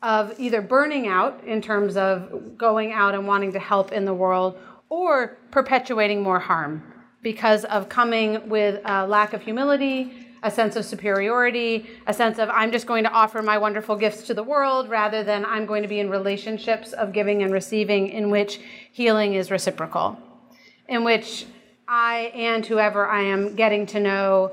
of 0.02 0.38
either 0.38 0.62
burning 0.62 1.08
out 1.08 1.42
in 1.44 1.60
terms 1.60 1.96
of 1.96 2.56
going 2.56 2.92
out 2.92 3.14
and 3.14 3.26
wanting 3.26 3.52
to 3.52 3.58
help 3.58 3.92
in 3.92 4.04
the 4.04 4.14
world 4.14 4.56
or 4.88 5.38
perpetuating 5.50 6.22
more 6.22 6.38
harm 6.38 6.82
because 7.22 7.64
of 7.64 7.88
coming 7.88 8.48
with 8.48 8.80
a 8.84 9.06
lack 9.06 9.32
of 9.32 9.42
humility, 9.42 10.27
a 10.42 10.50
sense 10.50 10.76
of 10.76 10.84
superiority, 10.84 11.88
a 12.06 12.14
sense 12.14 12.38
of 12.38 12.48
I'm 12.50 12.72
just 12.72 12.86
going 12.86 13.04
to 13.04 13.10
offer 13.10 13.42
my 13.42 13.58
wonderful 13.58 13.96
gifts 13.96 14.22
to 14.24 14.34
the 14.34 14.42
world 14.42 14.88
rather 14.88 15.24
than 15.24 15.44
I'm 15.44 15.66
going 15.66 15.82
to 15.82 15.88
be 15.88 16.00
in 16.00 16.10
relationships 16.10 16.92
of 16.92 17.12
giving 17.12 17.42
and 17.42 17.52
receiving 17.52 18.08
in 18.08 18.30
which 18.30 18.60
healing 18.92 19.34
is 19.34 19.50
reciprocal, 19.50 20.18
in 20.88 21.04
which 21.04 21.46
I 21.86 22.32
and 22.34 22.64
whoever 22.64 23.06
I 23.06 23.22
am 23.22 23.56
getting 23.56 23.86
to 23.86 24.00
know 24.00 24.52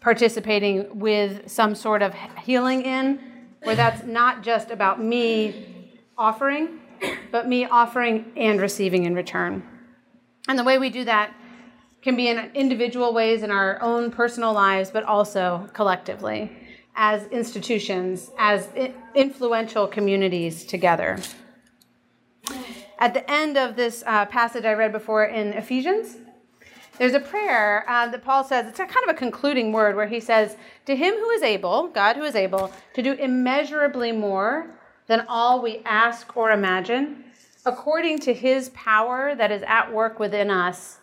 participating 0.00 0.98
with 0.98 1.50
some 1.50 1.74
sort 1.74 2.02
of 2.02 2.14
healing 2.42 2.82
in, 2.82 3.20
where 3.62 3.76
that's 3.76 4.04
not 4.04 4.42
just 4.42 4.70
about 4.70 5.02
me 5.02 5.98
offering, 6.16 6.80
but 7.30 7.46
me 7.46 7.66
offering 7.66 8.32
and 8.36 8.60
receiving 8.60 9.04
in 9.04 9.14
return. 9.14 9.62
And 10.48 10.58
the 10.58 10.64
way 10.64 10.78
we 10.78 10.90
do 10.90 11.04
that 11.04 11.34
can 12.02 12.16
be 12.16 12.28
in 12.28 12.50
individual 12.54 13.12
ways 13.12 13.42
in 13.42 13.50
our 13.50 13.80
own 13.82 14.10
personal 14.10 14.52
lives, 14.52 14.90
but 14.90 15.04
also 15.04 15.68
collectively 15.72 16.50
as 16.96 17.26
institutions, 17.28 18.30
as 18.38 18.68
influential 19.14 19.86
communities 19.86 20.64
together. 20.64 21.18
At 22.98 23.14
the 23.14 23.30
end 23.30 23.56
of 23.56 23.76
this 23.76 24.02
uh, 24.06 24.26
passage 24.26 24.64
I 24.64 24.74
read 24.74 24.92
before 24.92 25.24
in 25.24 25.54
Ephesians, 25.54 26.18
there's 26.98 27.14
a 27.14 27.20
prayer 27.20 27.88
uh, 27.88 28.08
that 28.08 28.22
Paul 28.22 28.44
says, 28.44 28.66
it's 28.66 28.78
a 28.78 28.84
kind 28.84 29.08
of 29.08 29.16
a 29.16 29.18
concluding 29.18 29.72
word 29.72 29.96
where 29.96 30.06
he 30.06 30.20
says, 30.20 30.56
To 30.84 30.94
him 30.94 31.14
who 31.14 31.30
is 31.30 31.42
able, 31.42 31.88
God 31.88 32.16
who 32.16 32.24
is 32.24 32.34
able, 32.34 32.70
to 32.92 33.02
do 33.02 33.14
immeasurably 33.14 34.12
more 34.12 34.78
than 35.06 35.24
all 35.26 35.62
we 35.62 35.80
ask 35.86 36.36
or 36.36 36.50
imagine, 36.50 37.24
according 37.64 38.18
to 38.18 38.34
his 38.34 38.68
power 38.70 39.34
that 39.34 39.50
is 39.50 39.62
at 39.66 39.90
work 39.90 40.18
within 40.18 40.50
us 40.50 40.99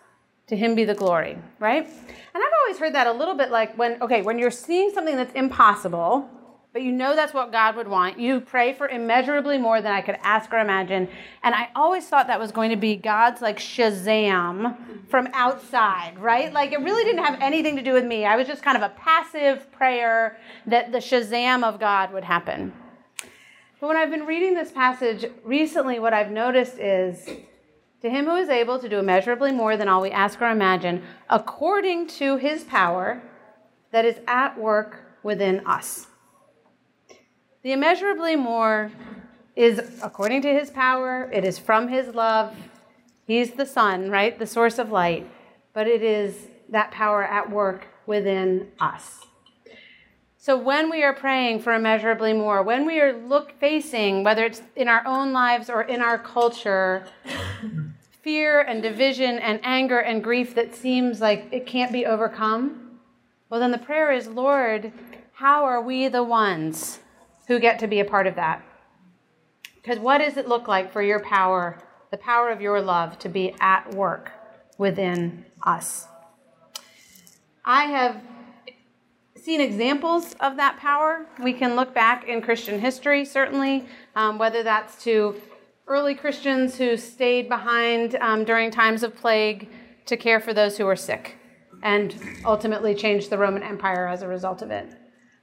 to 0.47 0.55
him 0.55 0.75
be 0.75 0.85
the 0.85 0.95
glory, 0.95 1.37
right? 1.59 1.85
And 1.85 2.43
I've 2.43 2.53
always 2.63 2.79
heard 2.79 2.93
that 2.93 3.07
a 3.07 3.11
little 3.11 3.35
bit 3.35 3.51
like 3.51 3.77
when, 3.77 4.01
okay, 4.01 4.21
when 4.21 4.39
you're 4.39 4.51
seeing 4.51 4.91
something 4.91 5.15
that's 5.15 5.33
impossible, 5.33 6.29
but 6.73 6.83
you 6.83 6.91
know 6.91 7.15
that's 7.15 7.33
what 7.33 7.51
God 7.51 7.75
would 7.75 7.87
want, 7.87 8.19
you 8.19 8.39
pray 8.39 8.71
for 8.71 8.87
immeasurably 8.87 9.57
more 9.57 9.81
than 9.81 9.91
I 9.91 10.01
could 10.01 10.17
ask 10.21 10.53
or 10.53 10.59
imagine. 10.59 11.09
And 11.43 11.55
I 11.55 11.69
always 11.75 12.07
thought 12.07 12.27
that 12.27 12.39
was 12.39 12.51
going 12.51 12.69
to 12.69 12.75
be 12.75 12.95
God's 12.95 13.41
like 13.41 13.57
Shazam 13.57 14.77
from 15.09 15.27
outside, 15.33 16.19
right? 16.19 16.53
Like 16.53 16.71
it 16.71 16.79
really 16.79 17.03
didn't 17.03 17.25
have 17.25 17.41
anything 17.41 17.75
to 17.77 17.81
do 17.81 17.93
with 17.93 18.05
me. 18.05 18.25
I 18.25 18.35
was 18.35 18.47
just 18.47 18.61
kind 18.63 18.77
of 18.77 18.83
a 18.83 18.89
passive 18.89 19.71
prayer 19.71 20.37
that 20.67 20.91
the 20.91 20.99
Shazam 20.99 21.63
of 21.63 21.79
God 21.79 22.13
would 22.13 22.23
happen. 22.23 22.71
But 23.81 23.87
when 23.87 23.97
I've 23.97 24.11
been 24.11 24.25
reading 24.25 24.53
this 24.53 24.71
passage 24.71 25.25
recently, 25.43 25.99
what 25.99 26.13
I've 26.13 26.31
noticed 26.31 26.77
is 26.77 27.27
to 28.07 28.13
him 28.13 28.25
who 28.25 28.35
is 28.35 28.49
able 28.49 28.79
to 28.79 28.87
do 28.87 28.99
immeasurably 28.99 29.51
more 29.51 29.75
than 29.75 29.87
all 29.87 30.01
we 30.01 30.11
ask 30.11 30.41
or 30.41 30.49
imagine, 30.49 31.03
according 31.29 32.07
to 32.07 32.37
his 32.37 32.63
power 32.63 33.21
that 33.91 34.05
is 34.05 34.19
at 34.27 34.57
work 34.57 35.03
within 35.23 35.65
us. 35.67 36.07
The 37.63 37.73
immeasurably 37.73 38.35
more 38.35 38.91
is 39.55 39.99
according 40.01 40.41
to 40.43 40.53
his 40.53 40.69
power, 40.69 41.29
it 41.33 41.43
is 41.43 41.59
from 41.59 41.89
his 41.89 42.15
love. 42.15 42.55
He's 43.25 43.51
the 43.51 43.65
sun, 43.65 44.09
right? 44.09 44.37
The 44.37 44.47
source 44.47 44.79
of 44.79 44.91
light. 44.91 45.29
But 45.73 45.87
it 45.87 46.01
is 46.01 46.47
that 46.69 46.91
power 46.91 47.23
at 47.23 47.49
work 47.49 47.87
within 48.05 48.71
us. 48.79 49.25
So 50.37 50.57
when 50.57 50.89
we 50.89 51.03
are 51.03 51.13
praying 51.13 51.59
for 51.59 51.73
immeasurably 51.73 52.31
more, 52.31 52.63
when 52.63 52.85
we 52.85 53.01
are 53.01 53.11
look 53.11 53.59
facing 53.59 54.23
whether 54.23 54.45
it's 54.45 54.61
in 54.77 54.87
our 54.87 55.05
own 55.05 55.33
lives 55.33 55.69
or 55.69 55.81
in 55.81 55.99
our 55.99 56.17
culture, 56.17 57.05
fear 58.27 58.59
and 58.59 58.83
division 58.83 59.39
and 59.39 59.57
anger 59.63 59.99
and 59.99 60.21
grief 60.21 60.53
that 60.53 60.75
seems 60.75 61.21
like 61.21 61.47
it 61.53 61.65
can't 61.65 61.93
be 61.93 62.05
overcome, 62.05 62.99
well 63.49 63.57
then 63.57 63.71
the 63.71 63.77
prayer 63.77 64.11
is, 64.11 64.27
Lord, 64.27 64.91
how 65.31 65.63
are 65.63 65.81
we 65.81 66.09
the 66.09 66.23
ones 66.23 66.99
who 67.47 67.57
get 67.57 67.79
to 67.79 67.87
be 67.87 68.01
a 68.01 68.03
part 68.03 68.27
of 68.27 68.35
that? 68.35 68.61
Because 69.75 69.97
what 69.97 70.17
does 70.17 70.35
it 70.35 70.45
look 70.45 70.67
like 70.67 70.91
for 70.91 71.01
your 71.01 71.21
power, 71.21 71.81
the 72.11 72.17
power 72.17 72.49
of 72.49 72.59
your 72.59 72.81
love, 72.81 73.17
to 73.19 73.29
be 73.29 73.55
at 73.61 73.95
work 73.95 74.33
within 74.77 75.45
us? 75.63 76.05
I 77.63 77.83
have 77.83 78.21
seen 79.37 79.61
examples 79.61 80.35
of 80.41 80.57
that 80.57 80.75
power. 80.79 81.25
We 81.41 81.53
can 81.53 81.77
look 81.77 81.93
back 81.93 82.27
in 82.27 82.41
Christian 82.41 82.81
history, 82.81 83.23
certainly, 83.23 83.85
um, 84.17 84.37
whether 84.37 84.63
that's 84.63 85.01
to 85.05 85.41
early 85.87 86.15
Christians 86.15 86.77
who 86.77 86.97
stayed 86.97 87.47
behind 87.47 88.15
um, 88.15 88.43
during 88.43 88.71
times 88.71 89.03
of 89.03 89.15
plague 89.15 89.69
to 90.05 90.17
care 90.17 90.39
for 90.39 90.53
those 90.53 90.77
who 90.77 90.85
were 90.85 90.95
sick 90.95 91.35
and 91.81 92.15
ultimately 92.43 92.93
changed 92.93 93.29
the 93.29 93.37
Roman 93.37 93.63
Empire 93.63 94.07
as 94.07 94.21
a 94.21 94.27
result 94.27 94.61
of 94.61 94.71
it. 94.71 94.93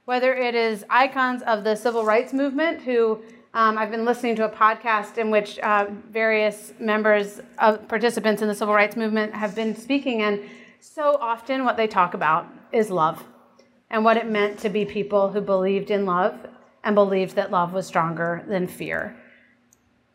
Whether 0.05 0.35
it 0.35 0.53
is 0.53 0.85
icons 0.89 1.41
of 1.43 1.63
the 1.63 1.75
civil 1.75 2.03
rights 2.03 2.31
movement 2.31 2.81
who 2.81 3.21
um, 3.55 3.77
I've 3.77 3.89
been 3.89 4.05
listening 4.05 4.35
to 4.35 4.45
a 4.45 4.49
podcast 4.49 5.17
in 5.17 5.31
which 5.31 5.57
uh, 5.59 5.87
various 6.11 6.73
members 6.77 7.39
of 7.57 7.87
participants 7.87 8.41
in 8.41 8.47
the 8.47 8.53
civil 8.53 8.73
rights 8.73 8.97
movement 8.97 9.33
have 9.33 9.55
been 9.55 9.75
speaking, 9.75 10.21
and 10.23 10.41
so 10.81 11.17
often 11.21 11.63
what 11.63 11.77
they 11.77 11.87
talk 11.87 12.13
about 12.13 12.47
is 12.73 12.89
love 12.89 13.23
and 13.89 14.03
what 14.03 14.17
it 14.17 14.29
meant 14.29 14.59
to 14.59 14.69
be 14.69 14.83
people 14.83 15.31
who 15.31 15.39
believed 15.39 15.89
in 15.89 16.05
love 16.05 16.35
and 16.83 16.95
believed 16.95 17.35
that 17.35 17.49
love 17.49 17.71
was 17.71 17.87
stronger 17.87 18.43
than 18.47 18.67
fear. 18.67 19.15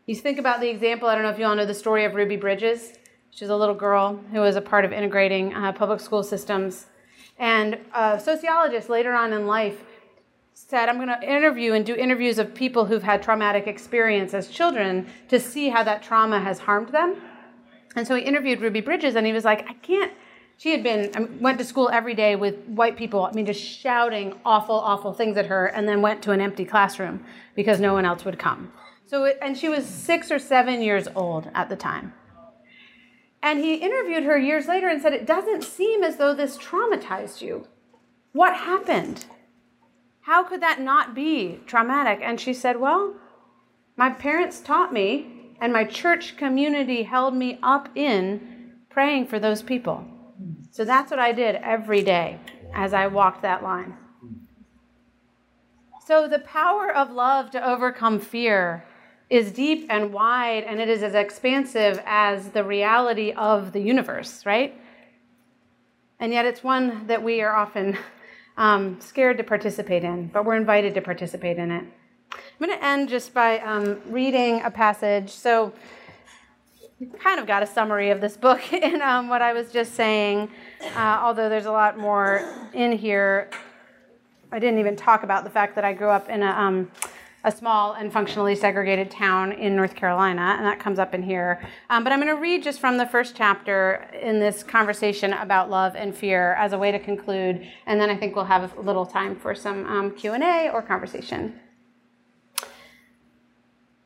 You 0.07 0.15
think 0.15 0.39
about 0.39 0.59
the 0.61 0.69
example, 0.69 1.07
I 1.07 1.13
don't 1.13 1.23
know 1.23 1.29
if 1.29 1.37
you 1.37 1.45
all 1.45 1.55
know 1.55 1.65
the 1.65 1.75
story 1.75 2.05
of 2.05 2.15
Ruby 2.15 2.35
Bridges. 2.35 2.93
She's 3.29 3.49
a 3.49 3.55
little 3.55 3.75
girl 3.75 4.19
who 4.31 4.39
was 4.39 4.55
a 4.55 4.61
part 4.61 4.83
of 4.83 4.91
integrating 4.91 5.53
uh, 5.53 5.71
public 5.73 5.99
school 5.99 6.23
systems. 6.23 6.87
And 7.37 7.77
a 7.93 8.19
sociologist 8.19 8.89
later 8.89 9.13
on 9.13 9.31
in 9.31 9.45
life 9.45 9.83
said, 10.53 10.89
I'm 10.89 10.97
going 10.97 11.07
to 11.07 11.21
interview 11.23 11.73
and 11.73 11.85
do 11.85 11.95
interviews 11.95 12.39
of 12.39 12.53
people 12.53 12.85
who've 12.85 13.03
had 13.03 13.21
traumatic 13.21 13.67
experience 13.67 14.33
as 14.33 14.47
children 14.47 15.07
to 15.29 15.39
see 15.39 15.69
how 15.69 15.83
that 15.83 16.01
trauma 16.01 16.39
has 16.39 16.59
harmed 16.59 16.89
them. 16.89 17.21
And 17.95 18.07
so 18.07 18.15
he 18.15 18.23
interviewed 18.23 18.59
Ruby 18.59 18.81
Bridges 18.81 19.15
and 19.15 19.25
he 19.25 19.33
was 19.33 19.45
like, 19.45 19.69
I 19.69 19.73
can't 19.73 20.11
she 20.57 20.69
had 20.69 20.83
been 20.83 21.09
um, 21.15 21.39
went 21.39 21.57
to 21.57 21.65
school 21.65 21.89
every 21.91 22.13
day 22.13 22.35
with 22.35 22.55
white 22.67 22.95
people 22.95 23.25
i 23.25 23.31
mean 23.31 23.47
just 23.47 23.59
shouting 23.59 24.37
awful 24.45 24.75
awful 24.75 25.11
things 25.11 25.35
at 25.35 25.47
her 25.47 25.65
and 25.65 25.87
then 25.87 26.03
went 26.03 26.21
to 26.21 26.31
an 26.31 26.39
empty 26.39 26.65
classroom 26.65 27.23
because 27.55 27.79
no 27.79 27.93
one 27.93 28.05
else 28.05 28.23
would 28.25 28.37
come 28.37 28.71
so 29.11 29.25
and 29.25 29.57
she 29.57 29.67
was 29.67 29.85
six 29.85 30.31
or 30.31 30.39
seven 30.39 30.81
years 30.81 31.09
old 31.15 31.51
at 31.53 31.67
the 31.67 31.75
time. 31.75 32.13
And 33.43 33.59
he 33.59 33.75
interviewed 33.75 34.23
her 34.23 34.37
years 34.37 34.67
later 34.67 34.87
and 34.87 35.01
said 35.01 35.11
it 35.11 35.27
doesn't 35.27 35.65
seem 35.65 36.01
as 36.01 36.15
though 36.15 36.33
this 36.33 36.57
traumatized 36.57 37.41
you. 37.41 37.67
What 38.31 38.55
happened? 38.55 39.25
How 40.21 40.43
could 40.43 40.61
that 40.61 40.79
not 40.79 41.13
be 41.13 41.59
traumatic? 41.65 42.19
And 42.23 42.39
she 42.39 42.53
said 42.53 42.79
well 42.79 43.15
my 43.97 44.11
parents 44.11 44.61
taught 44.61 44.93
me 44.93 45.55
and 45.59 45.73
my 45.73 45.83
church 45.83 46.37
community 46.37 47.03
held 47.03 47.35
me 47.35 47.59
up 47.61 47.89
in 47.93 48.71
praying 48.89 49.27
for 49.27 49.39
those 49.39 49.61
people. 49.61 50.05
So 50.71 50.85
that's 50.85 51.11
what 51.11 51.19
I 51.19 51.33
did 51.33 51.55
every 51.55 52.01
day 52.01 52.39
as 52.73 52.93
I 52.93 53.07
walked 53.07 53.41
that 53.41 53.61
line. 53.61 53.97
So 56.07 56.29
the 56.29 56.39
power 56.39 56.89
of 56.95 57.11
love 57.11 57.51
to 57.51 57.69
overcome 57.69 58.21
fear 58.21 58.85
is 59.31 59.49
deep 59.53 59.87
and 59.89 60.11
wide, 60.11 60.65
and 60.65 60.81
it 60.81 60.89
is 60.89 61.01
as 61.01 61.15
expansive 61.15 62.03
as 62.05 62.49
the 62.49 62.65
reality 62.65 63.31
of 63.31 63.71
the 63.71 63.79
universe, 63.79 64.45
right? 64.45 64.77
And 66.19 66.33
yet 66.33 66.45
it's 66.45 66.61
one 66.61 67.07
that 67.07 67.23
we 67.23 67.41
are 67.41 67.55
often 67.55 67.97
um, 68.57 68.99
scared 68.99 69.37
to 69.37 69.43
participate 69.45 70.03
in, 70.03 70.27
but 70.27 70.43
we're 70.43 70.57
invited 70.57 70.93
to 70.95 71.01
participate 71.01 71.57
in 71.57 71.71
it. 71.71 71.85
I'm 72.33 72.67
going 72.67 72.77
to 72.77 72.85
end 72.85 73.07
just 73.07 73.33
by 73.33 73.59
um, 73.59 74.01
reading 74.07 74.61
a 74.63 74.69
passage. 74.69 75.29
So, 75.29 75.71
you 76.99 77.07
kind 77.17 77.39
of 77.39 77.47
got 77.47 77.63
a 77.63 77.65
summary 77.65 78.11
of 78.11 78.19
this 78.19 78.35
book 78.35 78.73
in 78.73 79.01
um, 79.01 79.29
what 79.29 79.41
I 79.41 79.53
was 79.53 79.71
just 79.71 79.95
saying, 79.95 80.49
uh, 80.93 81.19
although 81.21 81.47
there's 81.47 81.65
a 81.65 81.71
lot 81.71 81.97
more 81.97 82.69
in 82.73 82.91
here. 82.91 83.49
I 84.51 84.59
didn't 84.59 84.79
even 84.79 84.97
talk 84.97 85.23
about 85.23 85.45
the 85.45 85.49
fact 85.49 85.75
that 85.75 85.85
I 85.85 85.93
grew 85.93 86.09
up 86.09 86.27
in 86.27 86.43
a, 86.43 86.51
um, 86.51 86.91
a 87.43 87.51
small 87.51 87.93
and 87.93 88.13
functionally 88.13 88.55
segregated 88.55 89.09
town 89.09 89.51
in 89.51 89.75
North 89.75 89.95
Carolina, 89.95 90.55
and 90.57 90.65
that 90.65 90.79
comes 90.79 90.99
up 90.99 91.13
in 91.13 91.23
here. 91.23 91.61
Um, 91.89 92.03
but 92.03 92.13
I'm 92.13 92.19
going 92.19 92.33
to 92.33 92.41
read 92.41 92.61
just 92.63 92.79
from 92.79 92.97
the 92.97 93.05
first 93.05 93.35
chapter 93.35 94.07
in 94.21 94.39
this 94.39 94.63
conversation 94.63 95.33
about 95.33 95.69
love 95.69 95.95
and 95.95 96.15
fear 96.15 96.53
as 96.53 96.73
a 96.73 96.77
way 96.77 96.91
to 96.91 96.99
conclude, 96.99 97.67
and 97.87 97.99
then 97.99 98.09
I 98.09 98.17
think 98.17 98.35
we'll 98.35 98.45
have 98.45 98.77
a 98.77 98.81
little 98.81 99.05
time 99.05 99.35
for 99.35 99.55
some 99.55 99.85
um, 99.87 100.11
Q&A 100.11 100.69
or 100.69 100.81
conversation. 100.81 101.59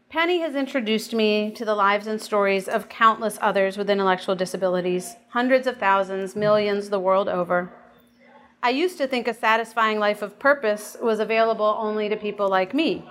Penny 0.07 0.39
has 0.39 0.55
introduced 0.55 1.13
me 1.13 1.51
to 1.51 1.65
the 1.65 1.75
lives 1.75 2.07
and 2.07 2.21
stories 2.21 2.69
of 2.69 2.88
countless 2.88 3.38
others 3.41 3.75
with 3.75 3.89
intellectual 3.89 4.33
disabilities, 4.33 5.17
hundreds 5.31 5.67
of 5.67 5.77
thousands, 5.77 6.38
millions 6.38 6.89
the 6.89 6.99
world 6.99 7.27
over. 7.27 7.73
I 8.63 8.69
used 8.69 8.97
to 8.99 9.07
think 9.07 9.27
a 9.27 9.33
satisfying 9.33 9.99
life 9.99 10.21
of 10.21 10.39
purpose 10.39 10.95
was 11.01 11.19
available 11.19 11.75
only 11.77 12.07
to 12.07 12.15
people 12.15 12.47
like 12.47 12.73
me 12.73 13.05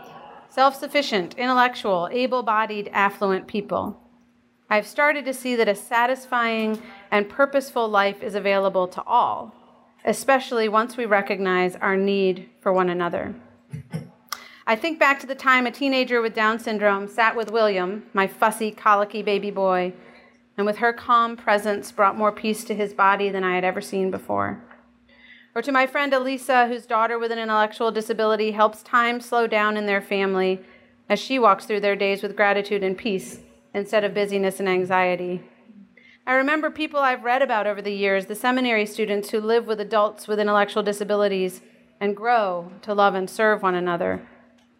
self 0.54 0.76
sufficient, 0.76 1.34
intellectual, 1.36 2.08
able 2.12 2.44
bodied, 2.44 2.88
affluent 2.92 3.48
people. 3.48 4.00
I've 4.70 4.86
started 4.86 5.24
to 5.24 5.34
see 5.34 5.56
that 5.56 5.68
a 5.68 5.74
satisfying 5.74 6.80
and 7.10 7.28
purposeful 7.28 7.88
life 7.88 8.22
is 8.22 8.36
available 8.36 8.86
to 8.88 9.02
all, 9.02 9.52
especially 10.04 10.68
once 10.68 10.96
we 10.96 11.06
recognize 11.06 11.74
our 11.76 11.96
need 11.96 12.48
for 12.60 12.72
one 12.72 12.88
another. 12.88 13.34
I 14.64 14.76
think 14.76 15.00
back 15.00 15.18
to 15.20 15.26
the 15.26 15.34
time 15.34 15.66
a 15.66 15.72
teenager 15.72 16.22
with 16.22 16.34
Down 16.34 16.60
syndrome 16.60 17.08
sat 17.08 17.34
with 17.34 17.50
William, 17.50 18.04
my 18.12 18.28
fussy, 18.28 18.70
colicky 18.70 19.22
baby 19.22 19.50
boy, 19.50 19.92
and 20.56 20.64
with 20.64 20.76
her 20.76 20.92
calm 20.92 21.36
presence 21.36 21.90
brought 21.90 22.16
more 22.16 22.30
peace 22.30 22.62
to 22.64 22.76
his 22.76 22.94
body 22.94 23.28
than 23.28 23.42
I 23.42 23.56
had 23.56 23.64
ever 23.64 23.80
seen 23.80 24.12
before. 24.12 24.62
Or 25.54 25.62
to 25.62 25.72
my 25.72 25.86
friend 25.86 26.12
Elisa, 26.12 26.66
whose 26.66 26.86
daughter 26.86 27.18
with 27.18 27.30
an 27.30 27.38
intellectual 27.38 27.92
disability 27.92 28.52
helps 28.52 28.82
time 28.82 29.20
slow 29.20 29.46
down 29.46 29.76
in 29.76 29.86
their 29.86 30.00
family 30.00 30.60
as 31.08 31.20
she 31.20 31.38
walks 31.38 31.64
through 31.64 31.80
their 31.80 31.96
days 31.96 32.22
with 32.22 32.36
gratitude 32.36 32.82
and 32.82 32.98
peace 32.98 33.40
instead 33.72 34.04
of 34.04 34.14
busyness 34.14 34.58
and 34.58 34.68
anxiety. 34.68 35.42
I 36.26 36.34
remember 36.34 36.70
people 36.70 37.00
I've 37.00 37.22
read 37.22 37.42
about 37.42 37.66
over 37.66 37.82
the 37.82 37.92
years, 37.92 38.26
the 38.26 38.34
seminary 38.34 38.86
students 38.86 39.30
who 39.30 39.40
live 39.40 39.66
with 39.66 39.80
adults 39.80 40.26
with 40.26 40.40
intellectual 40.40 40.82
disabilities 40.82 41.60
and 42.00 42.16
grow 42.16 42.72
to 42.82 42.94
love 42.94 43.14
and 43.14 43.28
serve 43.28 43.62
one 43.62 43.74
another 43.74 44.26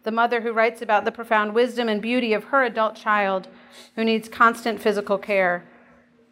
the 0.05 0.11
mother 0.11 0.41
who 0.41 0.53
writes 0.53 0.81
about 0.81 1.03
the 1.03 1.11
profound 1.11 1.53
wisdom 1.53 1.89
and 1.89 2.01
beauty 2.01 2.31
of 2.31 2.45
her 2.45 2.63
adult 2.63 2.95
child 2.95 3.47
who 3.95 4.03
needs 4.03 4.29
constant 4.29 4.79
physical 4.79 5.17
care, 5.17 5.65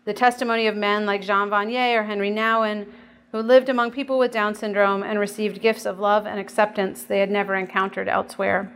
the 0.06 0.14
testimony 0.14 0.68
of 0.68 0.76
men 0.76 1.06
like 1.06 1.24
Jean 1.24 1.50
Vanier 1.50 2.00
or 2.00 2.04
Henry 2.04 2.30
Nouwen, 2.30 2.86
who 3.34 3.40
lived 3.42 3.68
among 3.68 3.92
people 3.92 4.18
with 4.18 4.32
Down 4.32 4.56
syndrome 4.56 5.04
and 5.04 5.20
received 5.20 5.62
gifts 5.62 5.86
of 5.86 6.00
love 6.00 6.26
and 6.26 6.40
acceptance 6.40 7.04
they 7.04 7.20
had 7.20 7.30
never 7.30 7.56
encountered 7.56 8.08
elsewhere. 8.08 8.72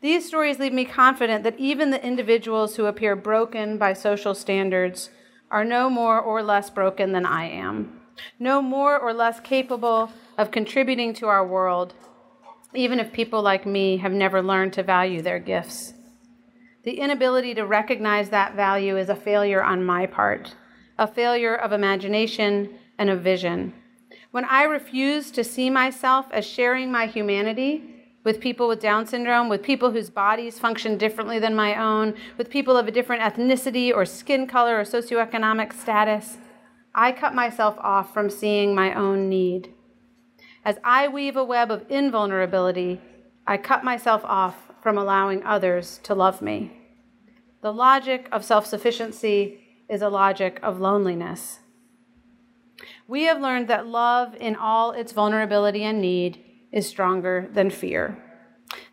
These 0.00 0.26
stories 0.26 0.58
leave 0.58 0.72
me 0.72 0.84
confident 0.84 1.44
that 1.44 1.58
even 1.60 1.90
the 1.90 2.04
individuals 2.04 2.74
who 2.74 2.86
appear 2.86 3.14
broken 3.14 3.78
by 3.78 3.92
social 3.92 4.34
standards 4.34 5.10
are 5.52 5.64
no 5.64 5.88
more 5.88 6.18
or 6.18 6.42
less 6.42 6.70
broken 6.70 7.12
than 7.12 7.24
I 7.24 7.44
am, 7.44 8.00
no 8.40 8.60
more 8.60 8.98
or 8.98 9.12
less 9.12 9.38
capable 9.38 10.10
of 10.36 10.50
contributing 10.50 11.14
to 11.14 11.28
our 11.28 11.46
world 11.46 11.94
even 12.74 13.00
if 13.00 13.12
people 13.12 13.42
like 13.42 13.66
me 13.66 13.96
have 13.98 14.12
never 14.12 14.42
learned 14.42 14.72
to 14.74 14.82
value 14.82 15.22
their 15.22 15.38
gifts. 15.38 15.94
The 16.84 17.00
inability 17.00 17.54
to 17.54 17.66
recognize 17.66 18.30
that 18.30 18.54
value 18.54 18.96
is 18.96 19.08
a 19.08 19.16
failure 19.16 19.62
on 19.62 19.84
my 19.84 20.06
part, 20.06 20.54
a 20.98 21.06
failure 21.06 21.54
of 21.54 21.72
imagination 21.72 22.78
and 22.98 23.10
a 23.10 23.16
vision. 23.16 23.72
When 24.30 24.44
I 24.44 24.64
refuse 24.64 25.30
to 25.32 25.44
see 25.44 25.70
myself 25.70 26.26
as 26.30 26.46
sharing 26.46 26.90
my 26.92 27.06
humanity 27.06 27.96
with 28.24 28.40
people 28.40 28.66
with 28.66 28.80
Down 28.80 29.06
syndrome, 29.06 29.48
with 29.48 29.62
people 29.62 29.92
whose 29.92 30.10
bodies 30.10 30.58
function 30.58 30.98
differently 30.98 31.38
than 31.38 31.54
my 31.54 31.80
own, 31.80 32.14
with 32.36 32.50
people 32.50 32.76
of 32.76 32.88
a 32.88 32.90
different 32.90 33.22
ethnicity 33.22 33.94
or 33.94 34.04
skin 34.04 34.46
color 34.46 34.80
or 34.80 34.82
socioeconomic 34.82 35.72
status, 35.72 36.38
I 36.94 37.12
cut 37.12 37.34
myself 37.34 37.76
off 37.78 38.12
from 38.12 38.28
seeing 38.28 38.74
my 38.74 38.92
own 38.94 39.28
need. 39.28 39.72
As 40.64 40.78
I 40.82 41.06
weave 41.06 41.36
a 41.36 41.44
web 41.44 41.70
of 41.70 41.84
invulnerability, 41.88 43.00
I 43.46 43.58
cut 43.58 43.84
myself 43.84 44.22
off 44.24 44.56
from 44.82 44.98
allowing 44.98 45.44
others 45.44 46.00
to 46.02 46.14
love 46.14 46.42
me. 46.42 46.72
The 47.62 47.72
logic 47.72 48.28
of 48.32 48.44
self 48.44 48.66
sufficiency 48.66 49.60
is 49.88 50.02
a 50.02 50.08
logic 50.08 50.58
of 50.62 50.80
loneliness. 50.80 51.60
We 53.08 53.24
have 53.24 53.40
learned 53.40 53.68
that 53.68 53.86
love, 53.86 54.34
in 54.38 54.56
all 54.56 54.92
its 54.92 55.12
vulnerability 55.12 55.82
and 55.82 56.00
need, 56.00 56.42
is 56.72 56.88
stronger 56.88 57.48
than 57.52 57.70
fear. 57.70 58.22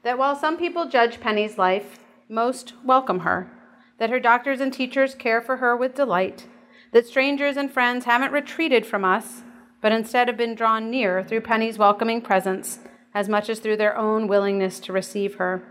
That 0.04 0.18
while 0.18 0.36
some 0.36 0.58
people 0.58 0.88
judge 0.88 1.20
Penny's 1.20 1.58
life, 1.58 2.00
most 2.30 2.74
welcome 2.84 3.20
her. 3.20 3.52
That 3.98 4.10
her 4.10 4.20
doctors 4.20 4.60
and 4.60 4.72
teachers 4.72 5.16
care 5.16 5.42
for 5.42 5.58
her 5.58 5.76
with 5.76 5.96
delight. 5.96 6.48
That 6.92 7.08
strangers 7.08 7.58
and 7.58 7.72
friends 7.72 8.06
haven't 8.06 8.32
retreated 8.32 8.86
from 8.86 9.04
us, 9.04 9.44
but 9.82 9.92
instead 9.92 10.28
have 10.28 10.38
been 10.38 10.56
drawn 10.56 10.90
near 10.90 11.24
through 11.24 11.42
Penny's 11.42 11.78
welcoming 11.78 12.22
presence 12.22 12.80
as 13.14 13.30
much 13.30 13.50
as 13.50 13.60
through 13.60 13.78
their 13.78 13.98
own 13.98 14.28
willingness 14.28 14.80
to 14.80 14.94
receive 14.94 15.36
her. 15.36 15.64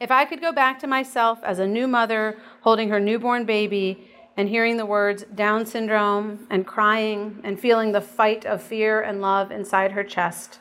If 0.00 0.10
I 0.10 0.24
could 0.24 0.40
go 0.40 0.52
back 0.52 0.78
to 0.80 0.86
myself 0.86 1.40
as 1.42 1.58
a 1.58 1.66
new 1.66 1.88
mother 1.88 2.38
holding 2.60 2.88
her 2.90 3.00
newborn 3.00 3.44
baby 3.44 4.08
and 4.38 4.48
hearing 4.48 4.76
the 4.76 4.86
words 4.86 5.24
Down 5.34 5.66
syndrome 5.66 6.46
and 6.48 6.64
crying 6.64 7.40
and 7.42 7.58
feeling 7.58 7.90
the 7.90 8.00
fight 8.00 8.46
of 8.46 8.62
fear 8.62 9.00
and 9.00 9.20
love 9.20 9.50
inside 9.50 9.92
her 9.92 10.04
chest, 10.04 10.60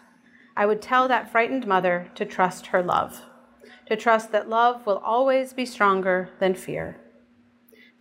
I 0.58 0.66
would 0.66 0.82
tell 0.82 1.08
that 1.08 1.32
frightened 1.32 1.68
mother 1.68 2.10
to 2.16 2.26
trust 2.26 2.68
her 2.68 2.82
love, 2.82 3.22
to 3.86 3.96
trust 3.96 4.32
that 4.32 4.50
love 4.50 4.88
will 4.88 4.98
always 4.98 5.54
be 5.54 5.64
stronger 5.64 6.32
than 6.40 6.56
fear. 6.56 7.00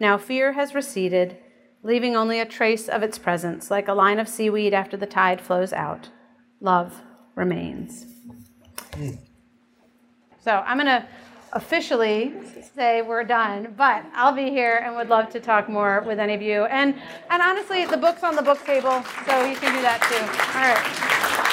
Now 0.00 0.16
fear 0.16 0.54
has 0.54 0.74
receded 0.74 1.36
leaving 1.82 2.16
only 2.16 2.40
a 2.40 2.46
trace 2.46 2.88
of 2.88 3.02
its 3.02 3.18
presence, 3.18 3.70
like 3.70 3.86
a 3.86 3.92
line 3.92 4.18
of 4.18 4.28
seaweed 4.28 4.72
after 4.72 4.96
the 4.96 5.06
tide 5.06 5.42
flows 5.42 5.74
out. 5.74 6.08
Love 6.58 7.02
remains. 7.34 8.06
Mm. 8.92 9.18
So 10.40 10.52
I'm 10.66 10.78
going 10.78 10.86
to 10.86 11.06
officially 11.56 12.34
say 12.74 13.00
we're 13.00 13.24
done, 13.24 13.74
but 13.76 14.04
I'll 14.14 14.34
be 14.34 14.50
here 14.50 14.82
and 14.84 14.94
would 14.96 15.08
love 15.08 15.30
to 15.30 15.40
talk 15.40 15.68
more 15.68 16.02
with 16.06 16.18
any 16.18 16.34
of 16.34 16.42
you. 16.42 16.66
And 16.66 16.94
and 17.30 17.42
honestly, 17.42 17.86
the 17.86 17.96
book's 17.96 18.22
on 18.22 18.36
the 18.36 18.42
book 18.42 18.62
table, 18.64 19.02
so 19.26 19.44
you 19.44 19.56
can 19.56 19.74
do 19.74 19.80
that 19.82 20.02
too. 20.04 20.22
All 20.58 21.40
right. 21.40 21.45